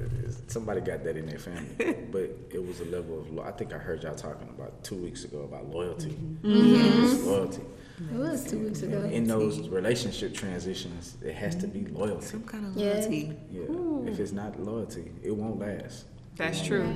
[0.48, 3.32] somebody got that in their family, but it was a level of.
[3.32, 6.10] lo- I think I heard y'all talking about two weeks ago about loyalty.
[6.10, 6.46] Mm-hmm.
[6.46, 6.95] Mm-hmm.
[6.97, 7.16] Mm-hmm.
[7.16, 7.62] Yes, loyalty.
[7.98, 9.01] It was two weeks ago.
[9.05, 12.27] In those relationship transitions, it has to be loyalty.
[12.27, 13.32] Some kind of loyalty.
[13.51, 13.62] Yeah,
[14.10, 16.05] if it's not loyalty, it won't last.
[16.36, 16.86] that's true.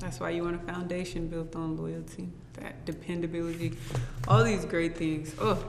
[0.00, 3.74] That's why you want a foundation built on loyalty, that dependability,
[4.26, 5.34] all these great things.
[5.40, 5.62] Oh,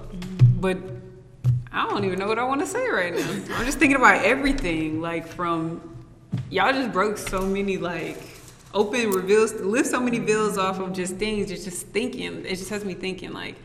[0.59, 0.77] but
[1.71, 3.29] I don't even know what I want to say right now.
[3.55, 5.79] I'm just thinking about everything, like from
[6.49, 8.17] y'all just broke so many like
[8.73, 11.51] open reveals, lift so many veils off of just things.
[11.51, 12.45] It's just thinking.
[12.45, 13.57] It just has me thinking like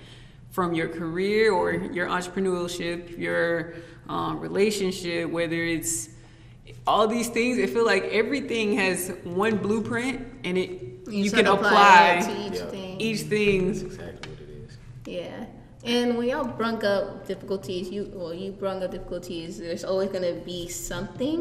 [0.56, 3.74] from your career or your entrepreneurship, your
[4.08, 6.08] um, relationship, whether it's
[6.86, 7.58] all these things.
[7.58, 10.70] I feel like everything has one blueprint, and it
[11.10, 12.70] you, just can have to apply to each Yeah.
[12.70, 13.00] thing.
[13.00, 13.68] each That's thing.
[13.68, 14.78] exactly what it is.
[15.04, 15.44] Yeah.
[15.84, 19.58] And when y'all brung up difficulties, you well, you brung up difficulties.
[19.58, 21.36] There's always gonna be something.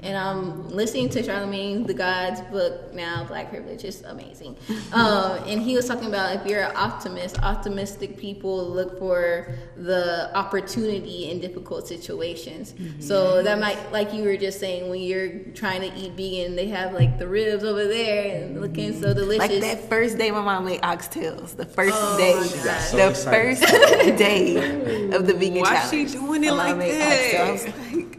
[0.00, 3.84] And I'm listening to Charlamagne the God's book now, Black Privilege.
[3.84, 4.56] is amazing.
[4.92, 10.30] Um, and he was talking about if you're an optimist, optimistic people look for the
[10.36, 12.74] opportunity in difficult situations.
[13.00, 16.68] So that might, like you were just saying, when you're trying to eat vegan, they
[16.68, 19.48] have like the ribs over there and looking so delicious.
[19.50, 21.56] Like that first day my mom made oxtails.
[21.56, 22.34] The first Oh day.
[22.34, 22.64] my God.
[22.64, 23.58] got so the excited.
[23.58, 26.10] first day of the vegan Why challenge.
[26.12, 27.12] she doing it My mom like made that?
[27.40, 27.46] oxtail.
[27.46, 27.66] I was
[28.06, 28.14] like,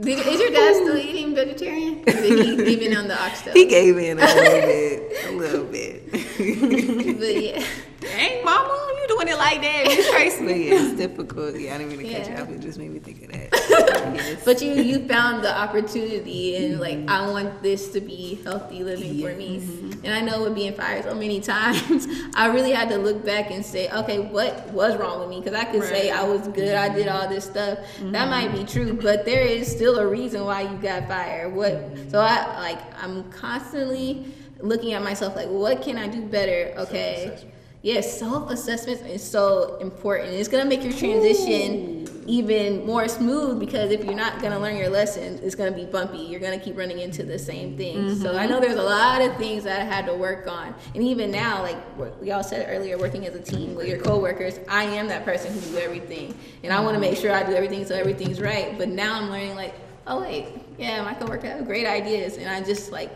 [0.00, 2.02] Did, is your dad still eating vegetarian?
[2.04, 3.52] Did he give in on the oxtail?
[3.52, 5.26] he gave in a little bit.
[5.26, 6.02] A little bit.
[7.18, 7.64] But yeah,
[8.02, 10.44] Dang, mama, you doing it like that, Miss Tracy?
[10.44, 11.56] But yeah, it's difficult.
[11.56, 12.42] Yeah, I didn't mean to catch Yeah.
[12.42, 12.50] up.
[12.50, 13.48] It just made me think of that.
[13.52, 14.44] Yes.
[14.44, 19.20] but you you found the opportunity and like I want this to be healthy living
[19.20, 19.60] for me.
[19.60, 20.04] Mm-hmm.
[20.04, 23.52] And I know with being fired so many times, I really had to look back
[23.52, 25.40] and say, okay, what was wrong with me?
[25.40, 27.78] Because I could say I was good, I did all this stuff.
[28.00, 31.52] That might be true, but there is still a reason why you got fired.
[31.52, 31.98] What?
[32.08, 36.72] So I like I'm constantly looking at myself like, what can I do better?
[36.82, 37.24] Okay.
[37.24, 37.54] Self-assessment.
[37.82, 40.34] Yes, self assessment is so important.
[40.34, 44.88] It's gonna make your transition even more smooth because if you're not gonna learn your
[44.88, 46.18] lesson, it's gonna be bumpy.
[46.18, 48.20] You're gonna keep running into the same things.
[48.20, 48.64] So I know mm-hmm.
[48.64, 51.76] there's a lot of things that I had to work on, and even now, like
[51.96, 55.52] what y'all said earlier, working as a team with your coworkers, I am that person
[55.52, 58.76] who do everything, and I want to make sure I do everything so everything's right.
[58.78, 59.74] But now I'm learning like,
[60.06, 60.46] oh wait,
[60.78, 63.10] yeah, my coworker have great ideas, and I just like,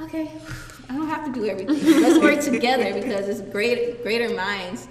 [0.00, 0.30] okay,
[0.88, 1.82] I don't have to do everything.
[2.02, 4.88] Let's work together because it's great, greater minds.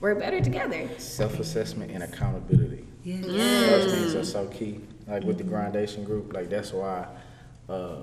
[0.00, 0.88] We're better together.
[0.98, 2.73] Self-assessment and accountability.
[3.04, 3.20] Yeah.
[3.20, 4.24] Those things are mm.
[4.24, 4.80] so key.
[5.06, 7.06] Like with the Grindation Group, like that's why
[7.68, 8.00] uh,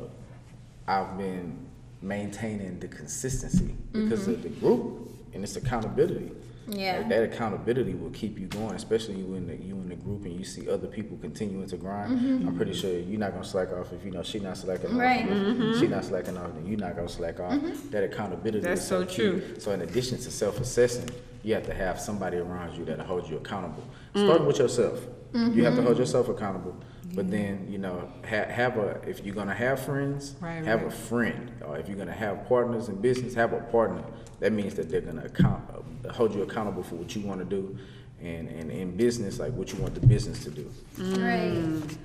[0.87, 1.57] I've been
[2.01, 4.43] maintaining the consistency because of mm-hmm.
[4.43, 6.31] the group and its accountability.
[6.67, 6.99] Yeah.
[6.99, 10.37] Like, that accountability will keep you going, especially when the, you in the group and
[10.37, 12.19] you see other people continuing to grind.
[12.19, 12.47] Mm-hmm.
[12.47, 15.23] I'm pretty sure you're not gonna slack off if you know she not slacking Right.
[15.23, 15.27] off.
[15.27, 15.89] She mm-hmm.
[15.89, 17.59] not slacking off, then you're not gonna slack off.
[17.89, 18.61] That accountability.
[18.61, 19.15] That's is so key.
[19.15, 19.59] true.
[19.59, 21.09] So in addition to self-assessing,
[21.43, 23.83] you have to have somebody around you that'll hold you accountable.
[24.15, 24.99] Start with yourself.
[25.33, 26.75] You have to hold yourself accountable.
[27.13, 30.91] But then, you know, ha- have a if you're gonna have friends, Right, have right.
[30.91, 31.51] a friend.
[31.65, 34.03] Or if you're gonna have partners in business, have a partner.
[34.39, 35.63] That means that they're gonna account,
[36.05, 37.77] uh, hold you accountable for what you want to do,
[38.23, 40.69] and, and in business, like what you want the business to do.
[40.97, 41.53] Right.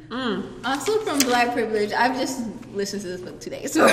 [0.08, 0.64] Mm.
[0.64, 3.66] Also from Black Privilege, I've just listened to this book today.
[3.76, 3.86] So,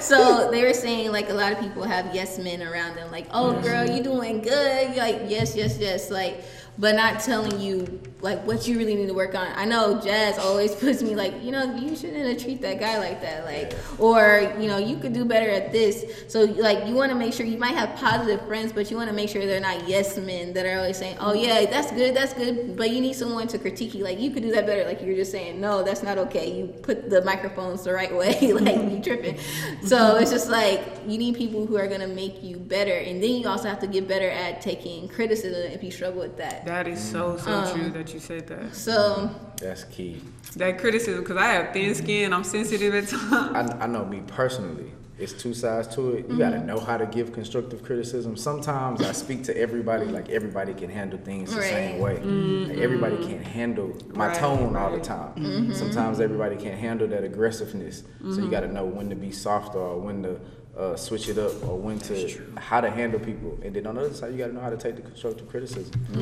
[0.00, 3.26] so they were saying like a lot of people have yes men around them, like,
[3.32, 4.94] oh girl, you doing good.
[4.94, 6.42] You're like yes, yes, yes, like,
[6.78, 9.46] but not telling you like what you really need to work on.
[9.54, 13.20] I know Jazz always puts me like, you know, you shouldn't treat that guy like
[13.20, 16.04] that, like, or you know, you could do better at this.
[16.28, 19.08] So like, you want to make sure you might have positive friends, but you want
[19.08, 22.14] to make sure they're not yes men that are always saying, oh yeah, that's good,
[22.14, 24.84] that's good, but you need someone to critique you, like you could do that better.
[24.84, 26.58] Like you're just saying, no, that's not okay.
[26.58, 29.38] You put the microphones the right way, like you tripping.
[29.84, 33.30] So it's just like you need people who are gonna make you better, and then
[33.30, 36.67] you also have to get better at taking criticism if you struggle with that.
[36.68, 38.74] That is so so um, true that you said that.
[38.74, 40.20] So That's key.
[40.56, 43.72] That criticism, because I have thin skin, I'm sensitive at times.
[43.80, 44.92] I, I know me personally.
[45.18, 46.28] It's two sides to it.
[46.28, 46.66] You gotta mm-hmm.
[46.66, 48.36] know how to give constructive criticism.
[48.36, 52.16] Sometimes I speak to everybody like everybody can handle things the same way.
[52.16, 52.82] Like mm-hmm.
[52.82, 55.04] everybody can't handle my Right, tone all the right.
[55.04, 55.34] time.
[55.36, 55.72] Mm-hmm.
[55.72, 58.04] Sometimes everybody can't handle that aggressiveness.
[58.20, 60.38] So you gotta know when to be softer or when to
[60.78, 63.58] uh, switch it up or when to how to handle people.
[63.62, 65.92] And then on the other side, you gotta know how to take the constructive criticism.
[66.14, 66.16] I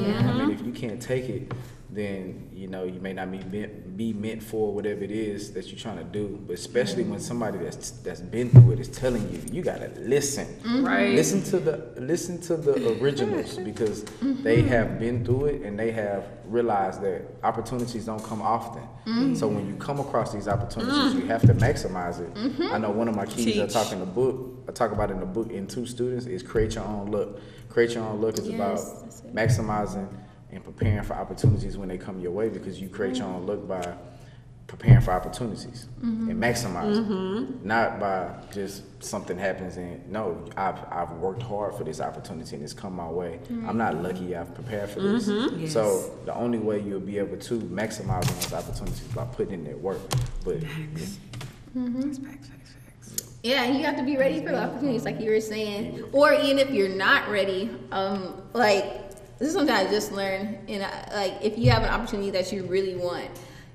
[0.47, 1.53] mean, if you can't take it,
[1.97, 5.67] then you know you may not be meant, be meant for whatever it is that
[5.69, 6.39] you're trying to do.
[6.47, 10.47] But especially when somebody that's that's been through it is telling you, you gotta listen.
[10.85, 11.15] Right.
[11.15, 14.05] Listen to the listen to the originals because
[14.43, 18.83] they have been through it and they have realized that opportunities don't come often.
[19.37, 22.63] So when you come across these opportunities, you have to maximize it.
[22.73, 24.65] I know one of my keys I talk in the book.
[24.69, 27.41] I talk about in the book in two students is create your own look.
[27.71, 28.55] Create your own look is Yes,
[29.23, 30.09] about maximizing
[30.51, 33.67] and preparing for opportunities when they come your way because you create your own look
[33.67, 33.97] by
[34.67, 36.43] preparing for opportunities and mm-hmm.
[36.43, 37.67] maximizing, mm-hmm.
[37.67, 42.65] not by just something happens and no, I've I've worked hard for this opportunity and
[42.65, 43.39] it's come my way.
[43.45, 43.69] Mm-hmm.
[43.69, 44.35] I'm not lucky.
[44.35, 45.29] I've prepared for this.
[45.29, 45.73] Yes.
[45.73, 49.65] So the only way you'll be able to maximize on those opportunities by putting in
[49.65, 49.99] that work.
[50.45, 50.63] But
[51.77, 52.71] Facts, facts, facts,
[53.09, 53.39] facts.
[53.43, 56.05] Yeah, and you have to be ready for the opportunities, like you were saying.
[56.13, 59.06] Or even if you're not ready, um, like
[59.39, 60.59] this is something I just learned.
[60.69, 63.31] And I, like, if you have an opportunity that you really want,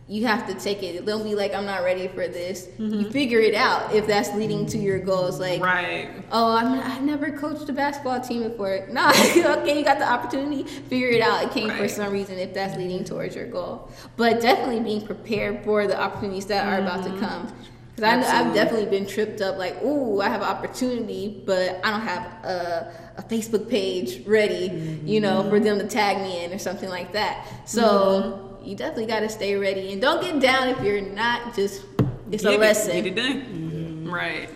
[0.07, 1.05] you have to take it.
[1.05, 2.67] Don't be like, I'm not ready for this.
[2.77, 2.99] Mm-hmm.
[2.99, 5.39] You figure it out if that's leading to your goals.
[5.39, 6.09] Like, Right.
[6.33, 8.87] oh, I'm, I've never coached a basketball team before.
[8.91, 10.63] No, okay, you got the opportunity.
[10.63, 11.43] Figure it out.
[11.43, 13.89] It came for some reason if that's leading towards your goal.
[14.17, 17.19] But definitely being prepared for the opportunities that are about to mm-hmm.
[17.19, 17.53] come.
[17.95, 22.01] Because I've definitely been tripped up like, ooh, I have an opportunity, but I don't
[22.01, 25.65] have a, a Facebook page ready, you know, for mm-hmm.
[25.65, 27.45] them to tag me in or something like that.
[27.65, 28.65] So mm-hmm.
[28.69, 31.83] you definitely got to stay ready and don't get down if you're not just,
[32.31, 33.03] it's Get a it- lesson.
[33.03, 34.09] Get it done.
[34.09, 34.49] Right.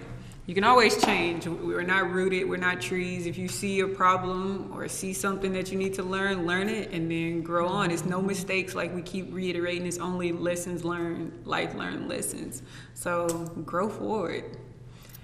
[0.48, 1.48] You can always change.
[1.48, 2.48] We're not rooted.
[2.48, 3.26] We're not trees.
[3.26, 6.92] If you see a problem or see something that you need to learn, learn it
[6.92, 7.90] and then grow on.
[7.90, 8.76] It's no mistakes.
[8.76, 9.88] Like we keep reiterating.
[9.88, 12.62] It's only lessons learned, life learned lessons.
[12.94, 13.28] So
[13.66, 14.44] grow forward.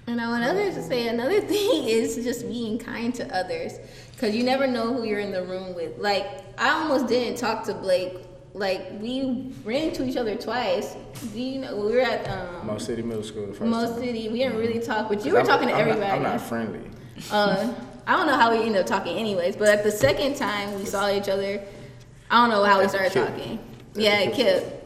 [0.08, 3.74] And I want others to say another thing is just being kind to others,
[4.10, 5.98] because you never know who you're in the room with.
[5.98, 6.26] Like
[6.58, 8.26] I almost didn't talk to Blake.
[8.54, 10.94] Like we ran into each other twice.
[11.34, 14.00] You know we were at um, Mo City Middle School the first Most time.
[14.00, 14.28] City.
[14.28, 16.12] We didn't really talk, but you were I'm- talking to I'm not- everybody.
[16.12, 16.80] I'm not friendly.
[17.30, 17.72] Uh,
[18.06, 19.56] I don't know how we ended up talking, anyways.
[19.56, 21.62] But at the second time we saw each other,
[22.30, 23.58] I don't know how we started talking.
[23.94, 24.81] Yeah, it Kip.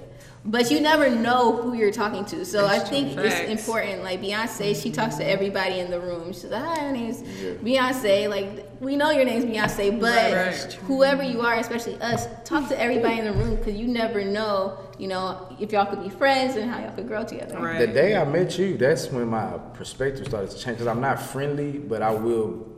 [0.48, 3.50] But you never know who you're talking to, so I think it's Facts.
[3.50, 4.04] important.
[4.04, 6.32] Like Beyonce, she talks to everybody in the room.
[6.32, 10.72] She's like, "Hi, my name's Beyonce." Like we know your name's Beyonce, but Right, right.
[10.84, 14.78] whoever you are, especially us, talk to everybody in the room because you never know,
[14.98, 17.58] you know, if y'all could be friends and how y'all could grow together.
[17.58, 17.80] Right.
[17.80, 20.78] The day I met you, that's when my perspective started to change.
[20.78, 22.68] Cause I'm not friendly, but I will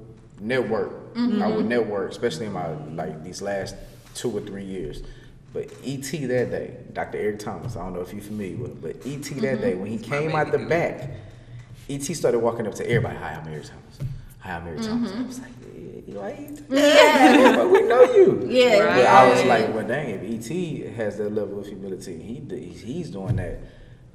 [0.40, 1.14] network.
[1.14, 1.42] Mm-hmm.
[1.42, 3.74] I will network, especially in my like these last
[4.14, 5.02] two or three years.
[5.52, 7.18] But ET that day, Dr.
[7.18, 9.40] Eric Thomas, I don't know if you're familiar with him, but ET Mm-hmm.
[9.40, 10.68] that day when he came out the dude.
[10.68, 11.10] back,
[11.88, 13.16] ET started walking up to everybody.
[13.16, 14.10] Hi, I'm Eric Thomas.
[14.40, 15.10] Hi, I'm Eric Thomas.
[15.10, 15.22] Mm-hmm.
[15.22, 18.46] I was like, "Eh, you ain't- yeah, but we know you.
[18.48, 22.74] Yeah, But I was like, well, dang, if ET has that level of humility, he
[22.74, 23.58] he's doing that.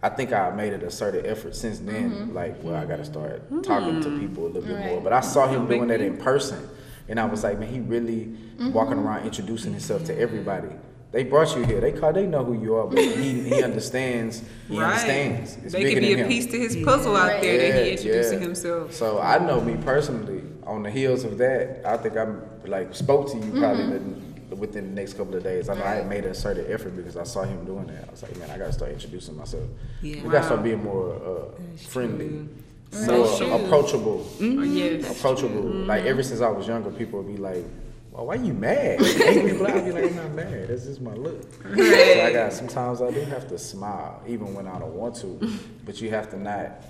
[0.03, 2.34] I think I made it a certain effort since then.
[2.34, 4.95] Like, well, I got to start talking to people a little bit more.
[4.97, 5.03] Mm-hmm.
[5.03, 6.69] But I saw him doing that in person,
[7.07, 8.72] and I was like, man, he really Mm-hmm.
[8.72, 10.69] walking around introducing himself to everybody.
[11.14, 11.80] They brought you here.
[11.80, 12.11] They call.
[12.11, 14.41] They know who you are, but he he understands.
[14.68, 14.88] He right.
[14.88, 15.57] understands.
[15.64, 16.30] It's they bigger could be than a him.
[16.30, 17.41] piece to his puzzle out Right.
[17.41, 18.45] there that he Yeah, introducing yeah.
[18.45, 18.94] himself.
[18.94, 20.41] So I know me personally.
[20.65, 24.49] On the heels of that, I think I'm like spoke to you probably Mm-hmm.
[24.49, 25.69] the, within the next couple of days.
[25.69, 28.07] I know I had made a certain effort because I saw him doing that.
[28.07, 29.64] I was like, man, I gotta start introducing myself.
[30.02, 30.23] Yeah.
[30.23, 33.06] We gotta start being more uh, friendly, true.
[33.06, 33.53] more That's true.
[33.53, 34.26] approachable.
[34.41, 35.11] Oh, yes.
[35.19, 35.61] Approachable.
[35.64, 35.85] Mm-hmm.
[35.88, 37.65] Like ever since I was younger, people would be like.
[38.14, 39.02] Well, why you mad?
[39.02, 40.68] Angry black, be like, I'm not mad.
[40.68, 41.41] That's just my look.
[41.64, 45.40] So I got sometimes I do have to smile, even when I don't want to.
[45.84, 46.84] But you have to not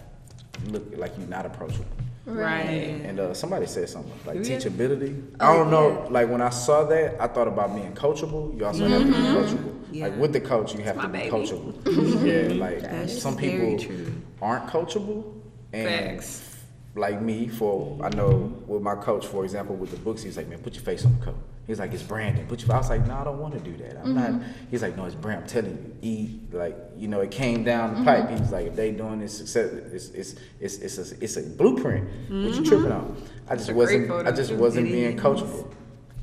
[0.67, 1.85] look like you're not approachable.
[2.25, 3.01] Right.
[3.05, 4.57] And uh, somebody said something like Yeah.
[4.57, 5.23] teachability.
[5.39, 6.07] Oh, I don't know.
[6.09, 8.57] Like when I saw that, I thought about being coachable.
[8.57, 9.75] You also have to be coachable.
[9.93, 10.07] Yeah.
[10.07, 11.31] Like with the coach, you have to be baby.
[11.31, 11.73] coachable.
[12.25, 14.11] yeah, like That's some people true.
[14.41, 15.23] aren't coachable,
[15.71, 16.49] and Facts.
[16.95, 20.47] Like me, for I know with my coach, for example, with the books, he's like,
[20.47, 21.37] man, put your face on the cover.
[21.65, 22.45] He's like, it's branding.
[22.45, 22.75] Put your.
[22.75, 23.97] I was like, no, I don't want to do that.
[23.97, 24.31] I'm not.
[24.31, 24.51] Mm-hmm.
[24.69, 25.43] He's like, no, it's brand.
[25.43, 28.25] I'm telling you, e like you know, it came down the pipe.
[28.25, 28.35] Mm-hmm.
[28.35, 31.43] He was like, if they doing this success, it's it's it's it's a, it's a
[31.43, 32.05] blueprint.
[32.05, 32.63] What you mm-hmm.
[32.63, 33.21] tripping on?
[33.47, 34.11] I just a wasn't.
[34.11, 35.73] I just wasn't It being coachable.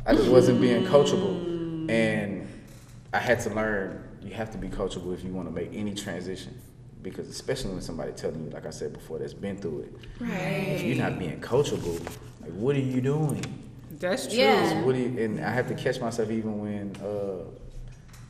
[0.07, 1.91] I just wasn't being coachable, mm.
[1.91, 2.49] and
[3.13, 4.05] I had to learn.
[4.23, 6.61] You have to be coachable if you want to make any transition.
[7.03, 9.95] Because especially when somebody telling you, like I said before, that's been through it.
[10.21, 10.77] Right.
[10.77, 11.99] If you're not being coachable,
[12.43, 13.43] like what are you doing?
[13.99, 14.39] That's true.
[14.39, 14.83] Yeah.
[14.83, 17.45] What do you, and I have to catch myself even when, uh,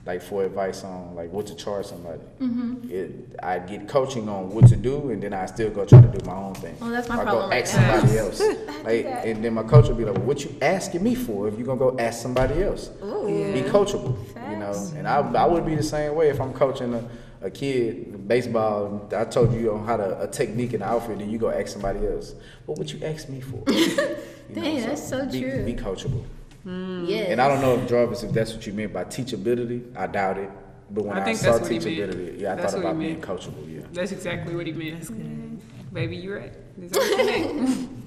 [0.06, 2.20] like for advice on like what to charge somebody.
[2.40, 2.90] Mm-hmm.
[2.90, 6.08] It, I get coaching on what to do, and then I still go try to
[6.08, 6.74] do my own thing.
[6.80, 7.98] Well, that's my I problem go right ask now.
[7.98, 8.40] somebody else.
[8.40, 9.26] like, that.
[9.26, 11.48] and then my coach will be like, well, "What you asking me for?
[11.48, 13.26] If you're gonna go ask somebody else, Ooh.
[13.52, 14.16] be coachable."
[14.50, 17.08] You know, and I, I would be the same way if I'm coaching a.
[17.42, 19.08] A kid, baseball.
[19.14, 21.66] I told you on how to a technique in the outfit, then you go ask
[21.68, 22.32] somebody else.
[22.64, 23.62] But what would you ask me for?
[24.50, 25.64] You Dang, that's so be, true.
[25.64, 26.24] Be coachable.
[26.64, 27.28] Yes.
[27.28, 30.38] And I don't know if Jarvis, if that's what you meant by teachability, I doubt
[30.38, 30.50] it.
[30.90, 32.10] But when I I, saw that's what he meant.
[32.10, 33.64] teachability, yeah, I That's thought about being coachable.
[33.72, 33.82] Yeah.
[33.92, 35.94] That's exactly what he meant.
[35.94, 36.52] Baby, you're right.
[36.78, 37.90] That's you meant.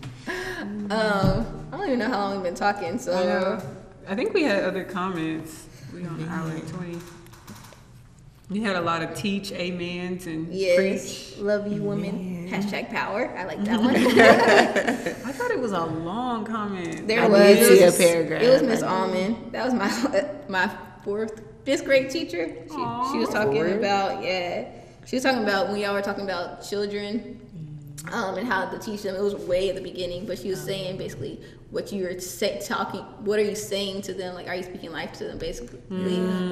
[0.91, 3.61] Um, I don't even know how long we've been talking, so I know.
[4.07, 5.65] I think we had other comments.
[5.93, 6.99] We on hour and twenty.
[8.53, 10.77] You had a lot of teach, amens, and yes,
[11.33, 11.39] preach.
[11.43, 12.47] love you, women.
[12.49, 13.35] Hashtag power.
[13.37, 13.95] I like that one.
[13.95, 17.07] I thought it was a long comment.
[17.07, 17.39] there I was.
[17.39, 18.41] did It see a paragraph.
[18.43, 19.51] it was Miss Almond.
[19.51, 20.71] That was my my
[21.03, 22.47] fourth, fifth grade teacher.
[22.67, 22.75] She,
[23.11, 23.77] she was talking real?
[23.79, 24.69] about yeah.
[25.05, 27.39] She was talking about when y'all were talking about children.
[28.11, 29.15] Um, and how to teach them.
[29.15, 32.59] It was way at the beginning, but she was saying basically what you were say,
[32.63, 32.99] talking.
[33.25, 34.35] What are you saying to them?
[34.35, 35.79] Like, are you speaking life to them, basically,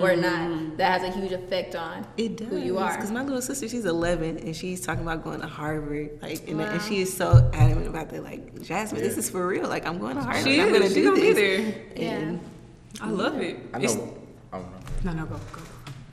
[0.01, 0.77] or not?
[0.77, 2.47] That has a huge effect on It does.
[2.47, 2.93] who you are.
[2.95, 6.17] Because my little sister, she's 11, and she's talking about going to Harvard.
[6.21, 8.23] Like, and, and she is so adamant about that.
[8.23, 9.67] Like, Jasmine, this is for real.
[9.67, 10.43] Like, I'm going to Harvard.
[10.43, 10.77] She I'm is.
[10.79, 11.75] going to do gonna be this.
[11.95, 12.07] there.
[12.17, 12.39] And
[13.01, 13.57] I love it.
[13.73, 14.17] I It's- know.
[14.53, 14.77] I don't know.
[15.03, 15.61] No, no, go, go, go.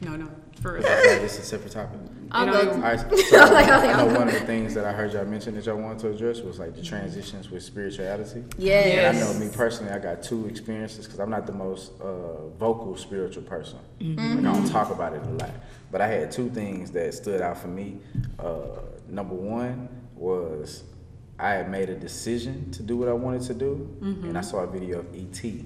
[0.01, 0.83] No, no, for real.
[0.83, 1.99] Like, this is a separate topic.
[2.31, 4.29] I'll You know, All To, right, so like, I was like, I I'll know one
[4.29, 6.75] of the things that I heard y'all mention that y'all wanted to address was like
[6.75, 8.45] the transitions with spirituality.
[8.59, 9.15] yes.
[9.15, 12.49] And I know me personally, I got two experiences because I'm not the most uh,
[12.59, 13.79] vocal spiritual person.
[14.01, 15.51] Like, I don't talk about it a lot.
[15.91, 17.99] But I had two things that stood out for me.
[18.39, 20.85] Uh, number one was
[21.39, 24.59] I had made a decision to do what I wanted to do, and I saw
[24.59, 25.65] a video of E.T.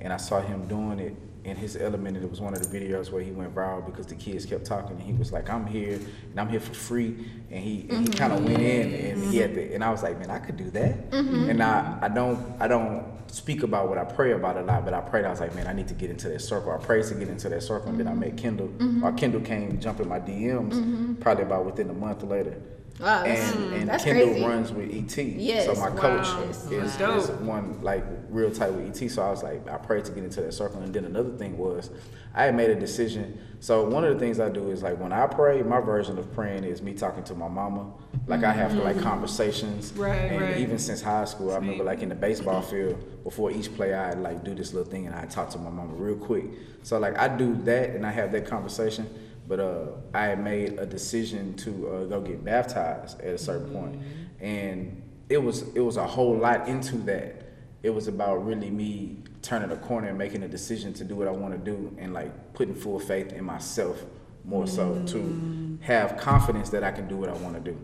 [0.00, 2.16] and I saw him doing it in his element.
[2.16, 4.64] And it was one of the videos where he went viral because the kids kept
[4.64, 5.94] talking, and he was like, "I'm here,
[6.30, 7.16] and I'm here for free,"
[7.50, 8.48] and he and he kind of mm-hmm.
[8.48, 9.30] went in, and mm-hmm.
[9.30, 11.50] he had the, and I was like, "Man, I could do that." Mm-hmm.
[11.50, 14.94] And I I don't I don't speak about what I pray about a lot, but
[14.94, 15.24] I prayed.
[15.24, 17.28] I was like, "Man, I need to get into that circle." I prayed to get
[17.28, 18.70] into that circle, and then I met Kendall.
[19.02, 22.60] Or Kendall came jumping my DMs probably about within a month later.
[23.00, 23.72] Wow, and mm.
[23.72, 24.44] and that's Kendall crazy.
[24.44, 25.24] runs with ET.
[25.24, 29.10] Yes, so my coach is, is one like real tight with ET.
[29.10, 30.80] So I was like, I prayed to get into that circle.
[30.80, 31.90] And then another thing was,
[32.34, 33.40] I had made a decision.
[33.58, 36.32] So one of the things I do is like when I pray, my version of
[36.34, 37.92] praying is me talking to my mama.
[38.28, 39.04] Like I have like mm-hmm.
[39.04, 39.92] conversations.
[39.94, 40.56] Right, and right.
[40.58, 42.70] even since high school, I remember like in the baseball mm-hmm.
[42.70, 45.70] field before each play, I'd like do this little thing and I talk to my
[45.70, 46.44] mama real quick.
[46.84, 49.08] So like I do that and I have that conversation.
[49.46, 53.70] But uh, I had made a decision to uh, go get baptized at a certain
[53.70, 54.00] point,
[54.40, 57.42] and it was it was a whole lot into that.
[57.82, 61.28] It was about really me turning a corner and making a decision to do what
[61.28, 64.02] I want to do, and like putting full faith in myself
[64.44, 67.76] more so to have confidence that I can do what I want to do.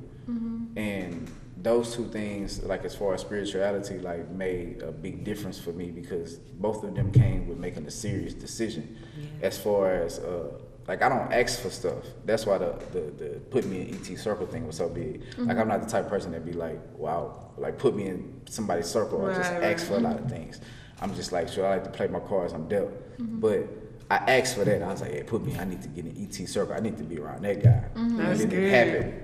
[0.77, 1.31] And
[1.62, 5.91] those two things, like as far as spirituality, like made a big difference for me
[5.91, 8.97] because both of them came with making a serious decision.
[9.43, 10.53] As far as uh,
[10.91, 12.05] like I don't ask for stuff.
[12.25, 15.21] That's why the the, the put me in ET circle thing was so big.
[15.39, 15.69] Like I'm mm-hmm.
[15.69, 19.21] not the type of person that be like, wow, like put me in somebody's circle
[19.21, 19.89] or just Right, ask right.
[19.89, 20.61] for a lot of things.
[21.01, 22.53] I'm just like, sure, I like to play my cards.
[22.53, 23.41] I'm dealt, mm-hmm.
[23.41, 23.69] but.
[24.12, 24.83] I asked for that.
[24.83, 25.57] I was like, "Hey, put me.
[25.57, 26.75] I need to get in ET circle.
[26.75, 27.99] I need to be around that guy." Mm-hmm.
[27.99, 28.53] And That's good.
[28.55, 29.23] it happened.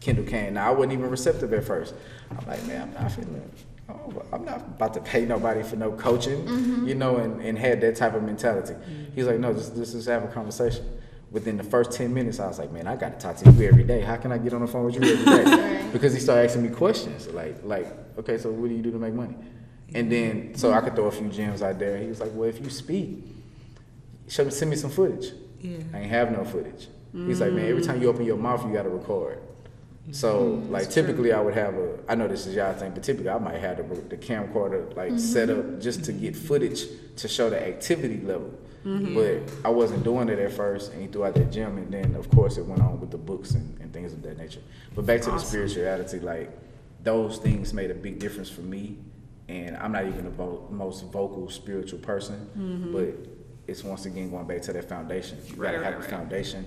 [0.00, 0.54] Kendall came.
[0.54, 1.94] Now I wasn't even receptive at first.
[2.32, 3.48] I'm like, man, I'm not feeling.
[3.88, 6.44] Oh, I'm not about to pay nobody for no coaching,
[6.88, 8.74] you know, and, and had that type of mentality.
[9.14, 10.84] He's like, no, just let's just have a conversation.
[11.36, 13.68] Within the first ten minutes, I was like, man, I got to talk to you
[13.68, 14.00] every day.
[14.00, 15.82] How can I get on the phone with you every day?
[15.92, 17.86] Because he started asking me questions like, like,
[18.18, 19.34] okay, so what do you do to make money?
[19.94, 21.98] And then so I could throw a few gems out there.
[21.98, 23.18] He was like, well, if you speak,
[24.28, 25.32] show me, send me some footage.
[25.60, 25.76] Yeah.
[25.92, 26.88] I ain't have no footage.
[27.12, 29.38] He's like, man, every time you open your mouth, you got to record.
[30.12, 30.72] So, mm-hmm.
[30.72, 33.38] like, typically I would have a, I know this is y'all thing, but typically I
[33.38, 35.74] might have the, the camcorder, like, set mm-hmm.
[35.74, 36.84] up just to get footage
[37.16, 38.52] to show the activity level.
[38.86, 39.14] Mm-hmm.
[39.14, 42.14] But I wasn't doing it at first, and he threw out that gym, and then,
[42.14, 44.60] of course, it went on with the books and, and things of that nature.
[44.94, 46.56] But back to the spirituality, like,
[47.02, 48.98] those things made a big difference for me.
[49.48, 52.92] And I'm not even the vo- most vocal spiritual person, mm-hmm.
[52.92, 53.14] but
[53.66, 55.38] it's once again going back to that foundation.
[55.46, 56.10] You Right, gotta right, have a right.
[56.10, 56.64] foundation,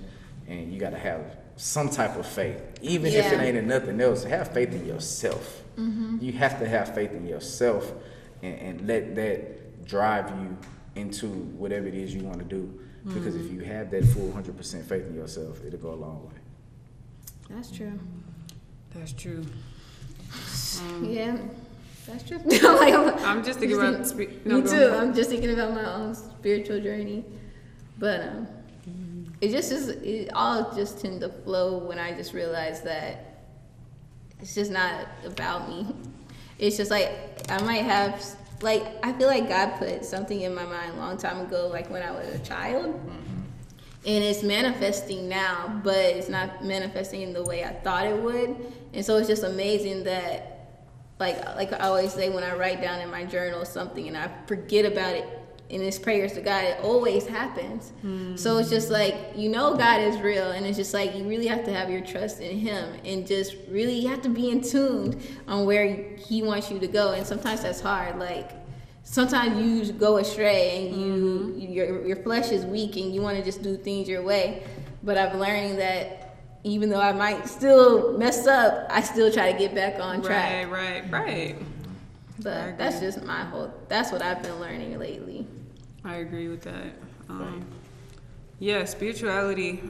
[0.47, 4.23] and you gotta have some type of faith, even if it ain't in nothing else.
[4.23, 5.61] Have faith in yourself.
[5.77, 6.17] Mm-hmm.
[6.21, 7.91] You have to have faith in yourself,
[8.41, 10.57] and, and let that drive you
[10.95, 12.79] into whatever it is you want to do.
[13.05, 13.61] Because if mm-hmm.
[13.61, 16.35] you have that full hundred percent faith in yourself, it'll go a long way.
[17.49, 17.97] That's true.
[18.93, 19.45] That's true.
[20.81, 21.37] Um, yeah,
[22.05, 22.37] that's true.
[22.45, 24.75] like, I'm, I'm just thinking about spe- no, me too.
[24.75, 24.93] ahead.
[24.93, 27.23] I'm just thinking about my own spiritual journey,
[27.97, 28.47] but um,
[28.87, 29.31] mm-hmm.
[29.41, 29.89] it just is.
[29.89, 33.43] It all just tend to flow when I just realize that
[34.39, 35.87] it's just not about me.
[36.59, 37.09] It's just like
[37.47, 38.21] I might have
[38.61, 41.89] like I feel like God put something in my mind a long time ago, like
[41.89, 42.95] when I was a child.
[42.95, 43.35] Mm-hmm.
[44.05, 48.55] And it's manifesting now, but it's not manifesting in the way I thought it would.
[48.93, 50.59] And so it's just amazing that
[51.19, 54.29] like like I always say when I write down in my journal something and I
[54.47, 55.38] forget about it
[55.69, 57.91] in his prayers to God, it always happens.
[58.01, 58.35] Hmm.
[58.35, 61.47] So it's just like you know God is real, and it's just like you really
[61.47, 64.61] have to have your trust in Him, and just really you have to be in
[64.61, 67.13] tuned on where He wants you to go.
[67.13, 68.17] And sometimes that's hard.
[68.17, 68.49] Like
[69.03, 71.71] sometimes you go astray, and you mm-hmm.
[71.71, 74.63] your your flesh is weak, and you want to just do things your way.
[75.03, 79.57] But I've learning that even though I might still mess up, I still try to
[79.57, 80.67] get back on track.
[80.71, 81.55] Right, right, right.
[82.41, 83.71] But that's just my whole.
[83.87, 85.45] That's what I've been learning lately.
[86.03, 86.93] I agree with that.
[87.29, 87.65] Um,
[88.59, 89.81] yeah, spirituality.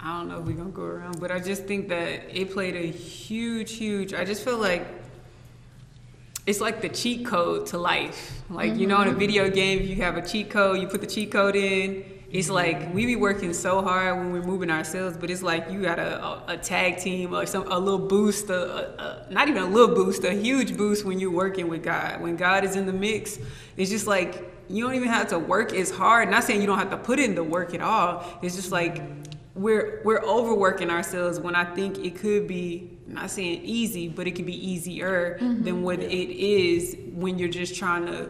[0.00, 2.76] I don't know if we're gonna go around, but I just think that it played
[2.76, 4.14] a huge, huge.
[4.14, 4.86] I just feel like
[6.46, 8.42] it's like the cheat code to life.
[8.48, 11.00] Like you know, in a video game, if you have a cheat code, you put
[11.00, 12.04] the cheat code in.
[12.30, 15.82] It's like we be working so hard when we're moving ourselves, but it's like you
[15.82, 19.62] got a, a, a tag team or some a little boost, a, a, not even
[19.62, 22.20] a little boost, a huge boost when you're working with God.
[22.20, 23.38] When God is in the mix,
[23.76, 26.30] it's just like you don't even have to work as hard.
[26.30, 28.24] Not saying you don't have to put in the work at all.
[28.42, 29.02] It's just like
[29.54, 34.26] we're we're overworking ourselves when I think it could be I'm not saying easy, but
[34.26, 35.64] it could be easier mm-hmm.
[35.64, 38.28] than what it is when you're just trying to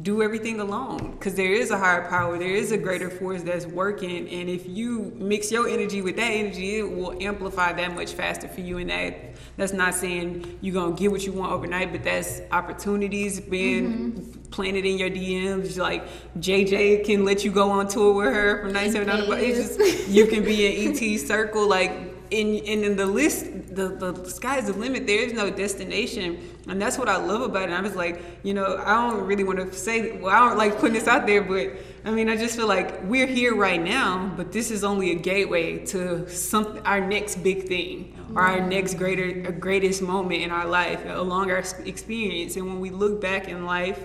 [0.00, 3.66] do everything alone because there is a higher power there is a greater force that's
[3.66, 8.12] working and if you mix your energy with that energy it will amplify that much
[8.14, 9.14] faster for you and that
[9.58, 14.40] that's not saying you're gonna get what you want overnight but that's opportunities being mm-hmm.
[14.50, 16.06] planted in your DMs like
[16.38, 20.26] JJ can let you go on tour with her from 97 but it's just you
[20.26, 23.44] can be in ET circle like and, and in the list,
[23.74, 25.06] the, the sky's the limit.
[25.06, 26.38] There is no destination.
[26.68, 27.72] And that's what I love about it.
[27.72, 30.78] I was like, you know, I don't really want to say, well, I don't like
[30.78, 31.72] putting this out there, but
[32.04, 35.14] I mean, I just feel like we're here right now, but this is only a
[35.14, 40.66] gateway to some, our next big thing or our next greater, greatest moment in our
[40.66, 42.56] life along our experience.
[42.56, 44.02] And when we look back in life,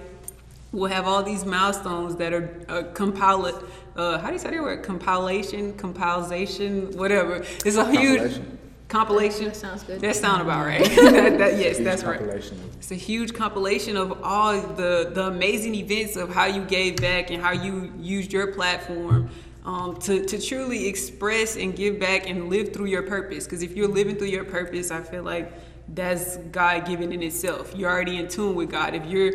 [0.72, 3.64] we'll have all these milestones that are uh, compiled.
[3.98, 4.84] Uh, how do you say that word?
[4.84, 7.38] Compilation, compilation, whatever.
[7.66, 8.58] It's a huge Compilation.
[8.88, 9.46] compilation.
[9.46, 10.02] That sounds good.
[10.02, 10.84] That sound about right.
[10.96, 12.22] that, that- yes, Huge that's right.
[12.22, 17.32] It's a huge compilation of all the the amazing events of how you gave back
[17.32, 19.30] and how you used your platform.
[19.66, 23.44] Um, to, to truly express and give back and live through your purpose.
[23.44, 25.52] Because if you're living through your purpose, I feel like
[25.90, 27.74] that's God given in itself.
[27.76, 28.96] You're already in tune with God.
[28.96, 29.34] If you're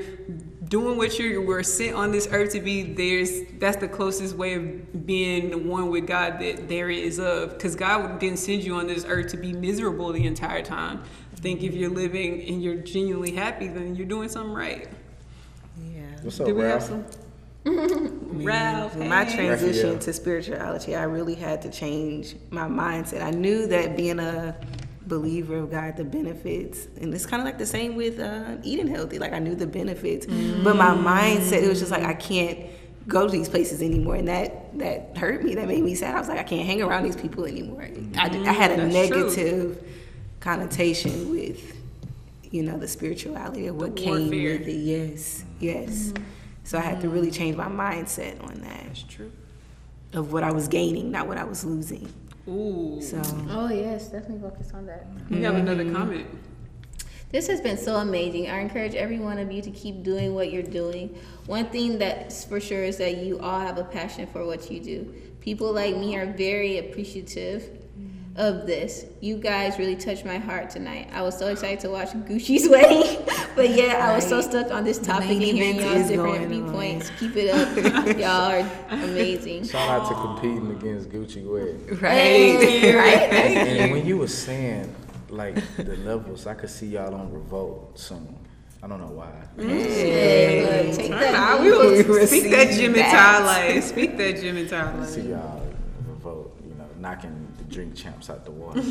[0.73, 4.55] doing what you were sent on this earth to be, there's that's the closest way
[4.55, 7.51] of being the one with God that there is of.
[7.51, 11.03] Because God didn't send you on this earth to be miserable the entire time.
[11.31, 14.89] I think if you're living and you're genuinely happy, then you're doing something right.
[15.79, 16.01] Yeah.
[16.23, 17.07] What's up, Do we have Ralph?
[17.07, 17.07] some?
[18.43, 19.99] Ralph, With my transition Raphael.
[19.99, 23.21] to spirituality, I really had to change my mindset.
[23.23, 24.57] I knew that being a
[25.07, 28.89] believer of God, the benefits, and it's kind of like the same with uh, eating
[28.89, 29.19] healthy.
[29.19, 32.59] Like I knew the benefits, but my mindset, it was just like I can't
[33.09, 35.55] go to these places anymore, and that that hurt me.
[35.55, 36.15] That made me sad.
[36.15, 37.83] I was like, I can't hang around these people anymore.
[38.17, 39.25] I, I had a mm, That's true.
[39.25, 39.85] negative
[40.41, 41.77] connotation with,
[42.51, 44.73] you know, the spirituality of what came with it.
[44.73, 46.09] Yes, yes.
[46.09, 46.25] Mm-hmm.
[46.65, 47.37] So I had to really mm-hmm.
[47.37, 49.33] change my mindset on that That's true.
[50.13, 52.13] of what I was gaining, not what I was losing.
[52.49, 53.01] Ooh.
[53.01, 55.07] So Oh yes, definitely focus on that.
[55.31, 55.69] we have mm-hmm.
[55.69, 56.27] another comment.
[57.31, 58.51] This has been so amazing.
[58.51, 61.19] I encourage every one of you to keep doing what you're doing.
[61.47, 64.81] One thing that's for sure is that you all have a passion for what you
[64.81, 65.15] do.
[65.41, 67.82] People like me are very appreciative
[68.37, 69.05] of this.
[69.21, 71.11] You guys really touched my heart tonight.
[71.13, 74.85] I was so excited to watch Gucci's wedding, but yet I was so stuck on
[74.85, 77.11] this topic and hearing event y'all's different viewpoints.
[77.19, 78.07] Keep it up.
[78.19, 79.65] y'all are amazing.
[79.65, 81.99] Shout out to competing against Gucci Wed.
[81.99, 83.33] Hey, right?
[83.83, 84.95] And when you were saying
[85.29, 88.39] like the levels, I could see y'all on Revolt soon.
[88.83, 89.31] I don't know why.
[89.57, 89.69] Mm-hmm.
[89.69, 91.33] Hey, look, take that.
[91.33, 93.13] Nah, we will speak that Jim and that.
[93.13, 93.85] Ty life.
[93.85, 95.63] Speak that Jim and Ty I see y'all
[96.07, 98.81] Revolt, you know, knocking the drink champs out the water.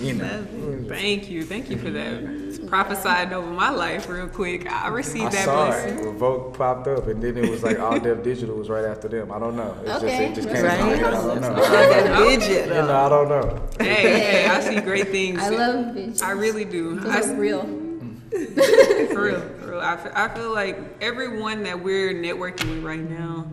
[0.00, 0.46] you know.
[0.88, 1.44] Thank you.
[1.44, 2.12] Thank you for that.
[2.22, 4.70] It's prophesying over my life real quick.
[4.70, 5.98] I I received that saw blessing.
[5.98, 6.04] it.
[6.04, 9.30] Revolt popped up, and then it was like All Def Digital was right after them.
[9.32, 9.76] I don't know.
[9.84, 10.28] It's Okay.
[10.34, 10.78] just it just came Right.
[10.78, 11.08] to my.
[11.08, 12.28] I don't know.
[12.28, 13.62] Digit, You know, I don't know.
[13.78, 15.40] Hey, hey, I see great things.
[15.40, 16.22] I love bitches.
[16.22, 16.98] I really do.
[17.00, 17.62] Those I, are real.
[17.62, 19.80] for real, for real.
[19.80, 23.46] I feel, I feel like everyone that we're networking with right now,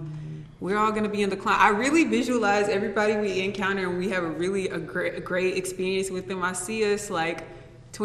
[0.65, 1.59] we're all gonna be in the cloud.
[1.59, 6.09] I really visualize everybody we encounter and we have a really a great, great experience
[6.09, 6.41] with them.
[6.41, 7.43] I see us like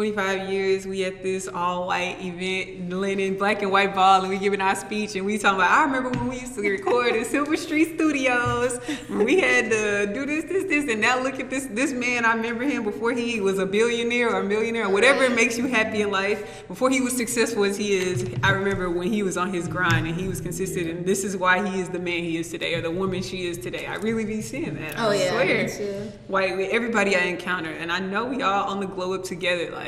[0.01, 4.37] 25 years, we at this all white event, linen, black and white ball, and we
[4.37, 5.69] giving our speech, and we talking about.
[5.69, 10.25] I remember when we used to record in Silver Street Studios, we had to do
[10.25, 11.65] this, this, this, and now look at this.
[11.69, 15.29] This man, I remember him before he was a billionaire or a millionaire, or whatever
[15.29, 16.63] makes you happy in life.
[16.69, 20.07] Before he was successful as he is, I remember when he was on his grind
[20.07, 22.75] and he was consistent, and this is why he is the man he is today,
[22.75, 23.87] or the woman she is today.
[23.87, 24.97] I really be seeing that.
[24.97, 25.67] I Oh, yeah, swear.
[25.67, 26.11] too.
[26.29, 29.69] Like everybody I encounter, and I know we all on the glow up together.
[29.69, 29.80] Like,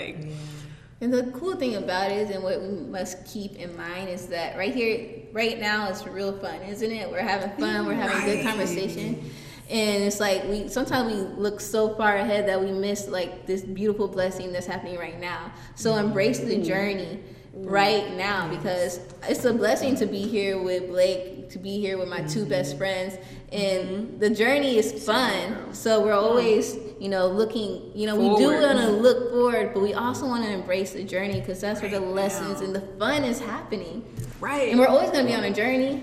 [1.02, 4.28] And the cool thing about it is, and what we must keep in mind is
[4.28, 7.12] that right here, right now, it's real fun, isn't it?
[7.12, 9.30] We're having fun, we're having good conversation,
[9.70, 13.64] and it's like we sometimes we look so far ahead that we miss like this
[13.64, 15.52] beautiful blessing that's happening right now.
[15.76, 16.08] So mm-hmm.
[16.08, 17.20] embrace the journey
[17.54, 19.00] right now because
[19.30, 22.78] it's a blessing to be here with Blake, to be here with my two best
[22.78, 23.16] friends,
[23.52, 25.74] and the journey is fun.
[25.74, 27.92] So we're always, you know, looking.
[27.94, 31.04] You know, we do want to look forward, but we also want to embrace the
[31.04, 34.04] journey because that's where the lessons and the fun is happening.
[34.40, 34.70] Right.
[34.70, 35.98] And we're always gonna be on a journey.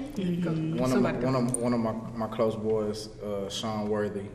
[0.78, 4.26] One of, my, one of one of my, my close boys, uh, Sean Worthy,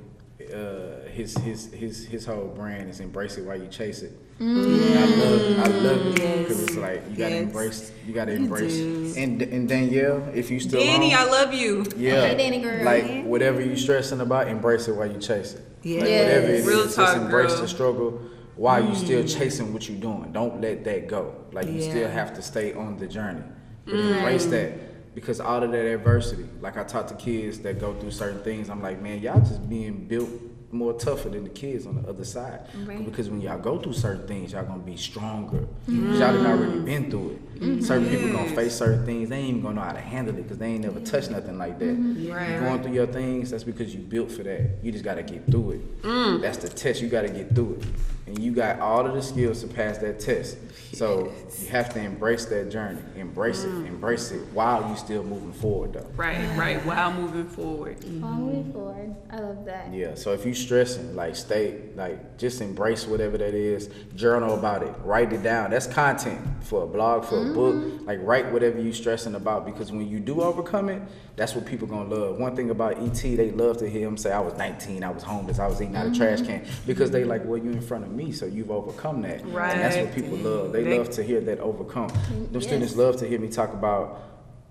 [0.54, 4.12] uh, his his his his whole brand is embrace it while you chase it.
[4.40, 4.66] Mm.
[4.92, 6.14] And I love I love it
[6.44, 7.44] because it's like you gotta Yes.
[7.44, 8.76] embrace you gotta embrace.
[8.76, 9.14] do.
[9.16, 11.86] And and Danielle, if you still Danny, on, I love you.
[11.96, 12.84] yeah, Hey, Danny girl.
[12.84, 15.62] like whatever you stressing about, embrace it while you chase it.
[15.84, 16.04] Yeah.
[16.04, 16.20] Yeah.
[16.24, 17.62] Whatever it is, Real just talk, embrace girl.
[17.62, 18.22] the struggle
[18.58, 19.38] while you still mm.
[19.40, 20.32] chasing what you're doing.
[20.34, 21.34] Don't let that go.
[21.54, 21.90] Like you Yeah.
[21.90, 23.44] still have to stay on the journey.
[23.86, 24.18] But mm.
[24.18, 26.46] embrace that because all of that adversity.
[26.60, 28.70] Like I talk to kids that go through certain things.
[28.70, 30.30] I'm like, man, y'all just being built
[30.76, 32.62] more tougher than the kids on the other side.
[32.86, 33.04] Right.
[33.04, 35.66] Because when y'all go through certain things, y'all gonna be stronger.
[35.86, 37.60] 'Cause Y'all done already been through it.
[37.60, 37.82] Mm-hmm.
[37.82, 39.30] Certain people gonna face certain things.
[39.30, 41.58] They ain't even gonna know how to handle it because they ain't never touched nothing
[41.58, 41.86] like that.
[41.98, 42.32] Mm-hmm.
[42.32, 44.80] Right, You going through your things, that's because you built for that.
[44.84, 46.02] You just gotta get through it.
[46.04, 46.42] Mm.
[46.42, 47.02] That's the test.
[47.02, 47.86] You gotta get through it.
[48.28, 50.58] And you got all of the skills to pass that test.
[50.96, 53.02] So you have to embrace that journey.
[53.18, 53.70] Embrace it.
[53.70, 53.88] Mm.
[53.88, 56.08] Embrace it while you're still moving forward though.
[56.16, 56.84] Right, right.
[56.86, 58.02] While moving forward.
[58.22, 59.94] While moving forward, I love that.
[59.94, 63.90] Yeah, so if you stressing, like stay, like just embrace whatever that is.
[64.16, 64.96] Journal about it.
[65.04, 65.72] Write it down.
[65.72, 67.54] That's content for a blog, for a mm-hmm.
[67.54, 68.08] book.
[68.08, 71.02] Like write whatever you stressing about because when you do overcome it,
[71.36, 72.38] that's what people gonna love.
[72.38, 75.24] One thing about ET, they love to hear him say, "I was 19, I was
[75.24, 76.22] homeless, I was eating out of mm-hmm.
[76.22, 79.42] trash can," because they like, "Well, you in front of me, so you've overcome that."
[79.42, 80.72] And that's what people love.
[80.72, 82.08] They, They- love to hear that overcome.
[82.08, 82.64] Them Yes.
[82.64, 84.20] students love to hear me talk about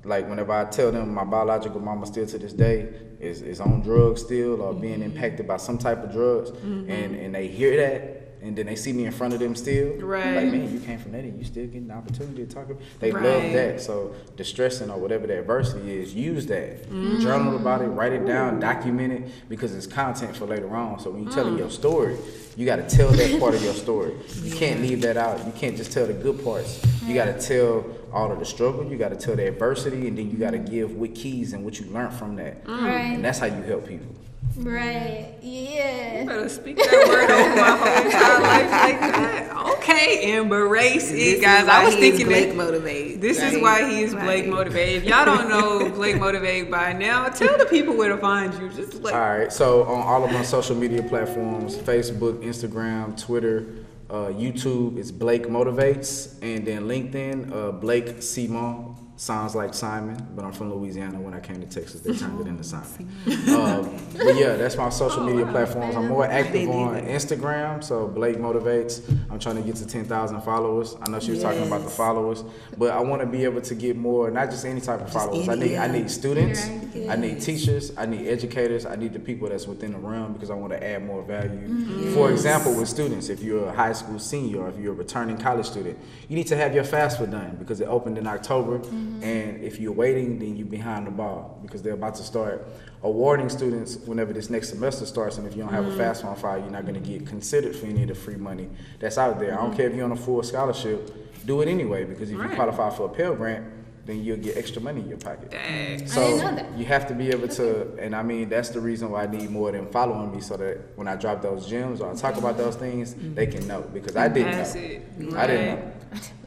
[0.04, 2.88] like whenever I tell them my biological mama still to this day
[3.20, 4.82] is, is on drugs still or mm-hmm.
[4.82, 6.90] being impacted by some type of drugs mm-hmm.
[6.90, 8.13] and, and they hear that
[8.44, 9.94] and then they see me in front of them still.
[9.94, 10.36] Right.
[10.36, 12.66] Like, man, you came from that and you still getting the opportunity to talk.
[12.66, 13.80] about They love that.
[13.80, 16.88] So distressing or whatever the adversity is, use that.
[16.90, 17.22] Mm.
[17.22, 21.00] Journal about it, write it down, document it because it's content for later on.
[21.00, 21.60] So when you're telling mm.
[21.60, 22.18] your story,
[22.56, 24.14] you got to tell that part of your story.
[24.44, 25.44] You can't leave that out.
[25.46, 26.84] You can't just tell the good parts.
[27.06, 27.46] You got to mm.
[27.46, 28.84] tell all of the struggle.
[28.84, 31.64] You got to tell the adversity, and then you got to give what keys and
[31.64, 32.68] what you learned from that.
[32.68, 33.14] Right.
[33.14, 34.14] And that's how you help people.
[34.56, 35.34] Right.
[35.42, 36.20] Yeah.
[36.20, 39.56] You better speak that word over my whole entire life like that.
[39.78, 41.66] Okay, embrace This it, is guys.
[41.68, 42.56] I was thinking Blake that.
[42.56, 43.20] motivate.
[43.20, 44.48] This is why he is Blake Right.
[44.48, 44.96] Motivate.
[44.96, 48.68] If y'all don't know Blake Motivate by now, tell the people where to find you.
[48.70, 49.52] Just like All right.
[49.52, 53.66] So on all of my social media platforms, Facebook, Instagram, Twitter,
[54.08, 58.94] uh, YouTube, it's Blake Motivates, and then LinkedIn, uh, Blake Simon.
[59.16, 61.20] Sounds like Simon, but I'm from Louisiana.
[61.20, 63.08] When I came to Texas, they turned it into Simon.
[63.56, 65.94] um, but yeah, that's my social media platforms.
[65.94, 69.08] I'm more active on Instagram, so Blake Motivates.
[69.30, 70.96] I'm trying to get to 10,000 followers.
[71.00, 72.42] I know she was talking about the followers,
[72.76, 75.48] but I want to be able to get more, not just any type of followers.
[75.48, 76.66] I any, need, I need students.
[76.66, 77.10] Right.
[77.10, 80.50] I need teachers, I need educators, I need the people that's within the realm because
[80.50, 81.50] I want to add more value.
[81.50, 82.14] Mm-hmm.
[82.14, 85.36] For example, with students, if you're a high school senior or if you're a returning
[85.36, 88.80] college student, you need to have your FAFSA done because it opened in October.
[89.04, 89.22] Mm-hmm.
[89.22, 92.66] And if you're waiting, then you're behind the ball because they're about to start
[93.02, 95.38] awarding students whenever this next semester starts.
[95.38, 96.00] And if you don't have a mm-hmm.
[96.00, 98.68] FAFSA on file, you're not going to get considered for any of the free money
[98.98, 99.52] that's out there.
[99.52, 99.76] I don't mm-hmm.
[99.76, 102.54] care if you're on a full scholarship, do it anyway because if you Right.
[102.56, 103.66] qualify for a Pell Grant,
[104.06, 105.50] then you'll get extra money in your pocket.
[105.50, 106.06] Dang.
[106.06, 106.78] So I didn't know that.
[106.78, 109.50] you have to be able to, and I mean that's the reason why I need
[109.50, 112.58] more than following me, so that when I drop those gems or I talk about
[112.58, 114.80] those things, they can know because I didn't Pass know.
[114.82, 115.34] it.
[115.34, 115.92] I didn't know.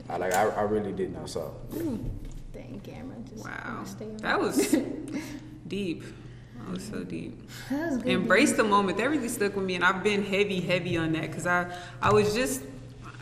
[0.09, 1.25] I like I, I really didn't know.
[1.25, 2.09] So Dang camera.
[2.23, 2.26] Just
[3.43, 3.73] Wow.
[3.75, 4.17] wanna stay on.
[4.17, 4.75] That was
[5.67, 6.03] deep.
[6.57, 7.39] That was so deep.
[7.69, 8.07] That was good.
[8.11, 8.97] Embrace the moment.
[8.97, 12.11] That really stuck with me, and I've been heavy, heavy on that because I, I
[12.13, 12.61] was just.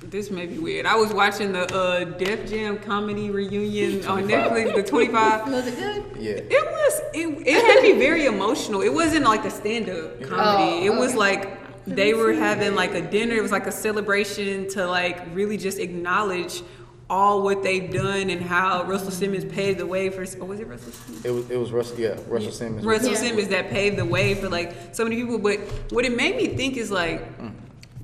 [0.01, 0.85] This may be weird.
[0.85, 5.51] I was watching the uh, Def Jam comedy reunion on Netflix, the 25.
[5.51, 6.05] Was it good?
[6.19, 7.01] yeah, It was.
[7.13, 8.81] It, it had me very emotional.
[8.83, 10.87] It wasn't like a stand-up comedy.
[10.87, 13.33] Oh, it was like they were having like a dinner.
[13.35, 16.61] It was like a celebration to like really just acknowledge
[17.09, 20.25] all what they've done and how Russell Simmons paved the way for.
[20.41, 21.25] Oh, was it Russell Simmons?
[21.25, 21.99] it was it was Russell.
[21.99, 22.85] Yeah, Russell Simmons.
[22.85, 23.17] Russell Yeah.
[23.17, 25.37] Simmons that paved the way for like so many people.
[25.37, 25.59] But
[25.91, 27.37] what it made me think is like.
[27.39, 27.53] Mm.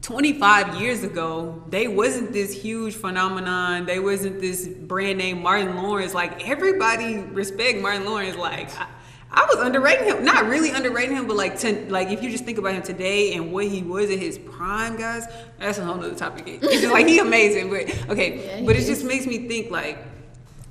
[0.01, 3.85] 25 years ago, they wasn't this huge phenomenon.
[3.85, 6.15] They wasn't this brand name Martin Lawrence.
[6.15, 8.35] Like everybody respect Martin Lawrence.
[8.35, 8.87] Like I,
[9.33, 12.43] I was underrating him, not really underrating him, but like to, like if you just
[12.43, 15.25] think about him today and what he was at his prime, guys,
[15.57, 16.43] that's a whole nother topic.
[16.47, 18.59] It's just like he amazing, but okay.
[18.59, 18.87] Yeah, but it is.
[18.87, 19.99] just makes me think like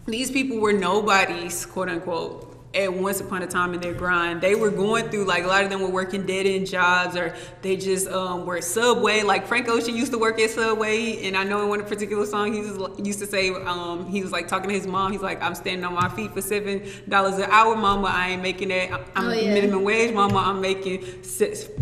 [0.07, 4.41] these people were nobodies, quote unquote, at once upon a time in their grind.
[4.41, 7.35] They were going through like a lot of them were working dead end jobs or
[7.63, 9.23] they just um, were Subway.
[9.23, 12.53] Like Frank Ocean used to work at Subway, and I know in one particular song
[12.53, 15.11] he was, used to say um, he was like talking to his mom.
[15.11, 18.07] He's like, "I'm standing on my feet for seven dollars an hour, mama.
[18.09, 18.93] I ain't making that.
[19.17, 19.55] I'm Oh, yeah.
[19.55, 20.39] minimum wage, mama.
[20.39, 21.05] I'm making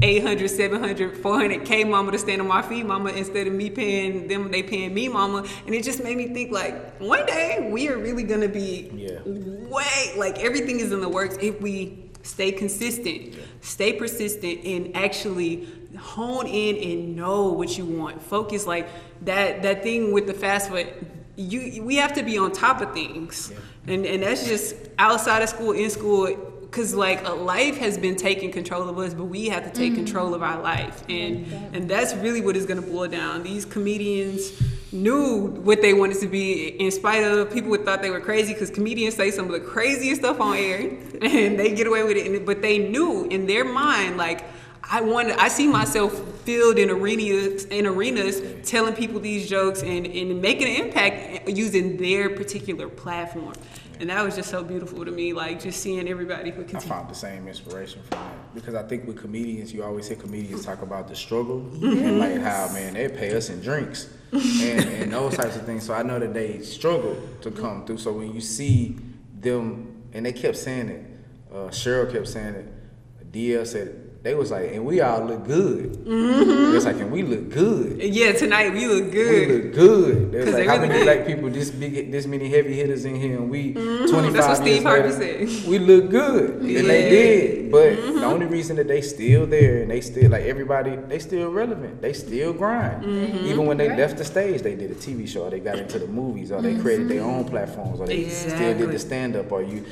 [0.03, 3.11] 800, 700, 400 k, mama, to stand on my feet, mama.
[3.11, 5.45] Instead of me paying them, they paying me, mama.
[5.67, 9.21] And it just made me think like one day we are really gonna be Yeah.
[9.25, 15.69] way like everything is in the works if we stay consistent, stay persistent, and actually
[15.97, 18.23] hone in and know what you want.
[18.23, 18.89] Focus like
[19.23, 20.93] that that thing with the fast food.
[21.37, 23.53] You we have to be on top of things,
[23.87, 26.55] and and that's just outside of school, in school.
[26.71, 29.93] Cause like a life has been taking control of us, but we have to take
[29.93, 30.05] mm-hmm.
[30.05, 33.43] control of our life, and and that's really what is gonna boil down.
[33.43, 34.53] These comedians
[34.93, 38.53] knew what they wanted to be in spite of people who thought they were crazy
[38.53, 40.81] because comedians say some of the craziest stuff on air
[41.23, 44.45] and they get away with it and- but they knew in their mind like
[44.91, 46.13] i wanted i see myself
[46.45, 51.51] filled in arenas in arenas telling people these jokes and, and making an impact uh,
[51.51, 53.53] using their particular platform.
[54.01, 57.11] And that was just so beautiful to me like just seeing everybody who I found
[57.11, 58.19] the same inspiration from
[58.55, 62.41] because I think with comedians, you always hear comedians talk about the struggle and like
[62.41, 65.85] how man they pay us in drinks and, and those types of things.
[65.85, 67.99] So I know that they struggle to come through.
[67.99, 68.97] So when you see
[69.41, 71.05] them, and they kept saying it,
[71.53, 74.08] uh, Cheryl kept saying it, DL said it.
[74.29, 76.05] They was like, and we all look good.
[76.07, 77.99] It's like, and we look good.
[77.99, 79.49] yeah tonight we look good.
[79.49, 80.33] We look good.
[80.33, 81.05] There's like how really many did.
[81.05, 84.57] black people, this big, this many heavy hitters in here, and we That's 25 what
[84.59, 85.67] Steve Harvey said.
[85.67, 86.83] we look good, and they Yeah.
[86.83, 87.71] Mm-hmm.
[87.71, 87.73] did.
[87.73, 91.51] But the only reason that they still there and they still like everybody, they still
[91.51, 92.03] relevant.
[92.03, 93.05] They still grind.
[93.05, 93.47] Mm-hmm.
[93.47, 95.99] Even when they left the stage, they did a TV show, or they got into
[95.99, 99.51] the movies, or they created their own platforms, or they still did the stand up,
[99.51, 99.87] or you.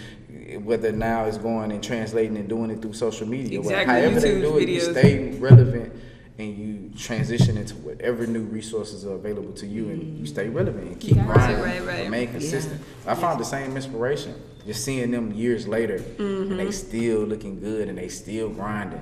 [0.63, 4.41] Whether now it's going and translating and doing it through social media, Exactly, however they
[4.41, 5.93] do it, you stay relevant
[6.39, 10.87] and you transition into whatever new resources are available to you and you stay relevant
[10.87, 12.05] and keep grinding, right, right.
[12.05, 12.81] remain consistent.
[13.07, 14.35] I found the same inspiration
[14.67, 16.57] just seeing them years later and Mm-hmm.
[16.59, 19.01] they still looking good and they still grinding,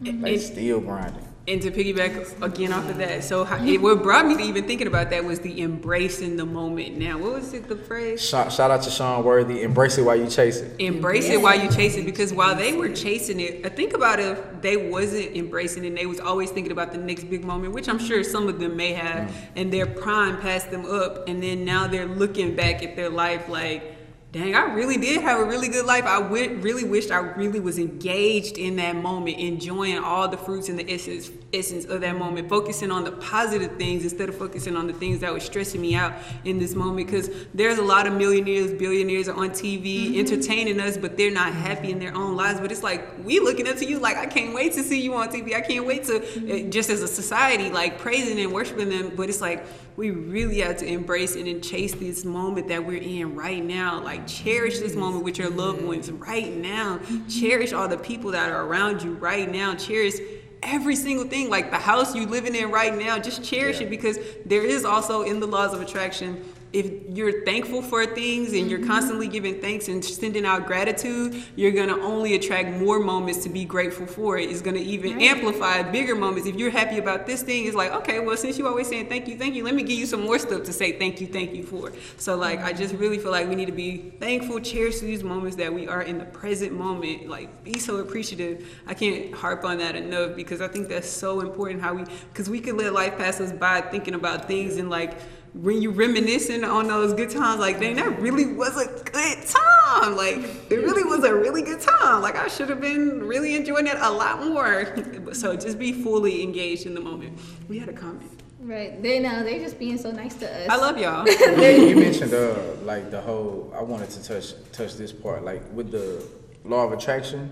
[0.00, 1.26] they still grinding.
[1.48, 4.66] And to piggyback again off of that, so how, it, what brought me to even
[4.66, 6.98] thinking about that was the embracing the moment.
[6.98, 7.68] Now, what was it?
[7.68, 8.20] The phrase?
[8.20, 9.62] Shout, shout out to Sean Worthy.
[9.62, 10.80] Embrace it while you chase it.
[10.80, 14.18] Embrace it while you chase it, because while they were chasing it, I think about
[14.18, 17.72] if they wasn't embracing it, and they was always thinking about the next big moment,
[17.72, 19.34] which I'm sure some of them may have, mm.
[19.54, 23.48] and their prime passed them up, and then now they're looking back at their life
[23.48, 23.95] like.
[24.36, 26.04] Dang, I really did have a really good life.
[26.04, 30.78] I really wished I really was engaged in that moment, enjoying all the fruits and
[30.78, 34.88] the essence, essence of that moment, focusing on the positive things instead of focusing on
[34.88, 36.12] the things that were stressing me out
[36.44, 37.06] in this moment.
[37.06, 41.54] Because there's a lot of millionaires, billionaires are on TV entertaining us, but they're not
[41.54, 42.60] happy in their own lives.
[42.60, 45.14] But it's like we looking up to you, like I can't wait to see you
[45.14, 45.54] on TV.
[45.54, 49.12] I can't wait to, eh, just as a society, like praising and worshiping them.
[49.16, 49.64] But it's like
[49.96, 54.02] we really have to embrace it and chase this moment that we're in right now.
[54.02, 57.00] Like cherish this moment with your loved ones right now.
[57.28, 59.74] Cherish all the people that are around you right now.
[59.74, 60.16] Cherish
[60.62, 63.18] every single thing, like the house you're living in right now.
[63.18, 66.44] Just cherish it because there is also in the laws of attraction.
[66.76, 68.90] If you're thankful for things and you're mm-hmm.
[68.90, 73.64] constantly giving thanks and sending out gratitude, you're gonna only attract more moments to be
[73.64, 74.36] grateful for.
[74.36, 74.50] It.
[74.50, 76.46] It's gonna even amplify bigger moments.
[76.46, 79.26] If you're happy about this thing, it's like, okay, well, since you always saying thank
[79.26, 81.54] you, thank you, let me give you some more stuff to say thank you, thank
[81.54, 81.94] you for.
[82.18, 85.56] So like, I just really feel like we need to be thankful, cherish these moments
[85.56, 87.26] that we are in the present moment.
[87.26, 88.68] Like, be so appreciative.
[88.86, 91.80] I can't harp on that enough because I think that's so important.
[91.80, 95.18] How we, because we can let life pass us by thinking about things and like
[95.56, 100.14] when you reminiscing on those good times, like, dang, that really was a good time.
[100.14, 100.36] Like,
[100.70, 102.20] it really was a really good time.
[102.20, 104.94] Like, I should have been really enjoying it a lot more.
[105.32, 107.38] so just be fully engaged in the moment.
[107.68, 108.30] We had a comment.
[108.60, 109.00] Right.
[109.00, 110.68] They know they're just being so nice to us.
[110.68, 111.26] I love y'all.
[111.88, 115.92] you mentioned uh like the whole I wanted to touch touch this part like with
[115.92, 116.26] the
[116.68, 117.50] law of attraction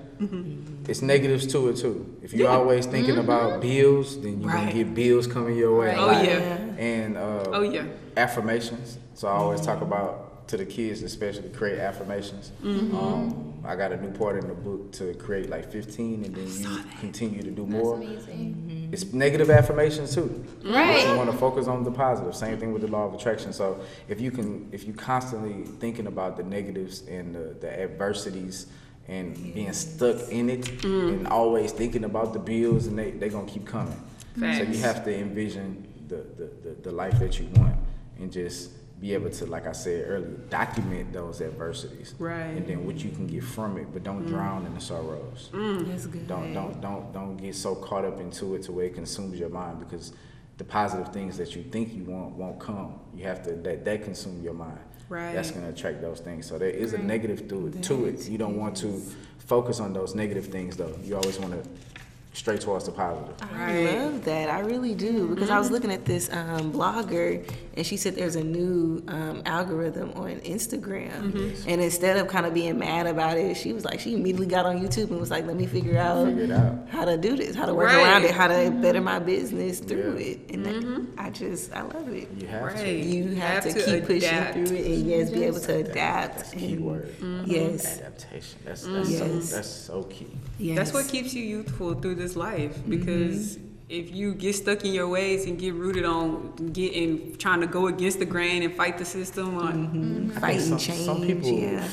[0.89, 4.61] it's negatives to it too if you're always thinking about bills then you're Right.
[4.69, 5.97] gonna get bills coming your way Right.
[5.99, 6.24] a Oh, lot.
[6.24, 6.57] yeah.
[6.78, 7.85] and uh Oh, yeah.
[8.16, 13.93] affirmations so I always talk about to the kids especially create affirmations um I got
[13.93, 17.51] a new part in the book to create like 15 and then you continue to
[17.51, 18.91] do That's more amazing.
[18.93, 20.45] it's negative affirmations too.
[20.62, 21.03] Right.
[21.03, 22.35] But you want to focus on the positive.
[22.36, 23.55] Same thing with the law of attraction.
[23.55, 28.66] So if you can, if you constantly thinking about the negatives and the, the adversities
[29.09, 31.31] and being stuck in it and mm.
[31.31, 34.01] always thinking about the bills and they they gonna keep coming.
[34.39, 37.76] So you have to envision the, the, the, the life that you want
[38.18, 38.70] and just
[39.01, 42.47] be able to, like I said earlier, document those adversities, Right.
[42.47, 44.28] And then what you can get from it, but don't mm.
[44.28, 45.51] drown in the sorrows.
[45.52, 45.89] Mm.
[45.89, 46.26] That's good.
[46.26, 49.51] Don't don't don't don't get so caught up into it to where it consumes your
[49.51, 50.12] mind because
[50.56, 53.01] the positive things that you think you want won't come.
[53.14, 54.78] You have to let that consume your mind.
[55.09, 55.35] Right.
[55.35, 56.47] That's gonna attract those things.
[56.47, 57.82] So there is a negative to it.
[57.85, 59.02] To it, you don't want to
[59.39, 60.97] focus on those negative things though.
[61.02, 61.94] You always want to
[62.35, 63.35] straight towards the positive.
[63.40, 63.94] I Right.
[63.97, 64.51] love that.
[64.51, 65.74] I really do because I was mm-hmm.
[65.74, 71.11] looking at this um, blogger and she said there's a new um, algorithm on Instagram,
[71.32, 71.69] mm-hmm.
[71.69, 74.65] and instead of kind of being mad about it, she was like she immediately got
[74.66, 76.89] on YouTube and was like, "Let me figure out, Figure out.
[76.89, 78.02] how to do this, how to work Right.
[78.02, 78.81] around it, how to mm-hmm.
[78.81, 80.27] better my business through Yeah.
[80.27, 82.28] it." And that, I just I love it.
[82.39, 82.77] You have Right.
[82.77, 82.90] to.
[82.93, 86.36] You have, Have to, to keep pushing through it and yes, be able to adapt.
[86.36, 87.15] That's key and- word.
[87.44, 87.98] Yes.
[87.98, 88.59] Adaptation.
[88.65, 89.19] That's that's Yes.
[89.48, 90.28] so that's so key.
[90.59, 90.77] Yes.
[90.77, 92.90] That's what keeps you youthful through this life mm-hmm.
[92.90, 97.66] because if you get stuck in your ways and get rooted on getting trying to
[97.66, 101.01] go against the grain and fight the system on I think fighting some, change.
[101.01, 101.88] Some people yeah.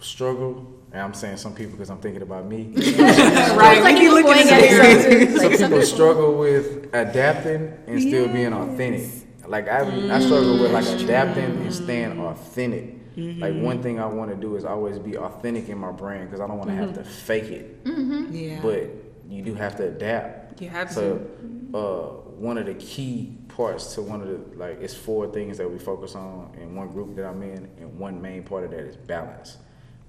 [0.00, 2.72] struggle, and I'm saying some people because I'm thinking about me.
[2.76, 5.82] right like we he be was looking at at himself some some people people.
[5.82, 9.10] struggle with adapting and still being authentic.
[9.46, 10.24] Like I, I mm.
[10.24, 12.94] struggle with like adapting and staying authentic.
[13.16, 16.40] Like one thing I want to do is always be authentic in my brand because
[16.40, 17.80] I don't want to have to fake it.
[17.84, 18.60] Yeah.
[18.60, 20.60] But you do have to adapt.
[20.60, 21.26] You have so,
[21.74, 25.70] uh, one of the key parts to one of the like it's four things that
[25.70, 28.80] we focus on in one group that I'm in, and one main part of that
[28.80, 29.58] is balance.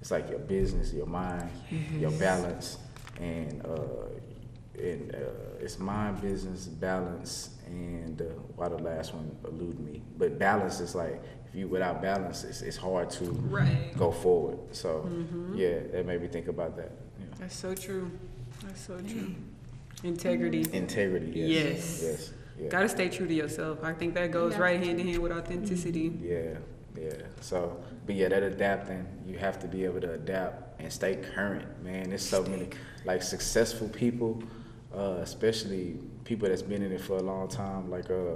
[0.02, 1.50] It's like your business, your mind,
[2.00, 2.78] your balance,
[3.20, 5.18] and uh, and uh,
[5.60, 8.26] it's mind, business, balance, and uh,
[8.56, 10.02] why the last one elude me.
[10.18, 13.94] But balance is like if you without balance, it's, it's hard to Right.
[13.98, 14.60] go forward.
[14.76, 15.10] So
[15.56, 16.92] yeah, that made me think about that.
[17.20, 17.26] know.
[17.40, 18.12] That's so true.
[18.66, 19.36] That's so true.
[20.04, 20.66] Integrity.
[20.74, 21.32] Integrity.
[21.36, 21.48] Yes.
[21.48, 22.02] Yes.
[22.04, 22.34] Yes.
[22.60, 22.70] Yeah.
[22.70, 23.84] Gotta stay true to yourself.
[23.84, 24.60] I think that goes Yeah.
[24.62, 26.14] right hand in hand with authenticity.
[26.22, 26.58] Yeah.
[26.98, 27.12] Yeah.
[27.42, 31.66] So, but yeah, that adapting, you have to be able to adapt and stay current,
[31.84, 32.10] man.
[32.10, 32.70] There's so many
[33.04, 34.42] like successful people,
[34.96, 37.90] uh, especially people that's been in it for a long time.
[37.90, 38.36] Like, uh,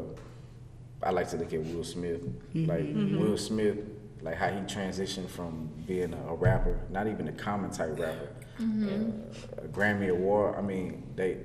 [1.01, 2.21] I like to look at Will Smith.
[2.53, 3.77] Like Will Smith,
[4.21, 8.27] like how he transitioned from being a, a rapper, not even a common type rapper,
[8.59, 9.11] Mm-hmm.
[9.59, 10.55] uh, a Grammy award.
[10.57, 11.37] I mean, they.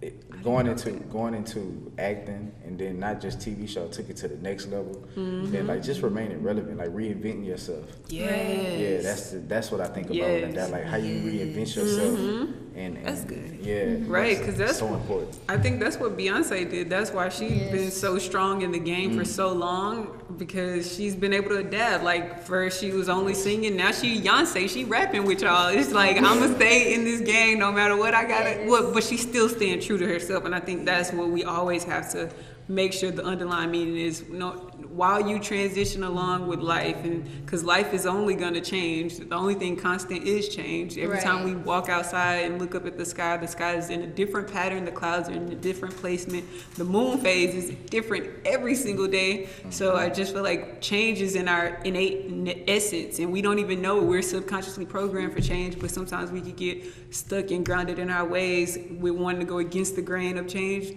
[0.00, 4.28] It, going into going into acting and then not just TV show took it to
[4.28, 4.94] the next level.
[5.16, 5.50] Mm-hmm.
[5.50, 7.84] Then like just remaining relevant, like reinventing yourself.
[8.06, 8.78] Yes.
[8.78, 10.54] Yeah, that's the, that's what I think about Yes.
[10.54, 10.70] that.
[10.70, 12.16] Like how you reinvent yourself.
[12.16, 12.67] Mm-hmm.
[12.78, 13.58] And, and That's good.
[13.60, 14.38] Yeah, right.
[14.38, 15.36] Because that's- so important.
[15.48, 16.88] I think that's what Beyonce did.
[16.88, 17.72] That's why she's Yes.
[17.72, 19.26] been so strong in the game for mm.
[19.26, 22.04] so long because she's been able to adapt.
[22.04, 25.68] Like first she was only singing, now she Beyonce, she rapping with y'all.
[25.68, 28.50] It's like I'm gonna stay in this game no matter what I gotta.
[28.50, 28.68] Yes.
[28.70, 31.82] What, but she's still staying true to herself, and I think that's what we always
[31.82, 32.30] have to
[32.68, 34.22] make sure the underlying meaning is.
[34.30, 34.67] You know,
[34.98, 39.16] while you transition along with life, and because life is only gonna change.
[39.16, 40.98] The only thing constant is change.
[40.98, 44.02] Every time we walk outside and look up at the sky, the sky is in
[44.02, 46.44] a different pattern, the clouds are in a different placement,
[46.74, 49.48] the moon phase is different every single day.
[49.70, 50.14] So I mm-hmm.
[50.14, 54.20] just feel like change is in our innate essence, and we don't even know we're
[54.20, 56.84] subconsciously programmed for change, but sometimes we could get
[57.14, 60.96] stuck and grounded in our ways we wanting to go against the grain of change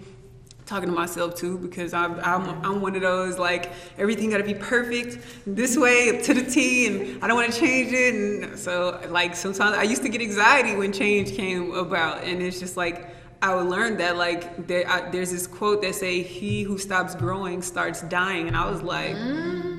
[0.66, 4.44] talking to myself too because I'm, I'm, I'm one of those like everything got to
[4.44, 8.58] be perfect this way to the T and I don't want to change it and
[8.58, 12.76] so like sometimes I used to get anxiety when change came about and it's just
[12.76, 13.08] like
[13.42, 17.16] I would learn that like there, I, there's this quote that say he who stops
[17.16, 19.71] growing starts dying and I was like mm.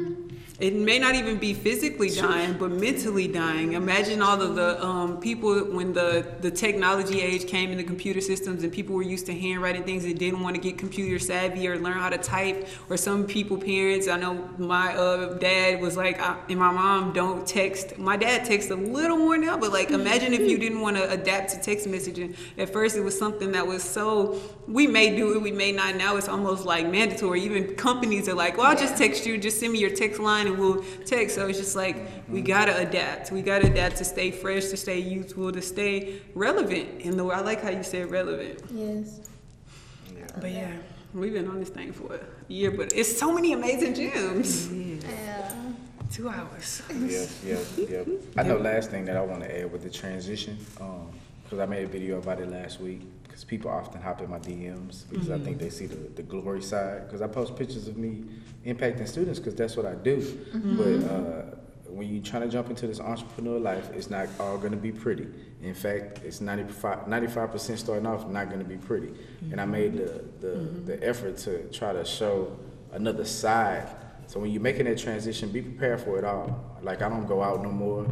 [0.60, 3.74] It may not even be physically dying, but mentally dying.
[3.74, 8.22] Imagine all of the um, people when the, the technology age came in the computer
[8.22, 11.68] systems and people were used to handwriting things and didn't want to get computer savvy
[11.68, 12.68] or learn how to type.
[12.88, 17.14] Or some people, parents, I know my uh, dad was like, I, and my mom
[17.14, 17.98] don't text.
[17.98, 21.10] My dad texts a little more now, but like imagine if you didn't want to
[21.10, 22.38] adapt to text messaging.
[22.60, 25.96] At first, it was something that was so, we may do it, we may not.
[25.96, 27.42] Now it's almost like mandatory.
[27.42, 30.53] Even companies are like, well, I'll just text you, just send me your text line
[30.54, 31.36] and we'll text.
[31.36, 31.98] So it's just like
[32.30, 33.32] we gotta adapt.
[33.32, 37.02] We gotta adapt to stay fresh, to stay youthful, to stay relevant.
[37.02, 38.62] In the I like how you said relevant.
[38.72, 39.20] Yes.
[40.40, 40.72] But yeah,
[41.14, 44.72] we've been on this thing for a year, but it's so many amazing gems.
[44.72, 45.54] Yeah.
[46.12, 46.82] Two hours.
[46.92, 47.58] Yeah, yeah,
[47.90, 48.04] yeah.
[48.38, 51.10] I know last thing that I want to add with the transition, um,
[51.44, 53.02] because I made a video about it last week.
[53.44, 56.62] Because people often hop in my DMs because I think they see the, the glory
[56.62, 57.08] side.
[57.08, 58.24] Because I post pictures of me
[58.66, 60.22] impacting students because that's what I do.
[60.54, 61.56] But uh,
[61.92, 64.92] when you're trying to jump into this entrepreneur life, it's not all going to be
[64.92, 65.28] pretty.
[65.62, 69.14] In fact, it's 95 percent starting off not going to be pretty.
[69.52, 70.56] And I made the the,
[70.86, 72.58] the effort to try to show
[72.92, 73.88] another side
[74.28, 76.78] So when you're making that transition, be prepared for it all.
[76.82, 78.06] Like I don't go out no more,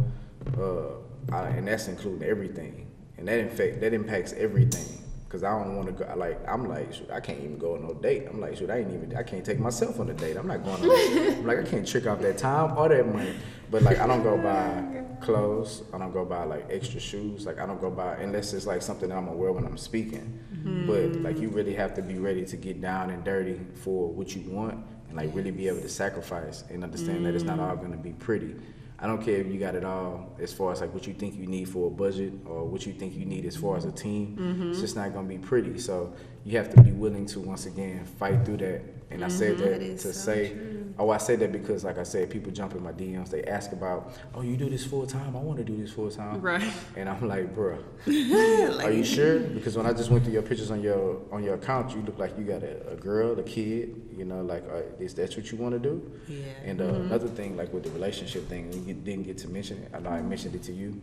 [0.60, 2.88] uh, I, and that's including everything,
[3.18, 5.01] and that in fact that impacts everything.
[5.32, 6.14] Cause I don't want to go.
[6.18, 8.26] Like I'm like, shoot, I can't even go on no date.
[8.30, 9.16] I'm like, shoot, I ain't even.
[9.16, 10.36] I can't take myself on a date.
[10.36, 10.84] I'm not going.
[10.84, 13.36] On I'm like, I can't trick off that time or that money.
[13.70, 15.84] But like, I don't go buy clothes.
[15.94, 17.46] I don't go buy like extra shoes.
[17.46, 20.38] Like I don't go buy unless it's like something that I'm aware when I'm speaking.
[20.54, 20.88] Mm-hmm.
[20.88, 24.36] But like, you really have to be ready to get down and dirty for what
[24.36, 27.70] you want, and like really be able to sacrifice and understand that it's not mm.
[27.70, 28.54] all going to be pretty.
[29.02, 31.36] I don't care if you got it all as far as like what you think
[31.36, 33.92] you need for a budget or what you think you need as far as a
[33.92, 34.36] team.
[34.38, 34.80] It's mm-hmm.
[34.80, 35.80] just not gonna be pretty.
[35.80, 36.14] So
[36.44, 38.82] you have to be willing to once again fight through that.
[39.12, 40.58] And I said that, That to so say,
[40.98, 43.30] oh, I say that because like I said, people jump in my DMs.
[43.30, 45.36] They ask about, oh, you do this full time?
[45.36, 46.42] I want to do this full time.
[46.42, 46.72] Right.
[46.96, 47.82] And I'm like, bruh,
[48.84, 49.40] are you sure?
[49.40, 52.18] Because when I just went through your pictures on your on your account, you look
[52.20, 54.02] like you got a, a girl, a kid.
[54.16, 56.12] You know, like uh, is that what you want to do?
[56.28, 56.44] Yeah.
[56.64, 59.78] And uh, another thing, like with the relationship thing, we get- didn't get to mention
[59.84, 59.92] it.
[59.94, 61.02] I know I mentioned it to you.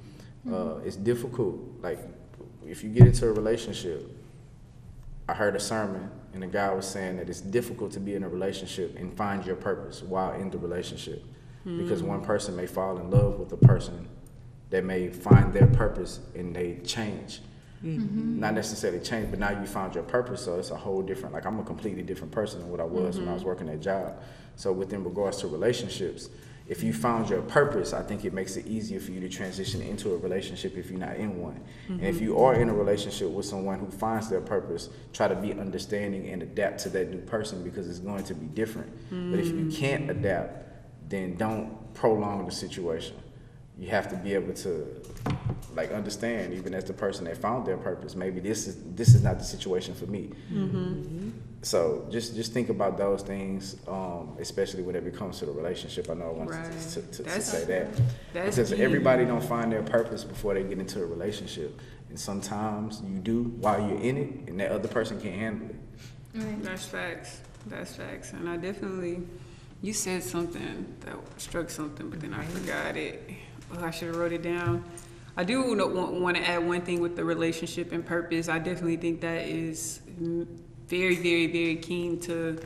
[0.50, 1.58] Uh, it's difficult.
[1.82, 1.98] Like
[2.66, 4.00] if you get into a relationship,
[5.28, 8.22] I heard a sermon and the guy was saying that it's difficult to be in
[8.22, 11.24] a relationship and find your purpose while in the relationship.
[11.64, 12.06] Because hmm.
[12.06, 14.08] one person may fall in love with a person
[14.70, 17.40] that may find their purpose and they change.
[17.84, 18.40] Mm-hmm.
[18.40, 21.34] Not necessarily change, but now you found your purpose, so it's a whole different.
[21.34, 23.34] Like I'm a completely different person than what I was when I mm-hmm.
[23.34, 24.20] was working that job.
[24.56, 26.28] So within regards to relationships,
[26.68, 29.80] if you found your purpose, I think it makes it easier for you to transition
[29.80, 31.60] into a relationship if you're not in one.
[31.88, 32.24] And if mm-hmm.
[32.24, 36.28] you are in a relationship with someone who finds their purpose, try to be understanding
[36.28, 38.92] and adapt to that new person because it's going to be different.
[39.08, 39.74] But if you mm.
[39.74, 40.66] can't adapt,
[41.08, 43.16] then don't prolong the situation.
[43.78, 45.02] You have to be able to
[45.74, 49.22] like understand, even as the person that found their purpose, maybe this is this is
[49.22, 50.30] not the situation for me.
[51.62, 56.10] So just just think about those things, um, especially when it comes to the relationship.
[56.10, 56.72] I know I wanted Right.
[56.72, 57.86] to, to, to, say that
[58.32, 58.82] that's because key.
[58.82, 63.42] everybody don't find their purpose before they get into a relationship, and sometimes you do
[63.60, 66.62] while you're in it, and that other person can't handle it.
[66.64, 67.40] That's facts.
[67.66, 68.32] That's facts.
[68.32, 69.22] And I definitely,
[69.82, 73.28] you said something that struck something, but then I forgot it.
[73.72, 74.82] Oh, I should have wrote it down.
[75.36, 78.48] I do want to add one thing with the relationship and purpose.
[78.48, 80.00] I definitely think that is
[80.88, 82.58] very, very, very keen to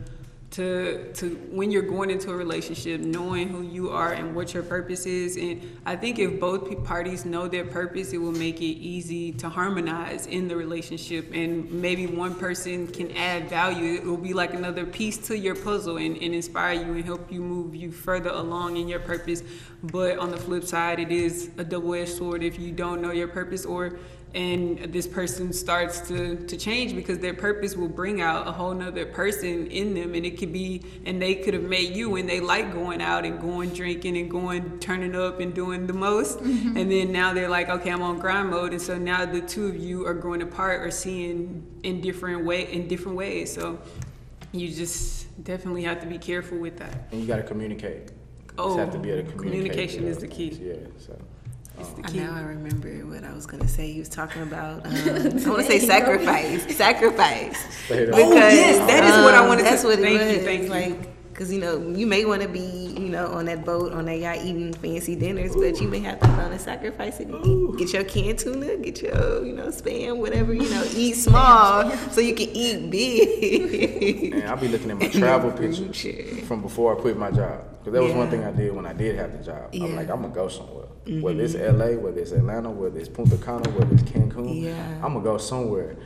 [0.53, 4.63] to to when you're going into a relationship, knowing who you are and what your
[4.63, 5.37] purpose is.
[5.37, 9.49] And I think if both parties know their purpose, it will make it easy to
[9.49, 11.33] harmonize in the relationship.
[11.33, 13.95] And maybe one person can add value.
[13.95, 17.33] It will be like another piece to your puzzle and, and inspire you and help
[17.33, 19.43] you move you further along in your purpose.
[19.83, 23.29] But on the flip side, it is a double-edged sword if you don't know your
[23.29, 23.99] purpose or
[24.35, 28.73] and this person starts to, to change because their purpose will bring out a whole
[28.73, 32.29] nother person in them and it could be and they could have made you and
[32.29, 36.39] they like going out and going drinking and going turning up and doing the most
[36.39, 36.77] mm-hmm.
[36.77, 39.67] and then now they're like okay i'm on grind mode and so now the two
[39.67, 43.79] of you are growing apart or seeing in different way in different ways so
[44.53, 48.11] you just definitely have to be careful with that And you got to communicate.
[48.11, 48.23] You
[48.59, 49.73] Oh, just have to be able to oh, communicate.
[49.73, 50.51] communication with is the key.
[50.51, 50.75] Yeah.
[50.99, 51.19] So.
[51.79, 53.91] It's the I key now I remember what I was gonna say.
[53.93, 54.85] He was talking about.
[54.87, 57.59] Um, I want to say sacrifice, sacrifice.
[57.89, 58.15] Say that.
[58.15, 60.33] Oh, yes, that is what I um, wanted to- That's what it thank was.
[60.33, 60.69] you, thank you.
[60.69, 64.05] like, cause you know you may want to be you know on that boat on
[64.07, 67.29] that yacht eating fancy dinners, but you may have to learn to sacrifice it.
[67.45, 67.79] eat.
[67.79, 70.85] Get your canned tuna, get your you know spam, whatever you know.
[70.95, 74.33] Eat small so you can eat big.
[74.35, 77.65] And I'll be looking at my travel pictures from before I quit my job.
[77.79, 79.71] Because that was one thing I did when I did have the job.
[79.73, 79.97] I'm Mm-hmm.
[79.97, 80.87] like, I'm gonna go somewhere.
[81.21, 84.95] Whether it's LA, whether it's Atlanta, whether it's Punta Cana, whether it's Cancun, Yeah.
[85.03, 85.97] I'm gonna go somewhere.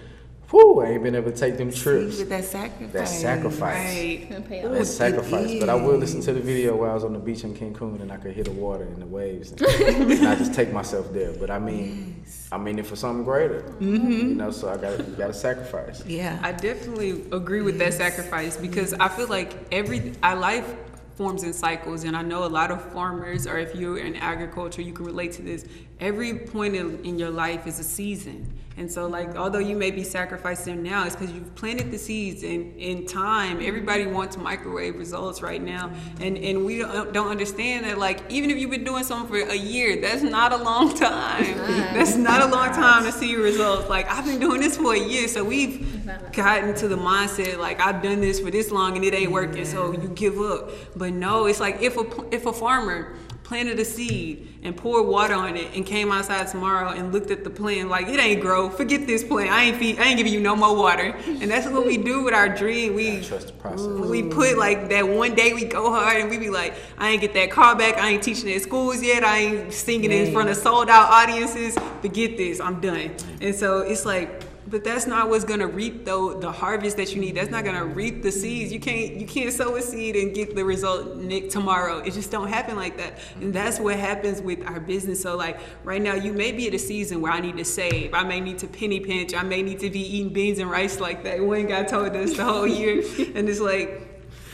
[0.51, 2.19] Whew, I ain't been able to take them See, trips.
[2.19, 2.93] with that sacrifice.
[2.93, 3.97] That sacrifice.
[3.97, 4.79] right Gonna pay Ooh, off.
[4.79, 5.59] That sacrifice.
[5.59, 8.01] But I will listen to the video where I was on the beach in Cancun
[8.01, 9.51] and I could hear the water and the waves.
[9.51, 11.33] And, and I just take myself there.
[11.33, 13.63] But I mean, I mean it for something greater.
[13.81, 14.11] Mm-hmm.
[14.11, 16.07] You know, so I got got to sacrifice.
[16.07, 16.39] Yeah.
[16.43, 20.77] I definitely agree with that sacrifice because I feel like every our life
[21.17, 24.83] forms in cycles, and I know a lot of farmers, or if you're in agriculture,
[24.83, 25.65] you can relate to this.
[26.01, 28.53] Every point in, in your life is a season.
[28.79, 32.43] And so, like, although you may be sacrificing now, it's because you've planted the seeds.
[32.43, 35.91] And in time, everybody wants microwave results right now,
[36.21, 37.97] and and we don't, don't understand that.
[37.97, 41.57] Like, even if you've been doing something for a year, that's not a long time.
[41.95, 43.89] That's not a long time to see results.
[43.89, 46.05] Like, I've been doing this for a year, so we've
[46.35, 49.65] gotten to the mindset like I've done this for this long and it ain't working,
[49.65, 50.71] so you give up.
[50.95, 53.15] But no, it's like if a if a farmer
[53.47, 57.45] planted a seed and poured water on it and came outside tomorrow and looked at
[57.45, 58.69] the plant like it ain't grow.
[58.69, 59.53] Forget this plant.
[59.53, 61.15] I ain't feed, I ain't giving you no more water.
[61.27, 62.95] And that's what we do with our dream.
[62.95, 63.87] We Trust the process.
[63.87, 67.21] we put like that one day we go hard and we be like, I ain't
[67.21, 67.99] get that car back.
[67.99, 69.23] I ain't teaching at schools yet.
[69.23, 71.79] I ain't singing in front of sold out audiences.
[72.03, 72.59] Forget this.
[72.59, 73.13] I'm done.
[73.41, 77.21] And so it's like but that's not what's gonna reap the the harvest that you
[77.21, 77.37] need.
[77.37, 78.73] That's not gonna reap the seeds.
[78.73, 81.99] You can't you can't sow a seed and get the result Nick tomorrow.
[81.99, 83.19] It just don't happen like that.
[83.41, 85.23] And that's what happens with our business.
[85.23, 88.15] So like right now, you may be at a season where I need to save.
[88.15, 89.35] I may need to penny pinch.
[89.35, 91.45] I may need to be eating beans and rice like that.
[91.45, 93.03] Wayne God told us the whole year,
[93.35, 94.06] and it's like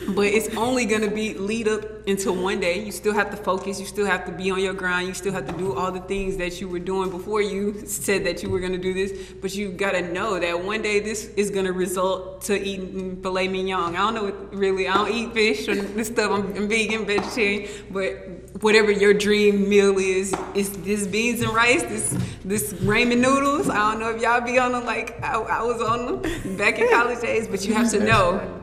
[0.09, 2.85] but it's only gonna be lead up until one day.
[2.85, 3.79] You still have to focus.
[3.79, 5.09] You still have to be on your grind.
[5.09, 8.25] You still have to do all the things that you were doing before you said
[8.25, 9.13] that you were gonna do this.
[9.41, 13.95] But you gotta know that one day this is gonna result to eating filet mignon.
[13.95, 14.89] I don't know what really.
[14.89, 16.33] I don't eat fish or this stuff.
[16.33, 17.71] I'm, I'm vegan, vegetarian.
[17.91, 23.69] But whatever your dream meal is, is this beans and rice, this this ramen noodles.
[23.69, 26.79] I don't know if y'all be on them like I, I was on them back
[26.79, 27.47] in college days.
[27.47, 28.59] But you have to know.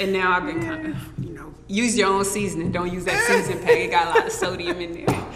[0.00, 2.72] And now I've been kind of, you know, use your own seasoning.
[2.72, 3.76] Don't use that season pack.
[3.76, 5.26] It got a lot of sodium in there.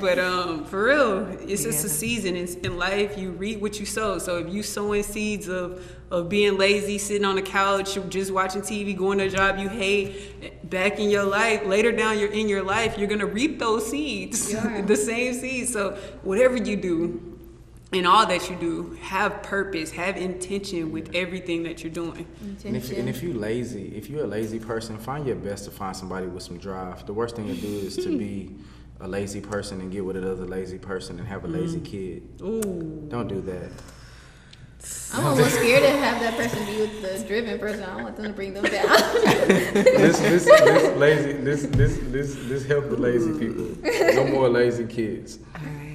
[0.00, 3.18] But um, for real, it's just a season in, in life.
[3.18, 4.18] You reap what you sow.
[4.18, 8.62] So if you sowing seeds of of being lazy, sitting on the couch, just watching
[8.62, 12.48] TV, going to a job you hate, back in your life, later down you're in
[12.48, 14.52] your life, you're gonna reap those seeds,
[14.86, 15.72] the same seeds.
[15.72, 17.33] So whatever you do,
[17.94, 22.26] in all that you do, have purpose, have intention with everything that you're doing.
[22.64, 25.70] And if, and if you lazy, if you're a lazy person, find your best to
[25.70, 27.06] find somebody with some drive.
[27.06, 28.54] The worst thing to do is to be
[29.00, 31.84] a lazy person and get with another lazy person and have a lazy mm.
[31.84, 32.22] kid.
[32.42, 33.06] Ooh.
[33.08, 33.70] Don't do that.
[35.12, 37.82] I'm almost scared to have that person be with the driven person.
[37.84, 38.88] I don't want them to bring them down.
[39.74, 43.76] This this this lazy this this this this help the lazy people.
[44.14, 45.38] No more lazy kids.
[45.54, 45.93] All right.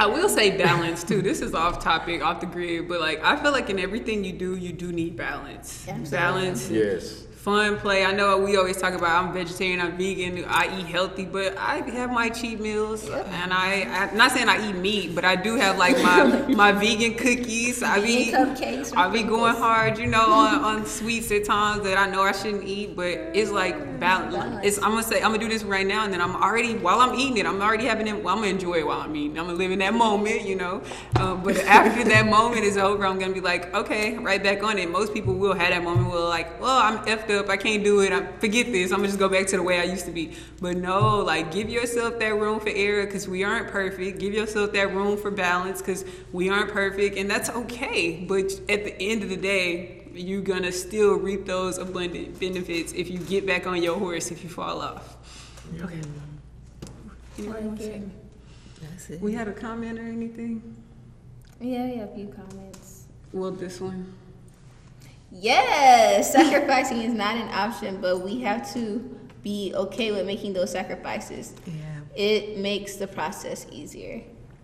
[0.00, 1.22] I will say balance too.
[1.22, 4.32] This is off topic, off the grid, but like I feel like in everything you
[4.32, 5.86] do, you do need balance.
[5.88, 6.16] Absolutely.
[6.16, 7.24] Balance, Yes.
[7.38, 8.04] Fun, play.
[8.04, 11.76] I know we always talk about I'm vegetarian, I'm vegan, I eat healthy, but I
[11.90, 15.56] have my cheat meals, and I, I'm not saying I eat meat, but I do
[15.56, 17.82] have like my my vegan cookies.
[17.82, 21.96] I be cupcakes I be going hard, you know, on, on sweets at times that
[21.96, 24.60] I know I shouldn't eat, but it's like balance.
[24.64, 27.00] It's I'm gonna say I'm gonna do this right now, and then I'm already while
[27.00, 28.22] I'm eating it, I'm already having it.
[28.22, 29.38] Well, I'm gonna enjoy it while I'm eating.
[29.38, 30.82] I'm gonna live in that moment, you know.
[31.16, 34.76] Um, but after that moment is over, I'm gonna be like, okay, right back on
[34.78, 34.90] it.
[34.90, 38.00] Most people will have that moment where like, well, I'm effed up, I can't do
[38.00, 38.12] it.
[38.12, 38.90] I forget this.
[38.90, 40.36] I'm gonna just go back to the way I used to be.
[40.60, 44.18] But no, like give yourself that room for error because we aren't perfect.
[44.18, 48.24] Give yourself that room for balance because we aren't perfect, and that's okay.
[48.28, 53.10] But at the end of the day, you're gonna still reap those abundant benefits if
[53.10, 55.16] you get back on your horse if you fall off.
[55.80, 56.00] Okay.
[57.38, 58.02] Anybody want to say?
[58.80, 59.20] That's it.
[59.20, 60.76] We had a comment or anything?
[61.60, 63.04] yeah, yeah, a few comments.
[63.32, 64.12] Well, this one.
[65.30, 70.70] Yes, sacrificing is not an option, but we have to be okay with making those
[70.72, 71.52] sacrifices.
[71.66, 71.72] Yeah.
[72.16, 74.22] It makes the process easier.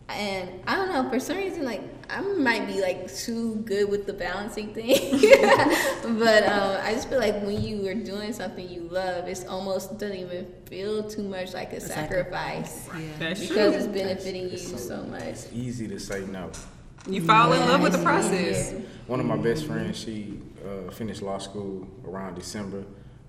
[0.09, 1.81] And I don't know, for some reason, like
[2.11, 5.19] I might be like too good with the balancing thing,
[6.19, 9.99] but um, I just feel like when you are doing something you love, it's almost
[9.99, 13.01] doesn't even feel too much like a, sacrifice Yeah.
[13.19, 13.73] That's because true.
[13.73, 15.23] it's benefiting you so much.
[15.23, 16.51] It's easy to say no.
[17.09, 18.05] You fall in love with the Yes.
[18.05, 18.75] process.
[19.07, 22.85] One of my best friends, she uh, finished law school around December,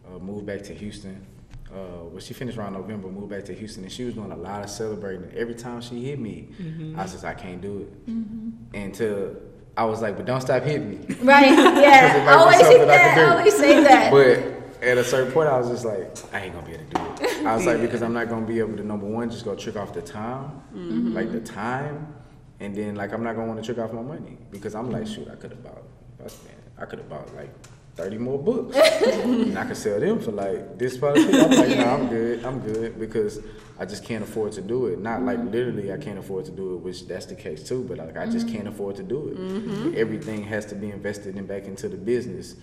[0.07, 1.25] uh, moved back to Houston.
[1.71, 4.35] Uh, well, she finished around November, moved back to Houston, and she was doing a
[4.37, 5.29] lot of celebrating.
[5.35, 6.47] Every time she hit me,
[6.95, 8.77] I was just, I can't do it.
[8.77, 9.35] Until
[9.77, 11.15] I was like, but don't stop hitting me.
[11.21, 11.51] Right?
[11.51, 12.35] Yeah.
[12.39, 13.37] always say I that.
[13.37, 14.11] Always say that.
[14.79, 16.91] But at a certain point, I was just like, I ain't gonna be able to
[16.91, 17.45] do it.
[17.45, 19.75] I was like, because I'm not gonna be able to number one, just go trick
[19.75, 20.61] off the time,
[21.13, 22.13] like the time,
[22.59, 25.07] and then like I'm not gonna want to trick off my money because I'm like,
[25.07, 25.83] shoot, I could have bought,
[26.23, 26.27] I
[26.83, 27.53] could have bought like
[27.95, 28.75] 30 more books,
[29.05, 31.17] and I could sell them for like this price.
[31.17, 33.39] I'm like, no, I'm good, I'm good because
[33.79, 34.99] I just can't afford to do it.
[34.99, 37.85] Not like literally, I can't afford to do it, which that's the case too.
[37.87, 39.37] But like, I just can't afford to do it.
[39.37, 39.93] Mm-hmm.
[39.95, 42.55] Everything has to be invested in back into the business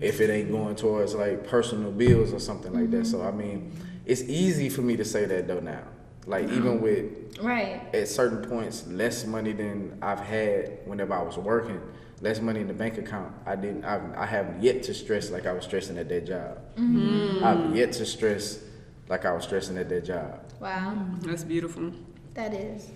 [0.00, 3.06] if it ain't going towards like personal bills or something like that.
[3.06, 3.28] So mm-hmm.
[3.28, 3.72] I mean,
[4.06, 5.82] it's easy for me to say that though now.
[6.26, 6.82] Like even mm-hmm.
[6.82, 7.82] with right.
[7.94, 11.80] at certain points less money than I've had whenever I was working,
[12.20, 13.32] less money in the bank account.
[13.46, 13.84] I didn't.
[13.84, 16.58] I, I haven't yet to stress like I was stressing at that job.
[16.76, 17.44] Mm-hmm.
[17.44, 18.60] I've yet to stress
[19.08, 20.40] like I was stressing at that job.
[20.60, 20.94] Wow.
[20.94, 21.28] Mm-hmm.
[21.28, 21.92] That's beautiful.
[22.34, 22.90] That is.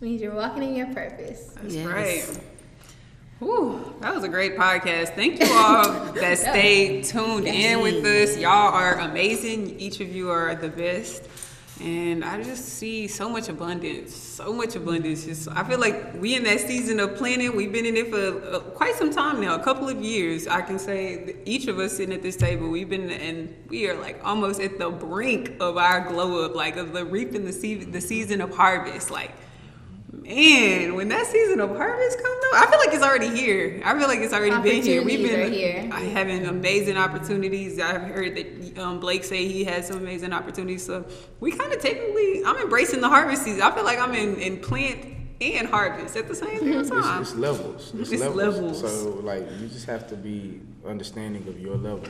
[0.00, 1.54] Means you're walking in your purpose.
[1.62, 1.86] That's Yes.
[1.86, 2.40] right.
[3.38, 5.14] Whew, that was a great podcast.
[5.14, 8.36] Thank you all that stayed tuned in with us.
[8.36, 9.78] Y'all are amazing.
[9.80, 11.28] Each of you are the best.
[11.82, 15.24] And I just see so much abundance, so much abundance.
[15.24, 17.56] Just I feel like we in that season of planning.
[17.56, 20.46] We've been in it for uh, quite some time now, a couple of years.
[20.46, 23.98] I can say each of us sitting at this table, we've been and we are
[23.98, 27.84] like almost at the brink of our glow up, like of the reaping the se-
[27.84, 29.32] the season of harvest, like
[30.12, 33.80] man, when that season of harvest comes up, I feel like it's already here.
[33.84, 35.02] I feel like it's already been here.
[35.02, 36.10] We've been Opportunities are here.
[36.10, 37.80] having amazing opportunities.
[37.80, 40.84] I've heard that um, Blake say he had some amazing opportunities.
[40.84, 41.04] So
[41.40, 43.62] we kind of technically, I'm embracing the harvest season.
[43.62, 45.06] I feel like I'm in, in plant
[45.40, 47.22] and harvest at the same damn It's, time.
[47.22, 47.92] it's levels.
[47.94, 48.80] It's, It's levels.
[48.80, 48.80] levels.
[48.80, 52.04] So like you just have to be understanding of your level.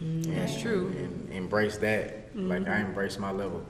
[0.00, 0.90] And, That's true.
[0.90, 1.04] Mm-hmm.
[1.04, 2.36] And embrace that.
[2.36, 3.64] Like I embrace my level.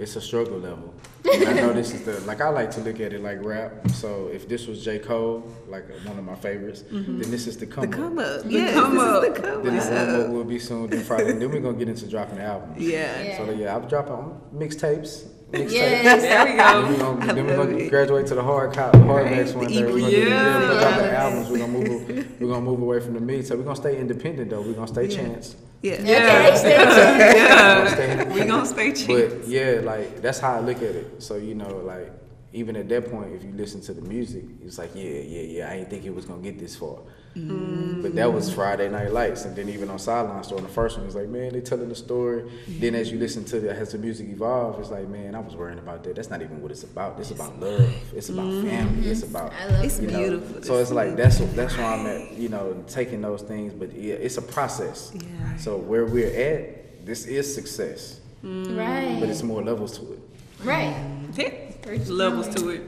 [0.00, 0.94] It's a struggle level.
[1.30, 3.90] And I know this is the like I like to look at it like rap.
[3.90, 4.98] So if this was J.
[4.98, 7.90] Cole, like uh, one of my favorites, then this is the come up.
[7.90, 8.40] The come up.
[8.40, 8.44] up.
[8.48, 9.24] Yes, come this up.
[9.24, 9.62] is the come up.
[9.62, 10.08] Then the up.
[10.08, 10.86] come up will be soon.
[10.88, 11.32] Then Friday.
[11.32, 12.80] then we're gonna get into dropping albums.
[12.80, 13.22] Yeah.
[13.22, 13.36] Yeah.
[13.36, 15.26] So yeah, I'm dropping mixtapes.
[15.52, 15.70] Mixtapes.
[15.72, 16.22] Yes.
[16.22, 17.14] There we Then we go.
[17.14, 17.90] gonna, I then we love gonna it.
[17.90, 19.84] graduate to the hard cop, hard Right, next one the day.
[19.84, 20.12] We're gonna, EP.
[20.28, 20.58] yeah.
[20.60, 21.48] we're gonna drop the albums.
[21.50, 22.40] We're gonna move.
[22.40, 23.46] We're gonna move away from the meat.
[23.46, 24.62] So we're gonna stay independent though.
[24.62, 25.16] We're gonna stay Yeah.
[25.16, 25.56] chance.
[25.82, 26.00] Yeah.
[26.02, 26.56] Yeah.
[26.56, 26.62] Okay.
[26.62, 27.78] We're Yeah.
[27.78, 28.40] gonna stay independent.
[28.40, 29.30] We gonna stay cheap.
[29.30, 31.22] But yeah, like that's how I look at it.
[31.22, 32.12] So you know, like
[32.52, 35.70] even at that point, if you listen to the music, it's like yeah, yeah, yeah.
[35.70, 36.98] I didn't think it was gonna get this far.
[37.36, 38.02] Mm.
[38.02, 40.96] But that was Friday Night Lights, and then even on Sideline Story, on the first
[40.96, 42.50] one, it's like man, they telling the story.
[42.66, 45.54] Then as you listen to it, as the music evolves, it's like man, I was
[45.54, 46.16] worrying about that.
[46.16, 47.20] That's not even what it's about.
[47.20, 47.94] It's about love.
[48.14, 48.68] It's about mm-hmm.
[48.68, 49.08] family.
[49.08, 50.62] It's about I love It's you know, beautiful.
[50.62, 52.32] So it's like that's that's where I'm at.
[52.32, 55.12] You know, taking those things, but yeah, it's a process.
[55.14, 55.56] Yeah.
[55.56, 58.76] So where we're at, this is success, mm.
[58.76, 59.20] Right.
[59.20, 60.18] but it's more levels to it.
[60.64, 60.96] right.
[61.36, 62.82] Hit levels to it.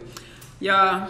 [0.59, 1.09] Y'all,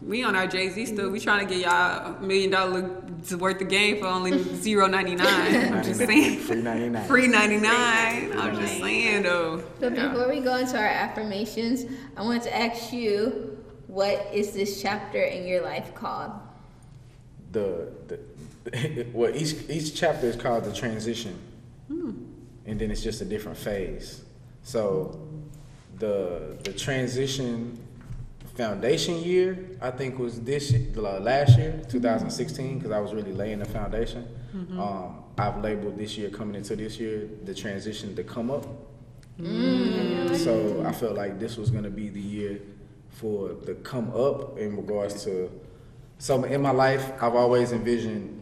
[0.00, 1.10] we on our Jay Z stuff.
[1.10, 5.14] We trying to get y'all a million dollars worth of game for only zero ninety
[5.14, 5.74] nine.
[5.74, 6.38] I'm just saying.
[6.40, 7.06] Free 99.
[7.06, 8.32] Free ninety nine.
[8.38, 9.62] I'm just saying though.
[9.80, 10.08] But Yeah.
[10.08, 11.84] before we go into our affirmations,
[12.16, 16.32] I wanted to ask you, what is this chapter in your life called?
[17.50, 21.36] The, the well, each each chapter is called the transition,
[21.88, 22.12] hmm.
[22.66, 24.22] and then it's just a different phase.
[24.62, 25.20] So
[25.98, 27.81] the the transition
[28.54, 33.60] foundation year I think was this the last year 2016 because I was really laying
[33.60, 34.28] the foundation.
[34.54, 34.80] Mm-hmm.
[34.80, 38.66] Um, I've labeled this year coming into this year the transition to come up.
[39.40, 40.28] Mm.
[40.28, 40.36] Mm.
[40.36, 42.60] So I felt like this was gonna be the year
[43.08, 45.50] for the come up in regards to.
[46.18, 48.38] So in my life, I've always envisioned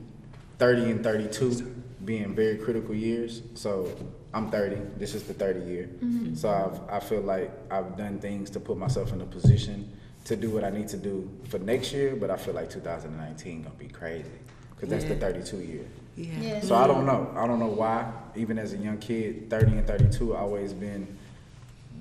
[0.59, 3.43] 30 and 32 being very critical years.
[3.55, 3.91] So
[4.35, 4.77] I'm 30.
[4.99, 5.85] This is the 30 year.
[5.87, 6.35] Mm-hmm.
[6.35, 9.91] So I've, I feel like I've done things to put myself in a position
[10.24, 12.16] to do what I need to do for next year.
[12.16, 14.30] But I feel like 2019 gonna be crazy
[14.74, 15.86] because that's the 32 year.
[16.16, 16.32] Yeah.
[16.40, 16.60] Yeah.
[16.60, 17.32] So I don't know.
[17.36, 18.12] I don't know why.
[18.36, 21.18] Even as a young kid, 30 and 32 always been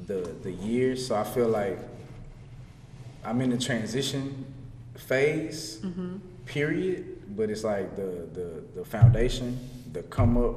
[0.07, 1.07] the the years.
[1.07, 1.79] So I feel like
[3.23, 4.45] I'm in the transition
[4.95, 6.17] phase, mm-hmm.
[6.45, 7.35] period.
[7.35, 9.59] But it's like the the the foundation,
[9.93, 10.55] the come up,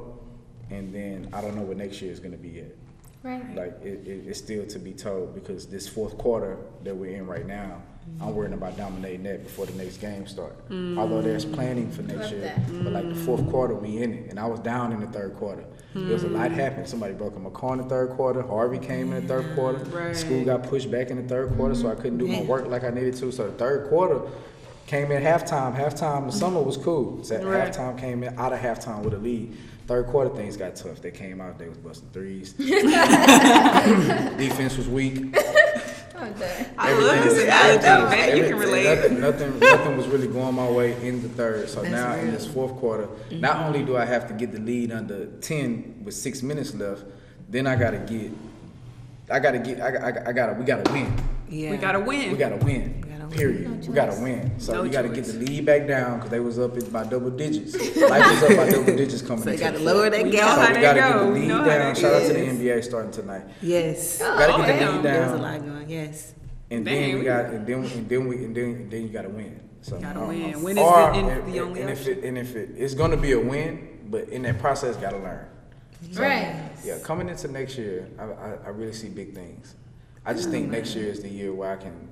[0.69, 2.75] and then I don't know what next year is gonna be yet.
[3.23, 3.55] Right.
[3.55, 7.25] Like it, it, it's still to be told because this fourth quarter that we're in
[7.25, 7.81] right now,
[8.19, 10.69] I'm worrying about dominating that before the next game start.
[10.69, 10.97] Mm.
[10.97, 12.83] Although there's planning for next Love year, that.
[12.83, 15.35] but like the fourth quarter, we in it, and I was down in the third
[15.35, 15.63] quarter.
[15.93, 16.55] There was a lot mm.
[16.55, 16.87] happened.
[16.87, 18.41] Somebody broke my car in the third quarter.
[18.41, 19.55] Harvey came in the third mm.
[19.55, 19.77] quarter.
[19.85, 20.15] Right.
[20.15, 22.83] School got pushed back in the third quarter, so I couldn't do my work like
[22.83, 23.31] I needed to.
[23.31, 24.21] So the third quarter
[24.87, 25.75] came in halftime.
[25.75, 27.23] Halftime, the summer was cool.
[27.23, 27.71] So Right.
[27.71, 29.55] halftime came in out of halftime with a lead.
[29.85, 31.01] Third quarter things got tough.
[31.01, 32.53] They came out, they was busting threes.
[34.37, 35.35] Defense was weak.
[36.15, 36.33] I'm.
[36.77, 38.37] I love this analogy, man.
[38.37, 38.85] You can relate.
[38.85, 41.69] Nothing, nothing, nothing was really going my way in the third.
[41.69, 43.41] So That's now in this fourth quarter, mm-hmm.
[43.41, 47.03] not only do I have to get the lead under ten with six minutes left,
[47.49, 48.31] then I gotta get,
[49.29, 51.13] I gotta get, I, I, I gotta, we gotta win.
[51.49, 51.71] Yeah.
[51.71, 52.31] We gotta win.
[52.31, 53.02] We gotta win.
[53.29, 53.37] Gotta win.
[53.37, 53.81] Period.
[53.83, 54.59] No we gotta win.
[54.59, 55.17] So No we gotta choice.
[55.17, 57.73] get the lead back down because they was up by double digits.
[57.97, 59.43] Life was up by double digits coming.
[59.43, 60.55] So you gotta lower that We gap.
[60.67, 61.93] So they we gotta get the lead know down.
[61.93, 62.39] they Shout out to the.
[62.39, 63.45] NBA starting tonight.
[63.61, 64.19] Yes.
[64.19, 64.95] Gotta Oh, get the damn.
[64.95, 65.41] lead There's a down.
[65.41, 65.89] lot going.
[65.89, 66.33] Yes.
[66.71, 69.01] And Dang, then we we- got, and then, and then we, and then, and then
[69.03, 69.59] you gotta win.
[69.81, 70.53] So Gotta uh, win.
[70.55, 72.69] uh, Win is or- the- in- and, the only and if it, and if it,
[72.77, 75.45] it's gonna be a win, but in that process, gotta learn.
[76.15, 76.55] Right.
[76.83, 79.75] Yeah, coming into next year, I, I, I really see big things.
[80.25, 82.09] I just think next year is the year where I can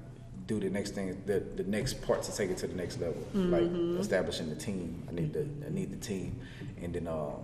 [0.51, 3.23] do the next thing, the, the next part to take it to the next level,
[3.33, 3.63] like
[3.99, 5.03] establishing the team.
[5.09, 6.39] I need the I need the team,
[6.81, 7.35] and then uh,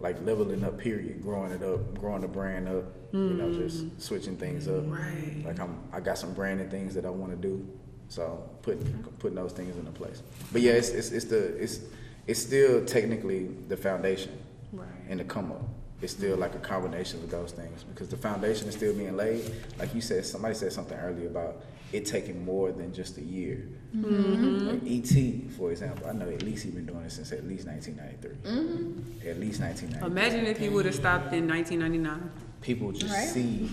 [0.00, 0.78] like leveling up.
[0.78, 2.84] Period, growing it up, growing the brand up.
[3.12, 4.84] You know, just switching things up.
[4.86, 5.42] Right.
[5.44, 7.66] Like I'm, I got some branding things that I want to do,
[8.08, 8.84] so putting
[9.18, 10.22] putting those things into place.
[10.52, 11.80] But yeah, it's it's, it's the it's
[12.26, 14.32] it's still technically the foundation.
[14.72, 14.86] Right.
[15.08, 15.64] and the come up.
[16.00, 19.42] It's still like a combination of those things because the foundation is still being laid.
[19.80, 21.56] Like you said, somebody said something earlier about
[21.92, 23.66] it taking more than just a year.
[23.94, 24.68] Mm-hmm.
[24.68, 27.66] Like ET, for example, I know at least he's been doing it since at least
[27.66, 28.50] 1993.
[28.50, 29.28] Mm-hmm.
[29.28, 30.06] At least 1993.
[30.06, 32.30] Imagine if he would have stopped in 1999.
[32.60, 33.28] People just Right.
[33.28, 33.70] see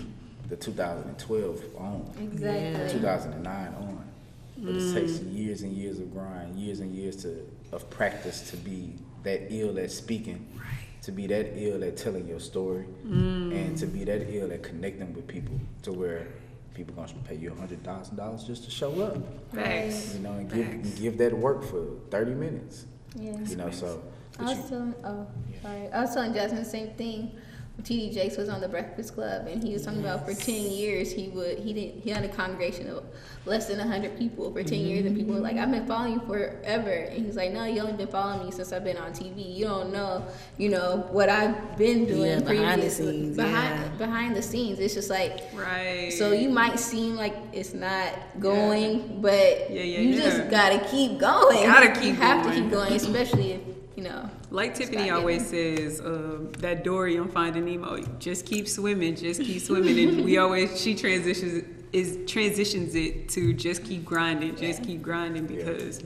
[0.48, 2.10] the 2012 on.
[2.20, 2.92] Exactly.
[2.92, 4.04] 2009 on.
[4.56, 5.36] But it takes mm.
[5.36, 8.92] years and years of grind, years and years to of practice to be
[9.22, 10.48] that ill at speaking,
[11.02, 13.52] to be that ill at telling your story, mm.
[13.52, 16.26] and to be that ill at connecting with people to where
[16.78, 19.16] people gonna pay you hundred thousand dollars just to show up,
[19.52, 20.14] Facts.
[20.14, 22.86] you know, and give and give that work for thirty minutes,
[23.16, 23.36] Yeah.
[23.46, 23.70] you know.
[23.70, 24.00] So,
[24.38, 25.26] I was you- telling, oh,
[25.62, 25.88] sorry.
[25.92, 27.32] I was telling Jasmine the same thing.
[27.82, 31.12] TD Jakes was on the Breakfast Club, and he was talking about for ten years
[31.12, 33.04] he would he didn't he had a congregation of
[33.46, 36.20] less than hundred people for 10 years, and people were like, "I've been following you
[36.26, 39.54] forever," and he's like, "No, you only been following me since I've been on TV.
[39.54, 40.26] You don't know,
[40.58, 43.88] you know what I've been doing Yeah, behind the scenes, behind yeah.
[43.96, 44.80] behind the scenes.
[44.80, 46.12] It's just like Right.
[46.12, 51.18] so you might seem like it's not going, but Yeah, yeah, you just gotta keep
[51.18, 51.62] going.
[51.64, 53.60] Gotta keep you have to keep going, especially if
[53.98, 54.30] you know.
[54.52, 59.60] Like Tiffany always says, uh, that Dory on Finding Nemo, just keep swimming, just keep
[59.60, 65.02] swimming, and we always she transitions is transitions it to just keep grinding, just keep
[65.02, 66.04] grinding because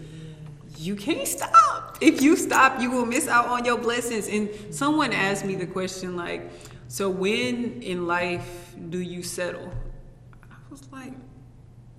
[0.78, 1.98] you can't stop.
[2.00, 4.26] If you stop, you will miss out on your blessings.
[4.26, 6.50] And someone asked me the question like,
[6.88, 9.70] so when in life do you settle?
[10.50, 11.12] I was like,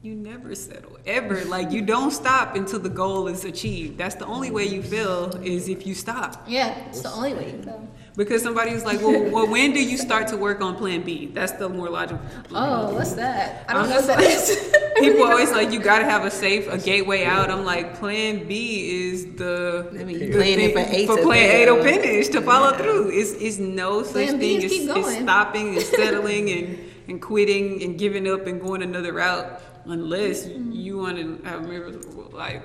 [0.03, 1.45] you never settle ever.
[1.45, 3.97] Like you don't stop until the goal is achieved.
[3.97, 6.43] That's the only way you fail is if you stop.
[6.45, 7.88] Yeah, it's the only way you.
[8.15, 11.27] Because somebody was like, well, well, when do you start to work on Plan B?
[11.27, 12.21] That's the more logical.
[12.53, 13.65] Oh, what's that?
[13.67, 14.75] I don't I'm know that is.
[14.99, 17.49] People always like, you gotta have a safe, a gateway out.
[17.49, 21.17] I'm like, Plan B is the I mean, the you planning for thing- A for
[21.23, 23.09] Plan A to finish to follow through.
[23.09, 27.97] It's it's no such Plan thing as, as stopping and settling and and quitting and
[27.97, 32.64] giving up and going another route unless you want to have a miserable life.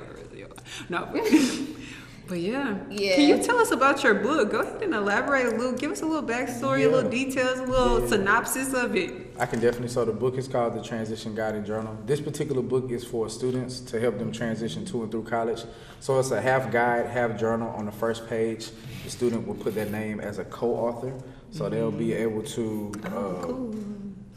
[0.88, 1.08] No.
[1.12, 1.22] But,
[2.28, 2.78] but yeah.
[2.90, 3.16] Yeah.
[3.16, 4.50] Can you tell us about your book?
[4.52, 5.72] Go ahead and elaborate a little.
[5.72, 8.06] Give us a little backstory, a little details, a little Yeah.
[8.08, 9.12] synopsis of it.
[9.38, 9.88] I can definitely.
[9.88, 11.96] So the book is called The Transition Guide and Journal.
[12.06, 15.62] This particular book is for students to help them transition to and through college.
[16.00, 17.68] So it's a half guide, half journal.
[17.70, 18.70] On the first page,
[19.04, 21.12] the student will put their name as a co-author,
[21.50, 23.46] so they'll be able to uh,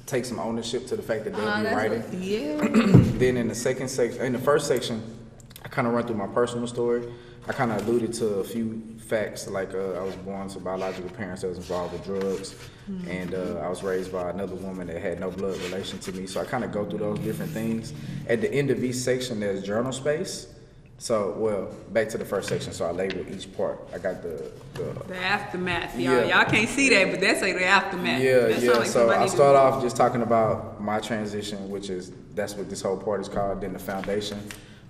[0.06, 2.02] take some ownership to the fact that they'll Ah, be writing.
[2.02, 2.57] what- Yeah.
[3.19, 5.02] then in the second section, in the first section,
[5.64, 7.03] I kind of run through my personal story.
[7.48, 11.10] I kind of alluded to a few facts, like uh, I was born to biological
[11.10, 12.56] parents that was involved with drugs,
[13.10, 16.28] and uh, I was raised by another woman that had no blood relation to me.
[16.28, 17.94] So I kind of go through those different things.
[18.28, 20.48] At the end of each section, there's journal space.
[21.02, 22.73] So, well, back to the first section.
[22.73, 23.80] So I labeled each part.
[23.91, 26.28] I got the, the The aftermath, y'all.
[26.28, 26.38] Yeah.
[26.41, 28.22] Y'all can't see that, but that's like the aftermath.
[28.22, 28.72] Yeah, That sound yeah.
[28.73, 32.84] like so I'll start off just talking about my transition, which is that's what this
[32.84, 33.61] whole part is called.
[33.61, 34.38] Then the foundation,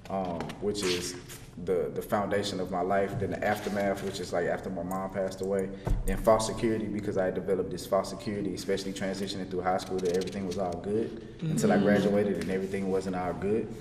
[0.09, 1.15] um, which is
[1.63, 3.17] the the foundation of my life.
[3.17, 5.69] Then the aftermath, which is like after my mom passed away.
[6.05, 10.17] Then false security because I developed this false security, especially transitioning through high school, that
[10.17, 13.73] everything was all good until I graduated and everything wasn't all good.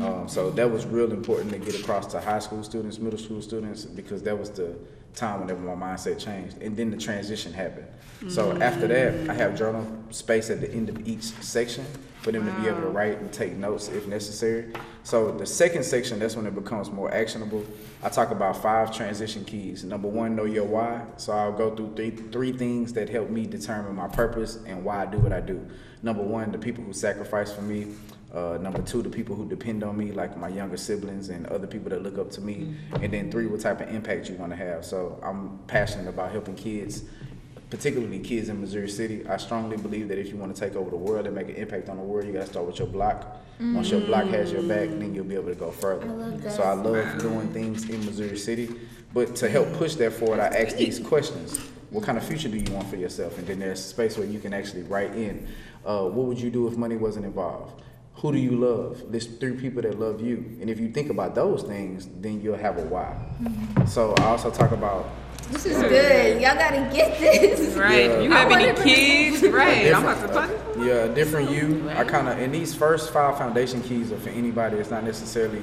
[0.00, 3.42] Um, so that was real important to get across to high school students, middle school
[3.42, 4.74] students, because that was the
[5.14, 6.60] time whenever my mindset changed.
[6.62, 7.86] And then the transition happened.
[8.28, 11.84] So after that, I have journal space at the end of each section
[12.22, 14.72] for them to be able to write and take notes if necessary.
[15.04, 17.64] So the second section, that's when it becomes more actionable.
[18.02, 19.84] I talk about five transition keys.
[19.84, 21.02] Number one, know your why.
[21.18, 25.02] So I'll go through three three things that help me determine my purpose and why
[25.02, 25.64] I do what I do.
[26.02, 27.94] Number one, the people who sacrifice for me.
[28.34, 31.66] Uh, number two, the people who depend on me, like my younger siblings and other
[31.66, 32.74] people that look up to me.
[33.00, 34.84] And then three, what type of impact you want to have.
[34.84, 37.04] So I'm passionate about helping kids,
[37.70, 39.26] particularly kids in Missouri City.
[39.26, 41.54] I strongly believe that if you want to take over the world and make an
[41.54, 43.38] impact on the world, you got to start with your block.
[43.58, 46.06] Once your block has your back, then you'll be able to go further.
[46.44, 46.50] I.
[46.50, 48.68] So I love doing things in Missouri City.
[49.14, 51.58] But to help push that forward, I ask these questions.
[51.88, 53.38] What kind of future do you want for yourself?
[53.38, 55.48] And then there's space where you can actually write in.
[55.86, 57.82] Uh, what would you do if money wasn't involved?
[58.16, 59.02] Who do you love?
[59.10, 60.36] There's three people that love you.
[60.60, 63.14] And if you think about those things, then you'll have a why.
[63.42, 63.86] Mm-hmm.
[63.86, 65.06] So I also talk about
[65.50, 66.40] This is good.
[66.40, 67.76] Y'all gotta get this.
[67.76, 68.06] Right.
[68.06, 68.20] Yeah.
[68.20, 69.42] You have I any wanna- kids?
[69.52, 69.92] Right.
[69.94, 70.76] I'm different- about to talk.
[70.86, 71.88] Yeah, a different you.
[71.90, 74.78] I kind of, and these first five foundation keys are for anybody.
[74.78, 75.62] It's not necessarily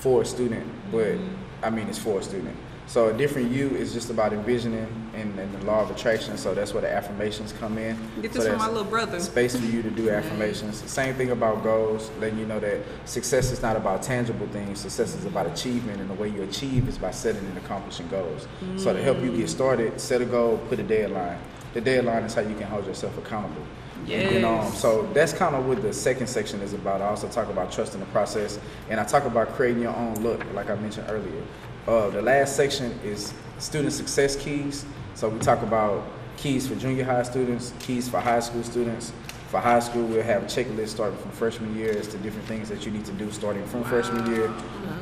[0.00, 1.16] for a student, but
[1.62, 2.56] I mean, it's for a student.
[2.90, 6.36] So a different you is just about envisioning and, and the law of attraction.
[6.36, 7.96] So that's where the affirmations come in.
[8.20, 9.20] Get so this from my little brother.
[9.20, 10.82] Space for you to do affirmations.
[10.90, 14.80] Same thing about goals, letting you know that success is not about tangible things.
[14.80, 18.48] Success is about achievement, and the way you achieve is by setting and accomplishing goals.
[18.76, 21.38] So to help you get started, set a goal, put a deadline.
[21.74, 23.62] The deadline is how you can hold yourself accountable.
[24.08, 27.02] And then, um, so that's kind of what the second section is about.
[27.02, 28.58] I also talk about trusting the process,
[28.88, 31.42] and I talk about creating your own look, like I mentioned earlier.
[31.86, 34.84] Uh, the last section is student success keys.
[35.14, 36.04] So we talk about
[36.36, 39.12] keys for junior high students, keys for high school students.
[39.48, 42.68] For high school, we'll have a checklist starting from freshman year as to different things
[42.68, 44.52] that you need to do starting from freshman year,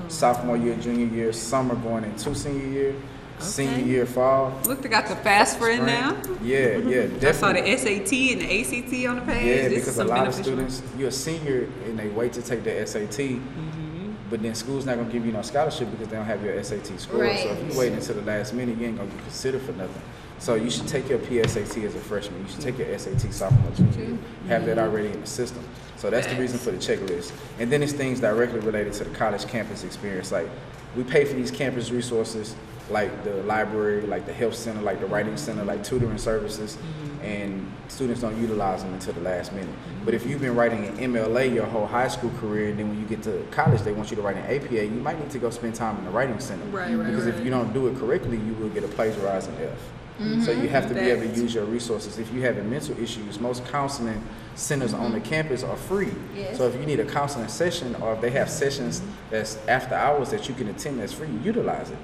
[0.09, 2.95] sophomore year, junior year, summer going into senior year,
[3.41, 4.59] senior year, fall.
[4.65, 6.17] Look, they got the fast friend now.
[6.43, 7.27] Yeah, yeah, definitely.
[7.29, 9.45] I saw the SAT and the ACT on the page.
[9.47, 12.09] Yeah, This is because a some lot of beneficial- students, you're a senior and they
[12.09, 13.88] wait to take the SAT, Mm-hmm.
[14.31, 16.99] But then school's not gonna give you no scholarship because they don't have your SAT
[16.99, 17.19] score.
[17.19, 17.73] So if Right.
[17.73, 20.03] you wait until the last minute, you ain't gonna get considered for nothing.
[20.39, 22.41] So you should take your PSAT as a freshman.
[22.43, 24.19] You should take your SAT sophomore, junior year.
[24.49, 24.89] Have that mm-hmm.
[24.89, 25.65] already in the system.
[25.97, 27.33] So that's the reason for the checklist.
[27.59, 30.31] And then it's things directly related to the college campus experience.
[30.31, 30.49] Like
[30.97, 32.55] we pay for these campus resources,
[32.91, 37.25] like the library, like the health center, like the writing center, like tutoring services, mm-hmm.
[37.25, 39.75] and students don't utilize them until the last minute.
[40.05, 43.01] But if you've been writing an MLA your whole high school career, and then when
[43.01, 45.39] you get to college, they want you to write an APA, you might need to
[45.39, 46.65] go spend time in the writing center.
[46.67, 49.79] Right, right, Because if you don't do it correctly, you will get a plagiarizing F.
[50.19, 50.43] Mm-hmm.
[50.43, 52.19] So you have to be able to use your resources.
[52.19, 54.21] If you have a mental issues, most counseling
[54.57, 55.29] centers on the mm-hmm.
[55.29, 56.13] campus are free.
[56.35, 56.57] Yes.
[56.57, 59.01] So if you need a counseling session, or if they have sessions
[59.31, 61.99] that's after hours that you can attend that's free, utilize it.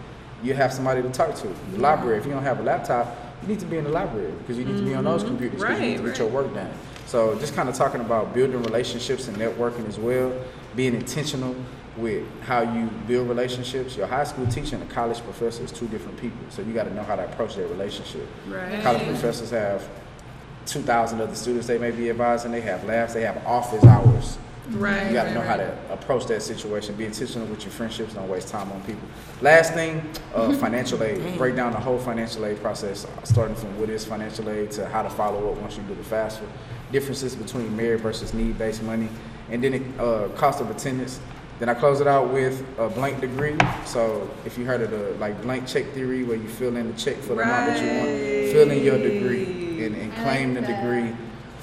[0.44, 1.48] You have somebody to talk to.
[1.72, 2.18] The library.
[2.18, 4.64] If you don't have a laptop, you need to be in the library because you
[4.64, 5.30] need to be on those mm-hmm.
[5.30, 6.70] computers because you need to Right, get your work done.
[7.06, 10.32] So just kind of talking about building relationships and networking as well,
[10.76, 11.56] being intentional
[11.96, 13.96] with how you build relationships.
[13.96, 16.84] Your high school teacher and a college professor is two different people, so you got
[16.84, 18.26] to know how to approach that relationship.
[18.48, 18.82] Right.
[18.82, 19.88] College professors have
[20.66, 22.52] 2,000 other students they may be advising.
[22.52, 23.14] They have labs.
[23.14, 24.38] They have office hours.
[24.70, 25.08] Right.
[25.08, 26.94] You got to right, know how to approach that situation.
[26.94, 28.14] Be intentional with your friendships.
[28.14, 29.06] Don't waste time on people.
[29.42, 30.02] Last thing,
[30.34, 31.36] uh, financial aid.
[31.36, 35.02] Break down the whole financial aid process, starting from what is financial aid to how
[35.02, 36.46] to follow up once you do the FAFSA.
[36.92, 39.08] Differences between merit versus need-based money,
[39.50, 41.20] and then uh, cost of attendance.
[41.58, 43.56] Then I close it out with a blank degree.
[43.84, 46.98] So if you heard of the like blank check theory, where you fill in the
[46.98, 50.62] check for the amount that you want, fill in your degree and, and claim the
[50.62, 50.82] that.
[50.82, 51.14] degree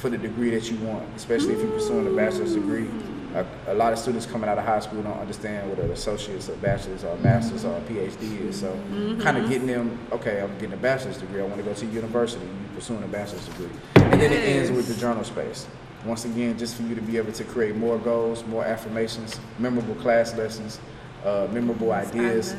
[0.02, 2.88] for the degree that you want, especially if you're pursuing a bachelor's degree.
[3.36, 6.50] A, a lot of students coming out of high school don't understand what an associate's,
[6.50, 8.60] a bachelor's, or a master's, or a PhD is.
[8.60, 8.74] So,
[9.22, 11.40] kind of getting them, okay, I'm getting a bachelor's degree.
[11.40, 12.44] I want to go to university.
[12.44, 15.68] You're pursuing a bachelor's degree, and then it ends with the journal space.
[16.04, 19.96] Once again, just for you to be able to create more goals, more affirmations, memorable
[19.96, 20.80] class lessons,
[21.24, 22.56] uh, memorable ideas,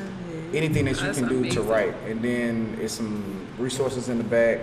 [0.55, 1.95] anything that you That's can do to write.
[2.07, 4.61] And then it's some resources in the back.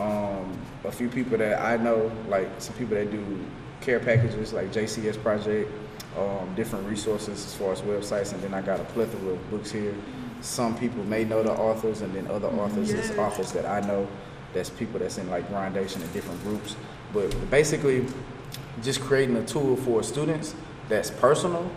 [0.00, 3.44] Um, a few people that I know, like some people that do
[3.80, 5.70] care packages, like JCS Project,
[6.16, 9.70] um, different resources as far as websites, and then I got a plethora of books
[9.70, 9.94] here.
[10.40, 14.08] Some people may know the authors, and then other authors is authors that I know.
[14.54, 16.76] That's people that's in like grindation and different groups.
[17.12, 18.06] But basically,
[18.82, 20.54] just creating a tool for students
[20.88, 21.70] that's personal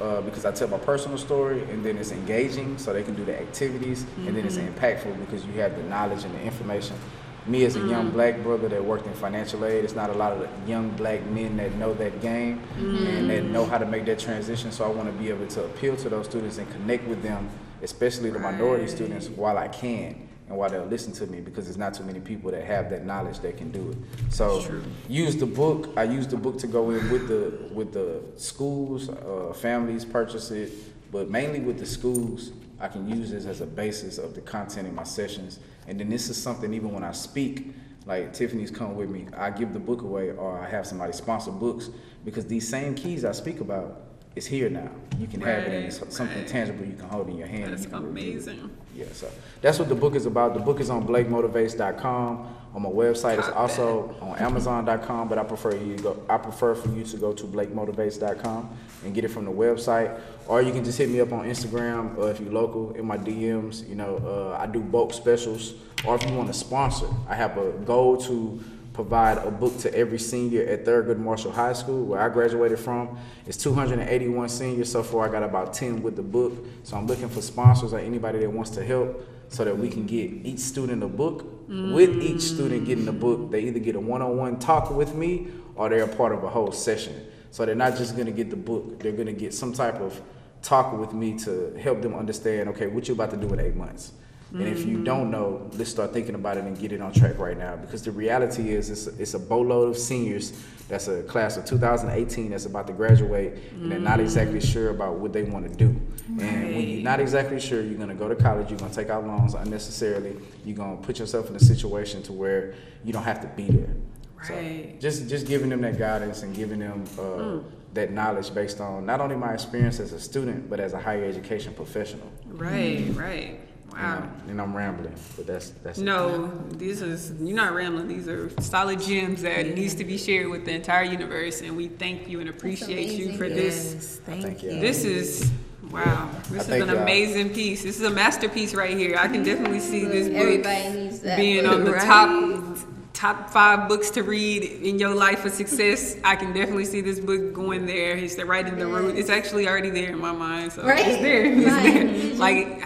[0.00, 3.24] uh, because I tell my personal story and then it's engaging so they can do
[3.24, 6.96] the activities and then it's impactful because you have the knowledge and the information.
[7.46, 10.32] Me as a young black brother that worked in financial aid, it's not a lot
[10.32, 14.18] of young black men that know that game and that know how to make that
[14.18, 14.70] transition.
[14.70, 17.48] So I want to be able to appeal to those students and connect with them,
[17.82, 21.78] especially the minority students, while I can and while they'll listen to me because there's
[21.78, 24.32] not too many people that have that knowledge that can do it.
[24.32, 25.90] So use the book.
[25.96, 30.50] I use the book to go in with the with the schools, uh, families purchase
[30.50, 30.72] it,
[31.12, 32.50] but mainly with the schools.
[32.80, 36.08] I can use this as a basis of the content in my sessions, and then
[36.08, 37.74] this is something even when I speak.
[38.06, 41.50] Like Tiffany's come with me, I give the book away, or I have somebody sponsor
[41.50, 41.90] books
[42.24, 44.02] because these same keys I speak about
[44.34, 44.90] is here now.
[45.18, 46.46] You can have it, and it's something right.
[46.46, 47.72] tangible you can hold in your hand.
[47.72, 48.70] That's you review amazing.
[48.94, 49.28] Yeah, so
[49.60, 50.54] that's what the book is about.
[50.54, 52.56] The book is on BlakeMotivates.com.
[52.72, 55.28] On my website, it's also on Amazon.com.
[55.28, 56.22] But I prefer you go.
[56.28, 60.62] I prefer for you to go to BlakeMotivates.com and get it from the website, or
[60.62, 63.88] you can just hit me up on Instagram, or if you're local, in my DMs.
[63.88, 65.74] You know, uh, I do bulk specials,
[66.04, 69.94] or if you want to sponsor, I have a goal to provide a book to
[69.94, 73.18] every senior at Thurgood Marshall High School, where I graduated from.
[73.46, 75.28] It's 281 seniors so far.
[75.28, 76.52] I got about 10 with the book.
[76.84, 80.06] So I'm looking for sponsors or anybody that wants to help so that we can
[80.06, 81.44] get each student a book.
[81.68, 85.88] With each student getting a book, they either get a one-on-one talk with me or
[85.88, 87.26] they're a part of a whole session.
[87.50, 90.20] So they're not just gonna get the book, they're gonna get some type of
[90.62, 92.68] talk with me to help them understand.
[92.70, 94.12] Okay, what you about to do in eight months.
[94.52, 97.38] And if you don't know, let's start thinking about it and get it on track
[97.38, 97.76] right now.
[97.76, 100.52] Because the reality is, it's a, it's a boatload of seniors.
[100.88, 105.14] That's a class of 2018 that's about to graduate, and they're not exactly sure about
[105.18, 105.94] what they want to do.
[106.40, 108.70] And when you're not exactly sure, you're gonna go to college.
[108.70, 110.36] You're gonna take out loans unnecessarily.
[110.64, 112.74] You're gonna put yourself in a situation to where
[113.04, 113.94] you don't have to be there.
[114.42, 114.98] So Right.
[115.00, 117.58] just just giving them that guidance and giving them uh,
[117.94, 121.24] that knowledge based on not only my experience as a student, but as a higher
[121.24, 122.26] education professional.
[122.48, 123.60] Right, right.
[123.92, 124.22] Wow.
[124.42, 126.02] And, and I'm rambling, but that's that's it.
[126.04, 128.08] No, these is you're not rambling.
[128.08, 131.88] These are solid gems that needs to be shared with the entire universe, and we
[131.88, 133.38] thank you and appreciate you amazing.
[133.38, 133.92] for this.
[133.94, 134.70] Yes, thank, Thank you.
[134.72, 134.80] you.
[134.80, 135.50] This is
[135.90, 136.30] wow.
[136.50, 136.98] This is thank an y'all.
[137.02, 137.82] amazing piece.
[137.82, 139.16] This is a masterpiece right here.
[139.18, 141.72] I can definitely see this book Everybody needs that being book.
[141.74, 142.02] on the Right.
[142.02, 142.78] top
[143.12, 146.16] top five books to read in your life for success.
[146.24, 148.16] I can definitely see this book going there.
[148.16, 149.16] It's right in the root.
[149.16, 150.72] It's actually already there in my mind.
[150.72, 151.06] So Right?
[151.06, 151.44] it's there.
[151.52, 151.92] It's Right.
[151.92, 152.34] there.
[152.36, 152.84] Like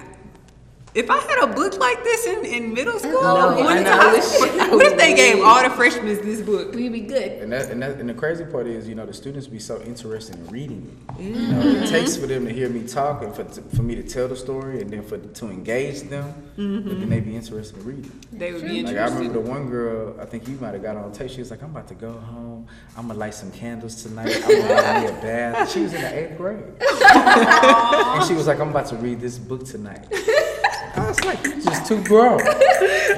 [0.94, 3.84] if I had a book like this in, in middle school, know, what, I if
[3.84, 3.90] know.
[4.60, 6.72] I- I what- what if they gave all the freshmen this book?
[6.74, 7.42] We'd be good.
[7.42, 9.80] And that, and that and the crazy part is, you know, the students be so
[9.82, 11.22] interested in reading it.
[11.22, 14.02] You know, it takes for them to hear me talk and for, for me to
[14.02, 17.10] tell the story, and then for to engage them, but then mm-hmm.
[17.10, 18.12] they be interested in reading.
[18.32, 20.96] They would be Like I remember the one girl, I think you might have got
[20.96, 21.30] on tape.
[21.30, 22.66] She was like, "I'm about to go home.
[22.96, 24.36] I'm gonna light some candles tonight.
[24.44, 28.46] I'm gonna have me a bath." She was in the eighth grade, and she was
[28.46, 30.06] like, "I'm about to read this book tonight."
[30.96, 32.38] I was like, "You just too grown,"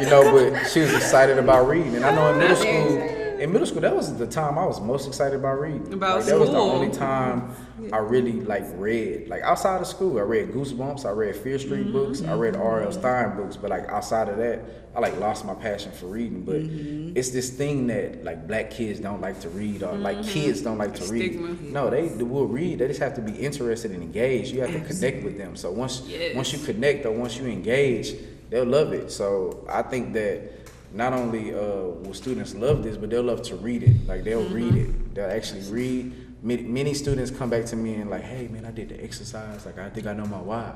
[0.01, 0.33] you know.
[0.33, 3.81] But she was excited about reading, and I know in middle school, in middle school,
[3.83, 5.93] that was the time I was most excited about reading.
[5.93, 7.55] About like, that was the only time
[7.93, 9.29] I really like read.
[9.29, 11.93] Like outside of school, I read Goosebumps, I read Fear Street Mm-hmm.
[11.93, 12.93] books, I read R.L.
[12.93, 13.57] Stine books.
[13.57, 14.63] But like outside of that,
[14.95, 16.43] I like lost my passion for reading.
[16.43, 17.17] But Mm-hmm.
[17.17, 20.79] it's this thing that like black kids don't like to read, or like kids don't
[20.79, 21.35] like to read.
[21.35, 21.73] Mm-hmm.
[21.73, 22.79] No, they, they will read.
[22.79, 24.55] They just have to be interested and engaged.
[24.55, 25.57] You have to connect with them.
[25.57, 26.35] So once Yes.
[26.35, 28.15] once you connect or once you engage,
[28.51, 29.11] they'll love it.
[29.11, 30.56] So I think that
[30.97, 31.59] not only uh,
[32.03, 34.07] will students love this, but they'll love to read it.
[34.09, 35.15] Like they'll read it.
[35.15, 36.13] They'll actually read.
[36.43, 39.67] Many, many students come back to me and like, hey man, I did the exercise.
[39.67, 40.73] Like I think I know my why.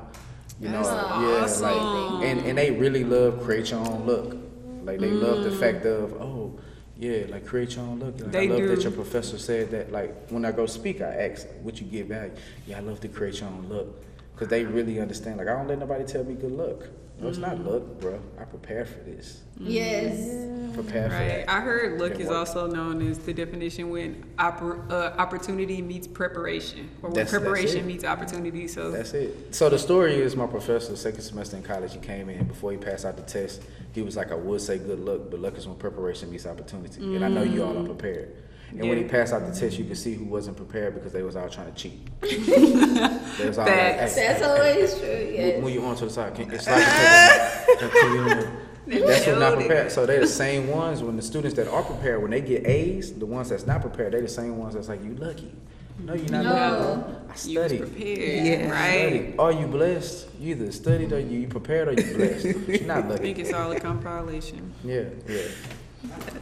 [0.59, 2.19] You know, That's yeah, awesome.
[2.19, 4.37] like, and and they really love create your own look.
[4.83, 6.59] Like they love the fact of oh.
[6.97, 8.19] Yeah, like create your own look.
[8.19, 8.67] Like, They I love do.
[8.75, 9.91] that your professor said that.
[9.91, 12.29] Like when I go speak, I ask, "What you get back.
[12.67, 14.03] Yeah, I love to create your own look,
[14.35, 15.37] cause they really understand.
[15.37, 16.87] Like I don't let nobody tell me good luck.
[17.21, 18.19] No, it's not luck, bro.
[18.39, 19.41] I prepare for this.
[19.59, 20.73] Yes.
[20.73, 21.45] Prepare for Right.
[21.45, 21.49] that.
[21.51, 22.37] I heard luck It is work.
[22.37, 27.43] also known as the definition when oppor- uh, opportunity meets preparation, or when That's- that's
[27.43, 27.85] preparation it.
[27.85, 28.67] meets opportunity.
[28.67, 29.53] So That's it.
[29.53, 32.77] So the story is my professor, second semester in college, he came in before he
[32.77, 33.61] passed out the test.
[33.91, 37.15] He was like, I would say good luck, but luck is when preparation meets opportunity.
[37.15, 38.29] And I know you all are prepared.
[38.71, 41.23] And when he passed out the test, you could see who wasn't prepared because they
[41.23, 42.07] was all trying to cheat.
[42.21, 45.07] they was all like, hey, That's hey, always true.
[45.07, 45.63] hey, Yes.
[45.63, 46.77] When you on to the side, can, it's like
[48.87, 49.91] that's who not prepared.
[49.91, 53.13] So they're the same ones when the students that are prepared, when they get A's,
[53.13, 55.51] the ones that's not prepared, they're the same ones that's like, you lucky.
[55.99, 56.49] No, you're not No.
[56.51, 57.01] lucky.
[57.01, 57.03] bro.
[57.03, 57.79] I you was studied.
[57.81, 58.71] prepared, Yeah.
[58.71, 59.21] right?
[59.23, 59.35] Study.
[59.37, 60.27] Are you blessed?
[60.39, 62.45] You either studied or you, you prepared or you blessed.
[62.45, 63.21] You're not I lucky.
[63.23, 64.73] think it's all a compilation.
[64.83, 65.41] Yeah, yeah.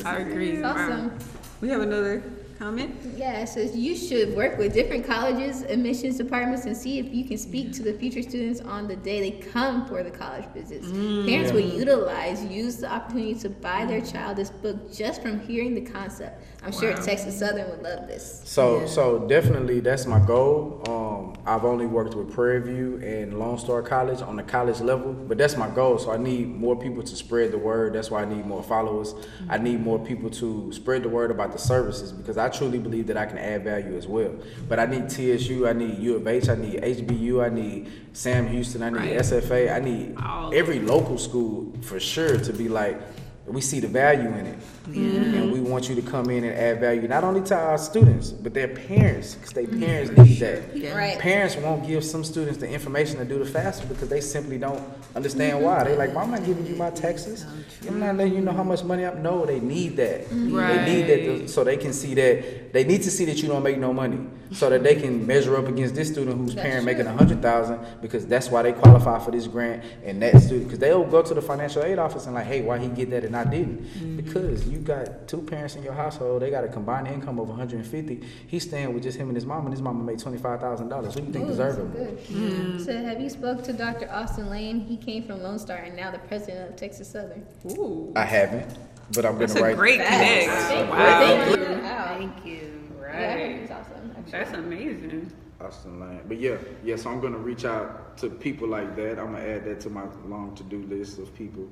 [0.06, 0.62] I agree.
[0.62, 1.12] Wow.
[1.62, 2.24] We have another
[2.60, 2.94] comment.
[3.16, 7.24] Yeah, it says you should work with different colleges, admissions departments, and see if you
[7.24, 10.88] can speak to the future students on the day they come for the college visits.
[10.92, 15.74] Parents will utilize, use the opportunity to buy their child this book just from hearing
[15.74, 16.44] the concept.
[16.64, 17.02] I'm sure Wow.
[17.02, 18.42] Texas Southern would love this.
[18.44, 20.84] So, so definitely that's my goal.
[20.90, 25.14] Um, I've only worked with Prairie View and Lone Star College on the college level,
[25.14, 25.98] but that's my goal.
[25.98, 27.94] So I need more people to spread the word.
[27.94, 29.16] That's why I need more followers.
[29.48, 33.08] I need more people to spread the word about the services because I truly believe
[33.08, 34.34] that I can add value as well.
[34.68, 38.48] But I need TSU, I need U of H, I need HBU, I need Sam
[38.48, 39.20] Houston, I need Right.
[39.20, 40.18] SFA, I need
[40.54, 43.00] every local school for sure to be like,
[43.46, 44.58] we see the value in it.
[44.96, 48.32] And we want you to come in and add value, not only to our students,
[48.32, 50.76] but their parents, because their parents need that.
[50.76, 50.98] Yeah.
[50.98, 51.20] Right.
[51.20, 54.84] Parents won't give some students the information to do the FAFSA because they simply don't
[55.16, 55.66] understand mm-hmm.
[55.66, 55.84] why.
[55.84, 57.46] They're like, "Why am I giving you my taxes?
[57.88, 60.26] I'm not letting you know how much money I'm." No, they need that.
[60.26, 60.56] Mm-hmm.
[60.58, 62.74] They need that to, so they can see that.
[62.74, 64.20] They need to see that you don't make no money,
[64.52, 66.94] so that they can measure up against this student whose That's parent true.
[66.94, 70.66] making a hundred thousand because that's why they qualify for this grant and that student
[70.66, 73.24] because they'll go to the financial aid office and like, "Hey, why he get that
[73.24, 74.16] and I didn't?" Mm-hmm.
[74.18, 78.22] Because you got two parents in your household, they got a combined income of 150.
[78.48, 80.90] He's staying with just him and his mom, and his mama made twenty five thousand
[80.90, 81.14] dollars.
[81.16, 82.40] Who do you think Ooh, deserve that's him?
[82.40, 82.52] good.
[82.60, 82.80] Mm-hmm.
[82.80, 84.10] So, have you spoke to Dr.
[84.12, 84.80] Austin Lane?
[84.82, 87.46] He came from Lone Star and now the president of Texas Southern.
[87.72, 88.78] Ooh, I haven't,
[89.14, 89.76] but I'm gonna write.
[89.76, 90.50] great connect.
[90.50, 90.92] Thank you.
[90.92, 91.20] Wow.
[91.46, 91.82] Thank you.
[91.84, 92.16] Wow.
[92.18, 92.90] Thank you.
[93.02, 93.68] Yeah, Right.
[93.68, 94.16] that's awesome.
[94.32, 95.32] That's amazing.
[95.62, 96.22] Austin Lane.
[96.28, 96.96] But yeah, yeah.
[96.96, 99.20] So I'm gonna reach out to people like that.
[99.20, 101.68] I'm gonna add that to my long to do list of people.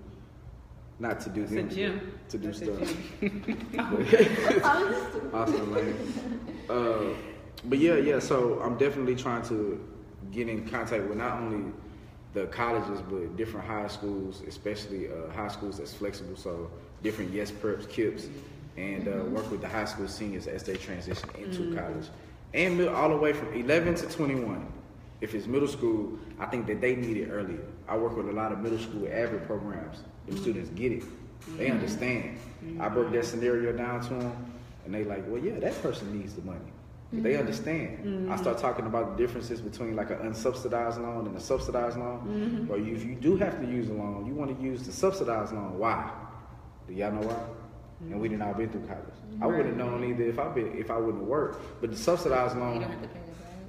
[0.99, 2.11] Not to do That's a them, gym.
[2.29, 2.79] to do That's stuff.
[5.33, 5.95] Austin Lane.
[6.69, 7.13] Uh,
[7.69, 8.19] but yeah, yeah.
[8.19, 9.79] So I'm definitely trying to
[10.33, 11.71] get in contact with not only
[12.33, 16.35] the colleges but different high schools, especially uh, high schools that's flexible.
[16.35, 16.69] So
[17.03, 18.27] different YES Preps, KIPPs,
[18.75, 22.07] and uh, work with the high school seniors as they transition into college,
[22.53, 24.67] and mid- all the way from 11 to 21.
[25.19, 27.65] If it's middle school, I think that they need it earlier.
[27.87, 30.03] I work with a lot of middle school AVID programs.
[30.27, 31.03] The students get it.
[31.57, 32.37] They understand.
[32.79, 34.53] I broke that scenario down to them,
[34.85, 36.59] and they like, well, yeah, that person needs the money.
[37.13, 38.29] They understand.
[38.31, 42.67] I start talking about the differences between like an unsubsidized loan and a subsidized loan.
[42.69, 44.91] Or you, if you do have to use a loan, you want to use the
[44.91, 45.79] subsidized loan.
[45.79, 46.11] Why?
[46.87, 47.39] Do y'all know why?
[48.11, 49.03] And we didn't all been through college.
[49.41, 51.81] I wouldn't have known either if I been if I wouldn't have worked.
[51.81, 52.83] But the subsidized loan,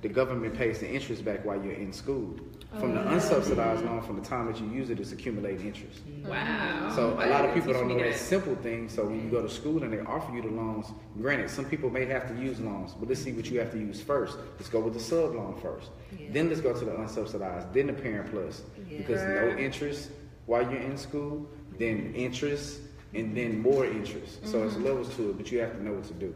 [0.03, 2.35] don't have to pay the government pays the interest back while you're in school.
[2.79, 3.17] From the oh.
[3.17, 6.07] unsubsidized loan, from the time that you use it, it's accumulating interest.
[6.07, 6.29] Mm.
[6.29, 6.93] Wow.
[6.95, 8.19] So a lot of people don't know that that.
[8.19, 8.91] simple thing.
[8.91, 10.87] So when you go to school and they offer you the loans,
[11.17, 13.79] granted, some people may have to use loans, but let's see what you have to
[13.79, 14.37] use first.
[14.59, 15.89] Let's go with the sub loan first.
[16.31, 18.63] Then let's go to the unsubsidized, then the parent plus.
[18.87, 20.11] Because no interest
[20.45, 22.81] while you're in school, then interest,
[23.15, 24.47] and then more interest.
[24.47, 24.85] So it's mm-hmm.
[24.85, 26.35] levels to it, but you have to know what to do.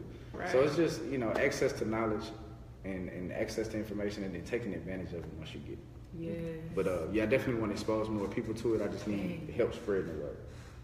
[0.51, 2.25] So it's just, you know, access to knowledge
[2.85, 5.79] and, and access to information and then taking advantage of it once you get it.
[6.15, 6.31] Yeah,
[6.75, 8.81] But uh, yeah, I definitely want to expose more people to it.
[8.81, 10.37] I just need help spreading the word.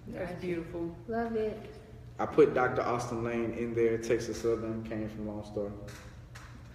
[0.07, 0.95] that's beautiful.
[1.07, 1.75] Love it.
[2.17, 2.81] I put Dr.
[2.81, 5.71] Austin Lane in there, Texas Southern, came from Lone Star.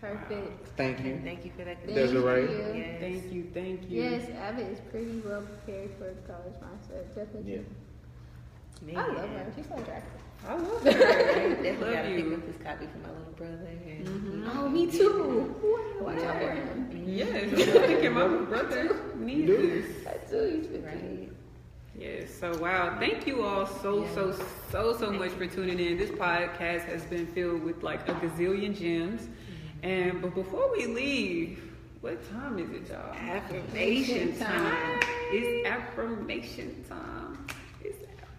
[0.01, 0.69] Perfect.
[0.77, 1.21] Thank you.
[1.25, 1.83] Thank you for that.
[1.83, 2.43] Thank Desiree?
[2.43, 2.75] you.
[2.75, 3.01] Yes.
[3.01, 4.03] Thank you, thank you.
[4.03, 7.09] Yes, Abbott is pretty well prepared for the college mindset.
[7.15, 7.53] Definitely.
[7.55, 7.59] Yeah.
[8.87, 9.47] Me, I love her.
[9.57, 10.21] She's so attractive.
[10.47, 11.01] I love I her.
[11.63, 12.35] definitely Love gotta pick you.
[12.35, 13.69] up this copy for my little brother.
[13.87, 14.59] And mm-hmm.
[14.59, 15.55] Oh, me too.
[16.01, 17.05] Watch out for him.
[17.07, 20.07] Yes, I'm thinking my brother needs this.
[20.07, 20.61] I do.
[20.61, 20.85] He's 15.
[20.85, 21.31] right.
[21.97, 22.35] Yes.
[22.35, 24.37] So wow, thank you all so so
[24.71, 25.97] so so much for tuning in.
[25.97, 29.29] This podcast has been filled with like a gazillion gems.
[29.83, 31.63] And but before we leave,
[32.01, 33.15] what time is it, y'all?
[33.15, 35.01] Affirmation time.
[35.31, 37.24] It's affirmation time.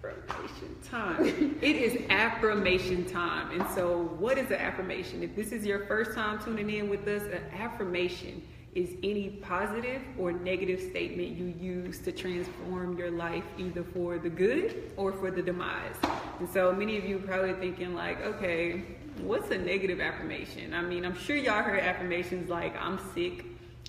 [0.09, 1.57] Affirmation time.
[1.61, 3.59] it is affirmation time.
[3.59, 5.23] And so, what is an affirmation?
[5.23, 8.41] If this is your first time tuning in with us, an affirmation
[8.75, 14.29] is any positive or negative statement you use to transform your life either for the
[14.29, 15.95] good or for the demise.
[16.39, 18.83] And so many of you probably thinking like, okay,
[19.21, 20.73] what's a negative affirmation?
[20.73, 23.45] I mean, I'm sure y'all heard affirmations like I'm sick,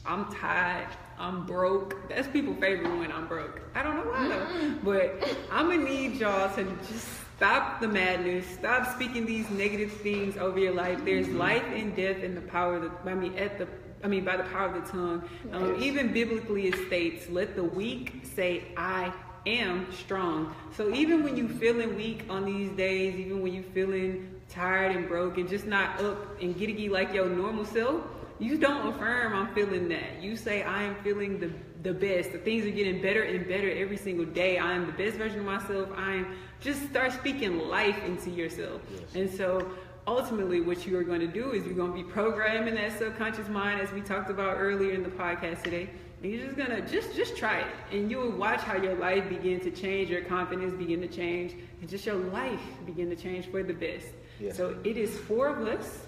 [0.07, 0.89] I'm tired,
[1.19, 2.09] I'm broke.
[2.09, 3.61] That's people's favorite when I'm broke.
[3.75, 4.75] I don't know why though.
[4.85, 8.47] But I'm gonna need y'all to just stop the madness.
[8.47, 11.05] Stop speaking these negative things over your life.
[11.05, 13.69] There's life and death in the power of the I mean at the
[14.05, 15.28] I mean by the power of the tongue.
[15.53, 19.12] Um, even biblically it states, let the weak say I
[19.47, 20.55] am strong.
[20.77, 25.09] So even when you feeling weak on these days, even when you feeling tired and
[25.09, 28.03] broken, just not up and giddy like your normal self,
[28.39, 30.23] you don't affirm I'm feeling that.
[30.23, 31.50] You say I am feeling the
[31.82, 32.32] the best.
[32.32, 34.58] The things are getting better and better every single day.
[34.58, 35.89] I am the best version of myself.
[35.97, 38.81] I am just start speaking life into yourself.
[39.15, 39.70] And so
[40.06, 43.48] ultimately what you are going to do is you're going to be programming that subconscious
[43.48, 45.89] mind as we talked about earlier in the podcast today.
[46.23, 49.28] And you're just gonna just just try it, and you will watch how your life
[49.28, 53.47] begin to change, your confidence begin to change, and just your life begin to change
[53.50, 54.06] for the best.
[54.40, 54.56] Yes.
[54.56, 56.06] So it is four of us,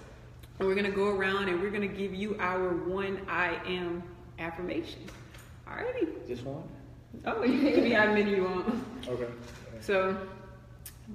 [0.59, 4.03] and we're gonna go around and we're gonna give you our one I am
[4.39, 5.01] affirmation.
[5.67, 6.27] Alrighty.
[6.27, 6.63] Just one?
[7.25, 8.85] Oh, you can be how many you want.
[9.07, 9.27] Okay.
[9.81, 10.17] So,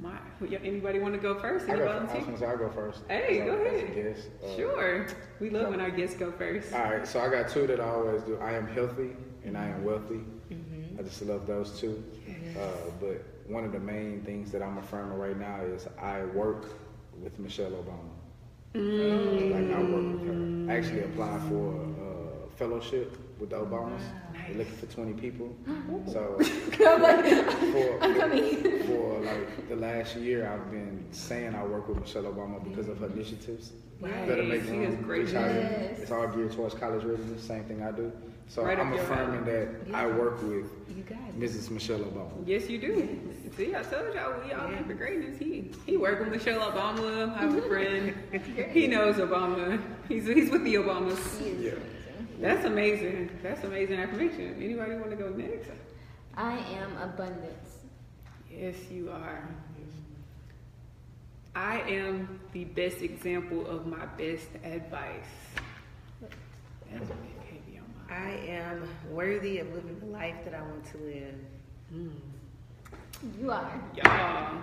[0.01, 0.17] my,
[0.63, 1.69] anybody want to go first?
[1.69, 3.01] I go, I was say I'll go first.
[3.07, 3.95] Hey, So, go ahead.
[3.95, 5.07] guest, uh, Sure.
[5.39, 6.73] We love when our guests go first.
[6.73, 8.37] All right, so I got two that I always do.
[8.39, 9.11] I am healthy
[9.45, 10.21] and I am wealthy.
[10.51, 10.99] Mm-hmm.
[10.99, 12.03] I just love those two.
[12.57, 12.67] Uh,
[12.99, 16.65] but one of the main things that I'm affirming right now is I work
[17.21, 18.12] with Michelle Obama.
[18.73, 19.51] Mm.
[19.51, 20.71] Like I work with her.
[20.73, 24.01] I actually applied for a fellowship with the Obamas.
[24.47, 25.55] They're looking for 20 people.
[26.11, 27.99] So for,
[28.87, 32.97] for like the last year, I've been saying I work with Michelle Obama because of
[32.99, 33.71] her initiatives.
[34.01, 34.27] Right.
[34.27, 35.01] Better make She room.
[35.03, 35.99] great Yes.
[35.99, 37.43] It's all geared towards college readiness.
[37.43, 38.11] Same thing I do.
[38.47, 41.17] So Right I'm affirming that I work with You got.
[41.39, 41.71] Mrs.
[41.71, 42.31] Michelle Obama.
[42.45, 43.19] Yes, you do.
[43.57, 45.39] See, I told y'all we all have for greatness.
[45.39, 47.35] He he worked with Michelle Obama.
[47.35, 48.13] I have a friend.
[48.71, 49.81] he knows Obama.
[50.07, 51.39] He's he's with the Obamas.
[51.41, 51.71] He Yeah.
[51.71, 52.39] amazing.
[52.39, 53.29] That's amazing.
[53.41, 54.55] That's amazing affirmation.
[54.61, 55.69] Anybody want to go next?
[56.35, 57.77] I am abundance.
[58.51, 59.47] Yes, you are.
[61.55, 65.29] I am the best example of my best advice.
[66.21, 66.33] That's
[66.89, 67.32] big heavy on my-
[68.13, 71.35] I am worthy of living the life that I want to live.
[73.39, 73.81] You are.
[73.95, 74.61] Y'all,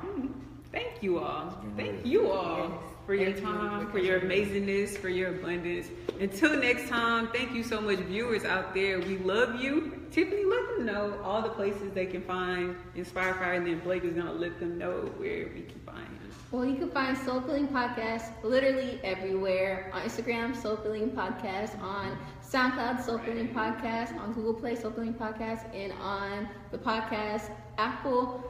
[0.70, 1.58] thank you all.
[1.76, 5.88] Thank you all for your time, for for your amazingness, for your abundance.
[6.20, 9.00] Until next time, thank you so much, viewers out there.
[9.00, 10.06] We love you.
[10.12, 14.04] Tiffany, let them know all the places they can find Inspire Fire, and then Blake
[14.04, 16.30] is gonna let them know where we can find you.
[16.52, 22.18] Well, you can find Soul Filling Podcast literally everywhere on Instagram, Soul Filling Podcast, on
[22.50, 28.42] SoundCloud, Soul Filling Podcast, on Google Play, Soul Filling Podcast, and on the podcast Apple,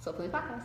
[0.00, 0.64] Soul Filling Podcast,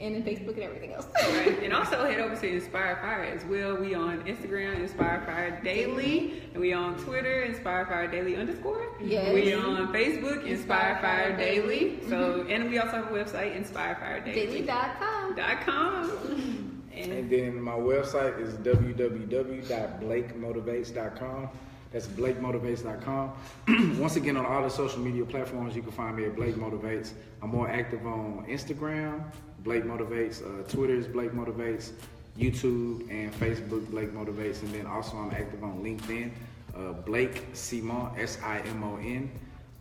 [0.00, 1.06] and in Facebook and everything else.
[1.14, 1.58] Right.
[1.64, 3.76] And also head over to Inspire Fire as well.
[3.76, 8.86] We on Instagram, Inspire Fire Daily, and we on Twitter, Inspire Fire Daily underscore.
[9.02, 9.34] Yes.
[9.34, 11.98] We on Facebook, Inspire Fire Daily.
[12.08, 12.50] So, Mm-hmm.
[12.50, 14.62] and we also have a website, Inspire Fire Daily.
[14.62, 15.34] Daily.com.
[15.34, 16.72] dot com.
[16.96, 21.48] And And then my website is www.blakemotivates.com.
[21.96, 23.32] That's blakemotivates.com.
[23.98, 27.12] Once again, on all the social media platforms, you can find me at Blake Motivates.
[27.40, 29.24] I'm more active on Instagram,
[29.64, 30.42] Blake Motivates.
[30.44, 31.92] Uh, Twitter is Blake Motivates.
[32.38, 34.60] YouTube and Facebook, Blake Motivates.
[34.60, 36.32] And then also I'm active on LinkedIn,
[36.76, 39.30] uh, Blake Simon, S-I-M-O-N.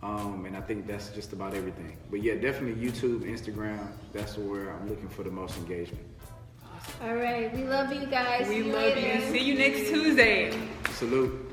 [0.02, 1.98] Um, and I think that's just about everything.
[2.10, 3.90] But yeah, definitely YouTube, Instagram.
[4.14, 6.06] That's where I'm looking for the most engagement.
[7.03, 8.48] All right, we love you guys.
[8.48, 9.26] we See you love later.
[9.26, 9.32] you.
[9.34, 10.58] See you next Tuesday.
[10.92, 11.45] Salute.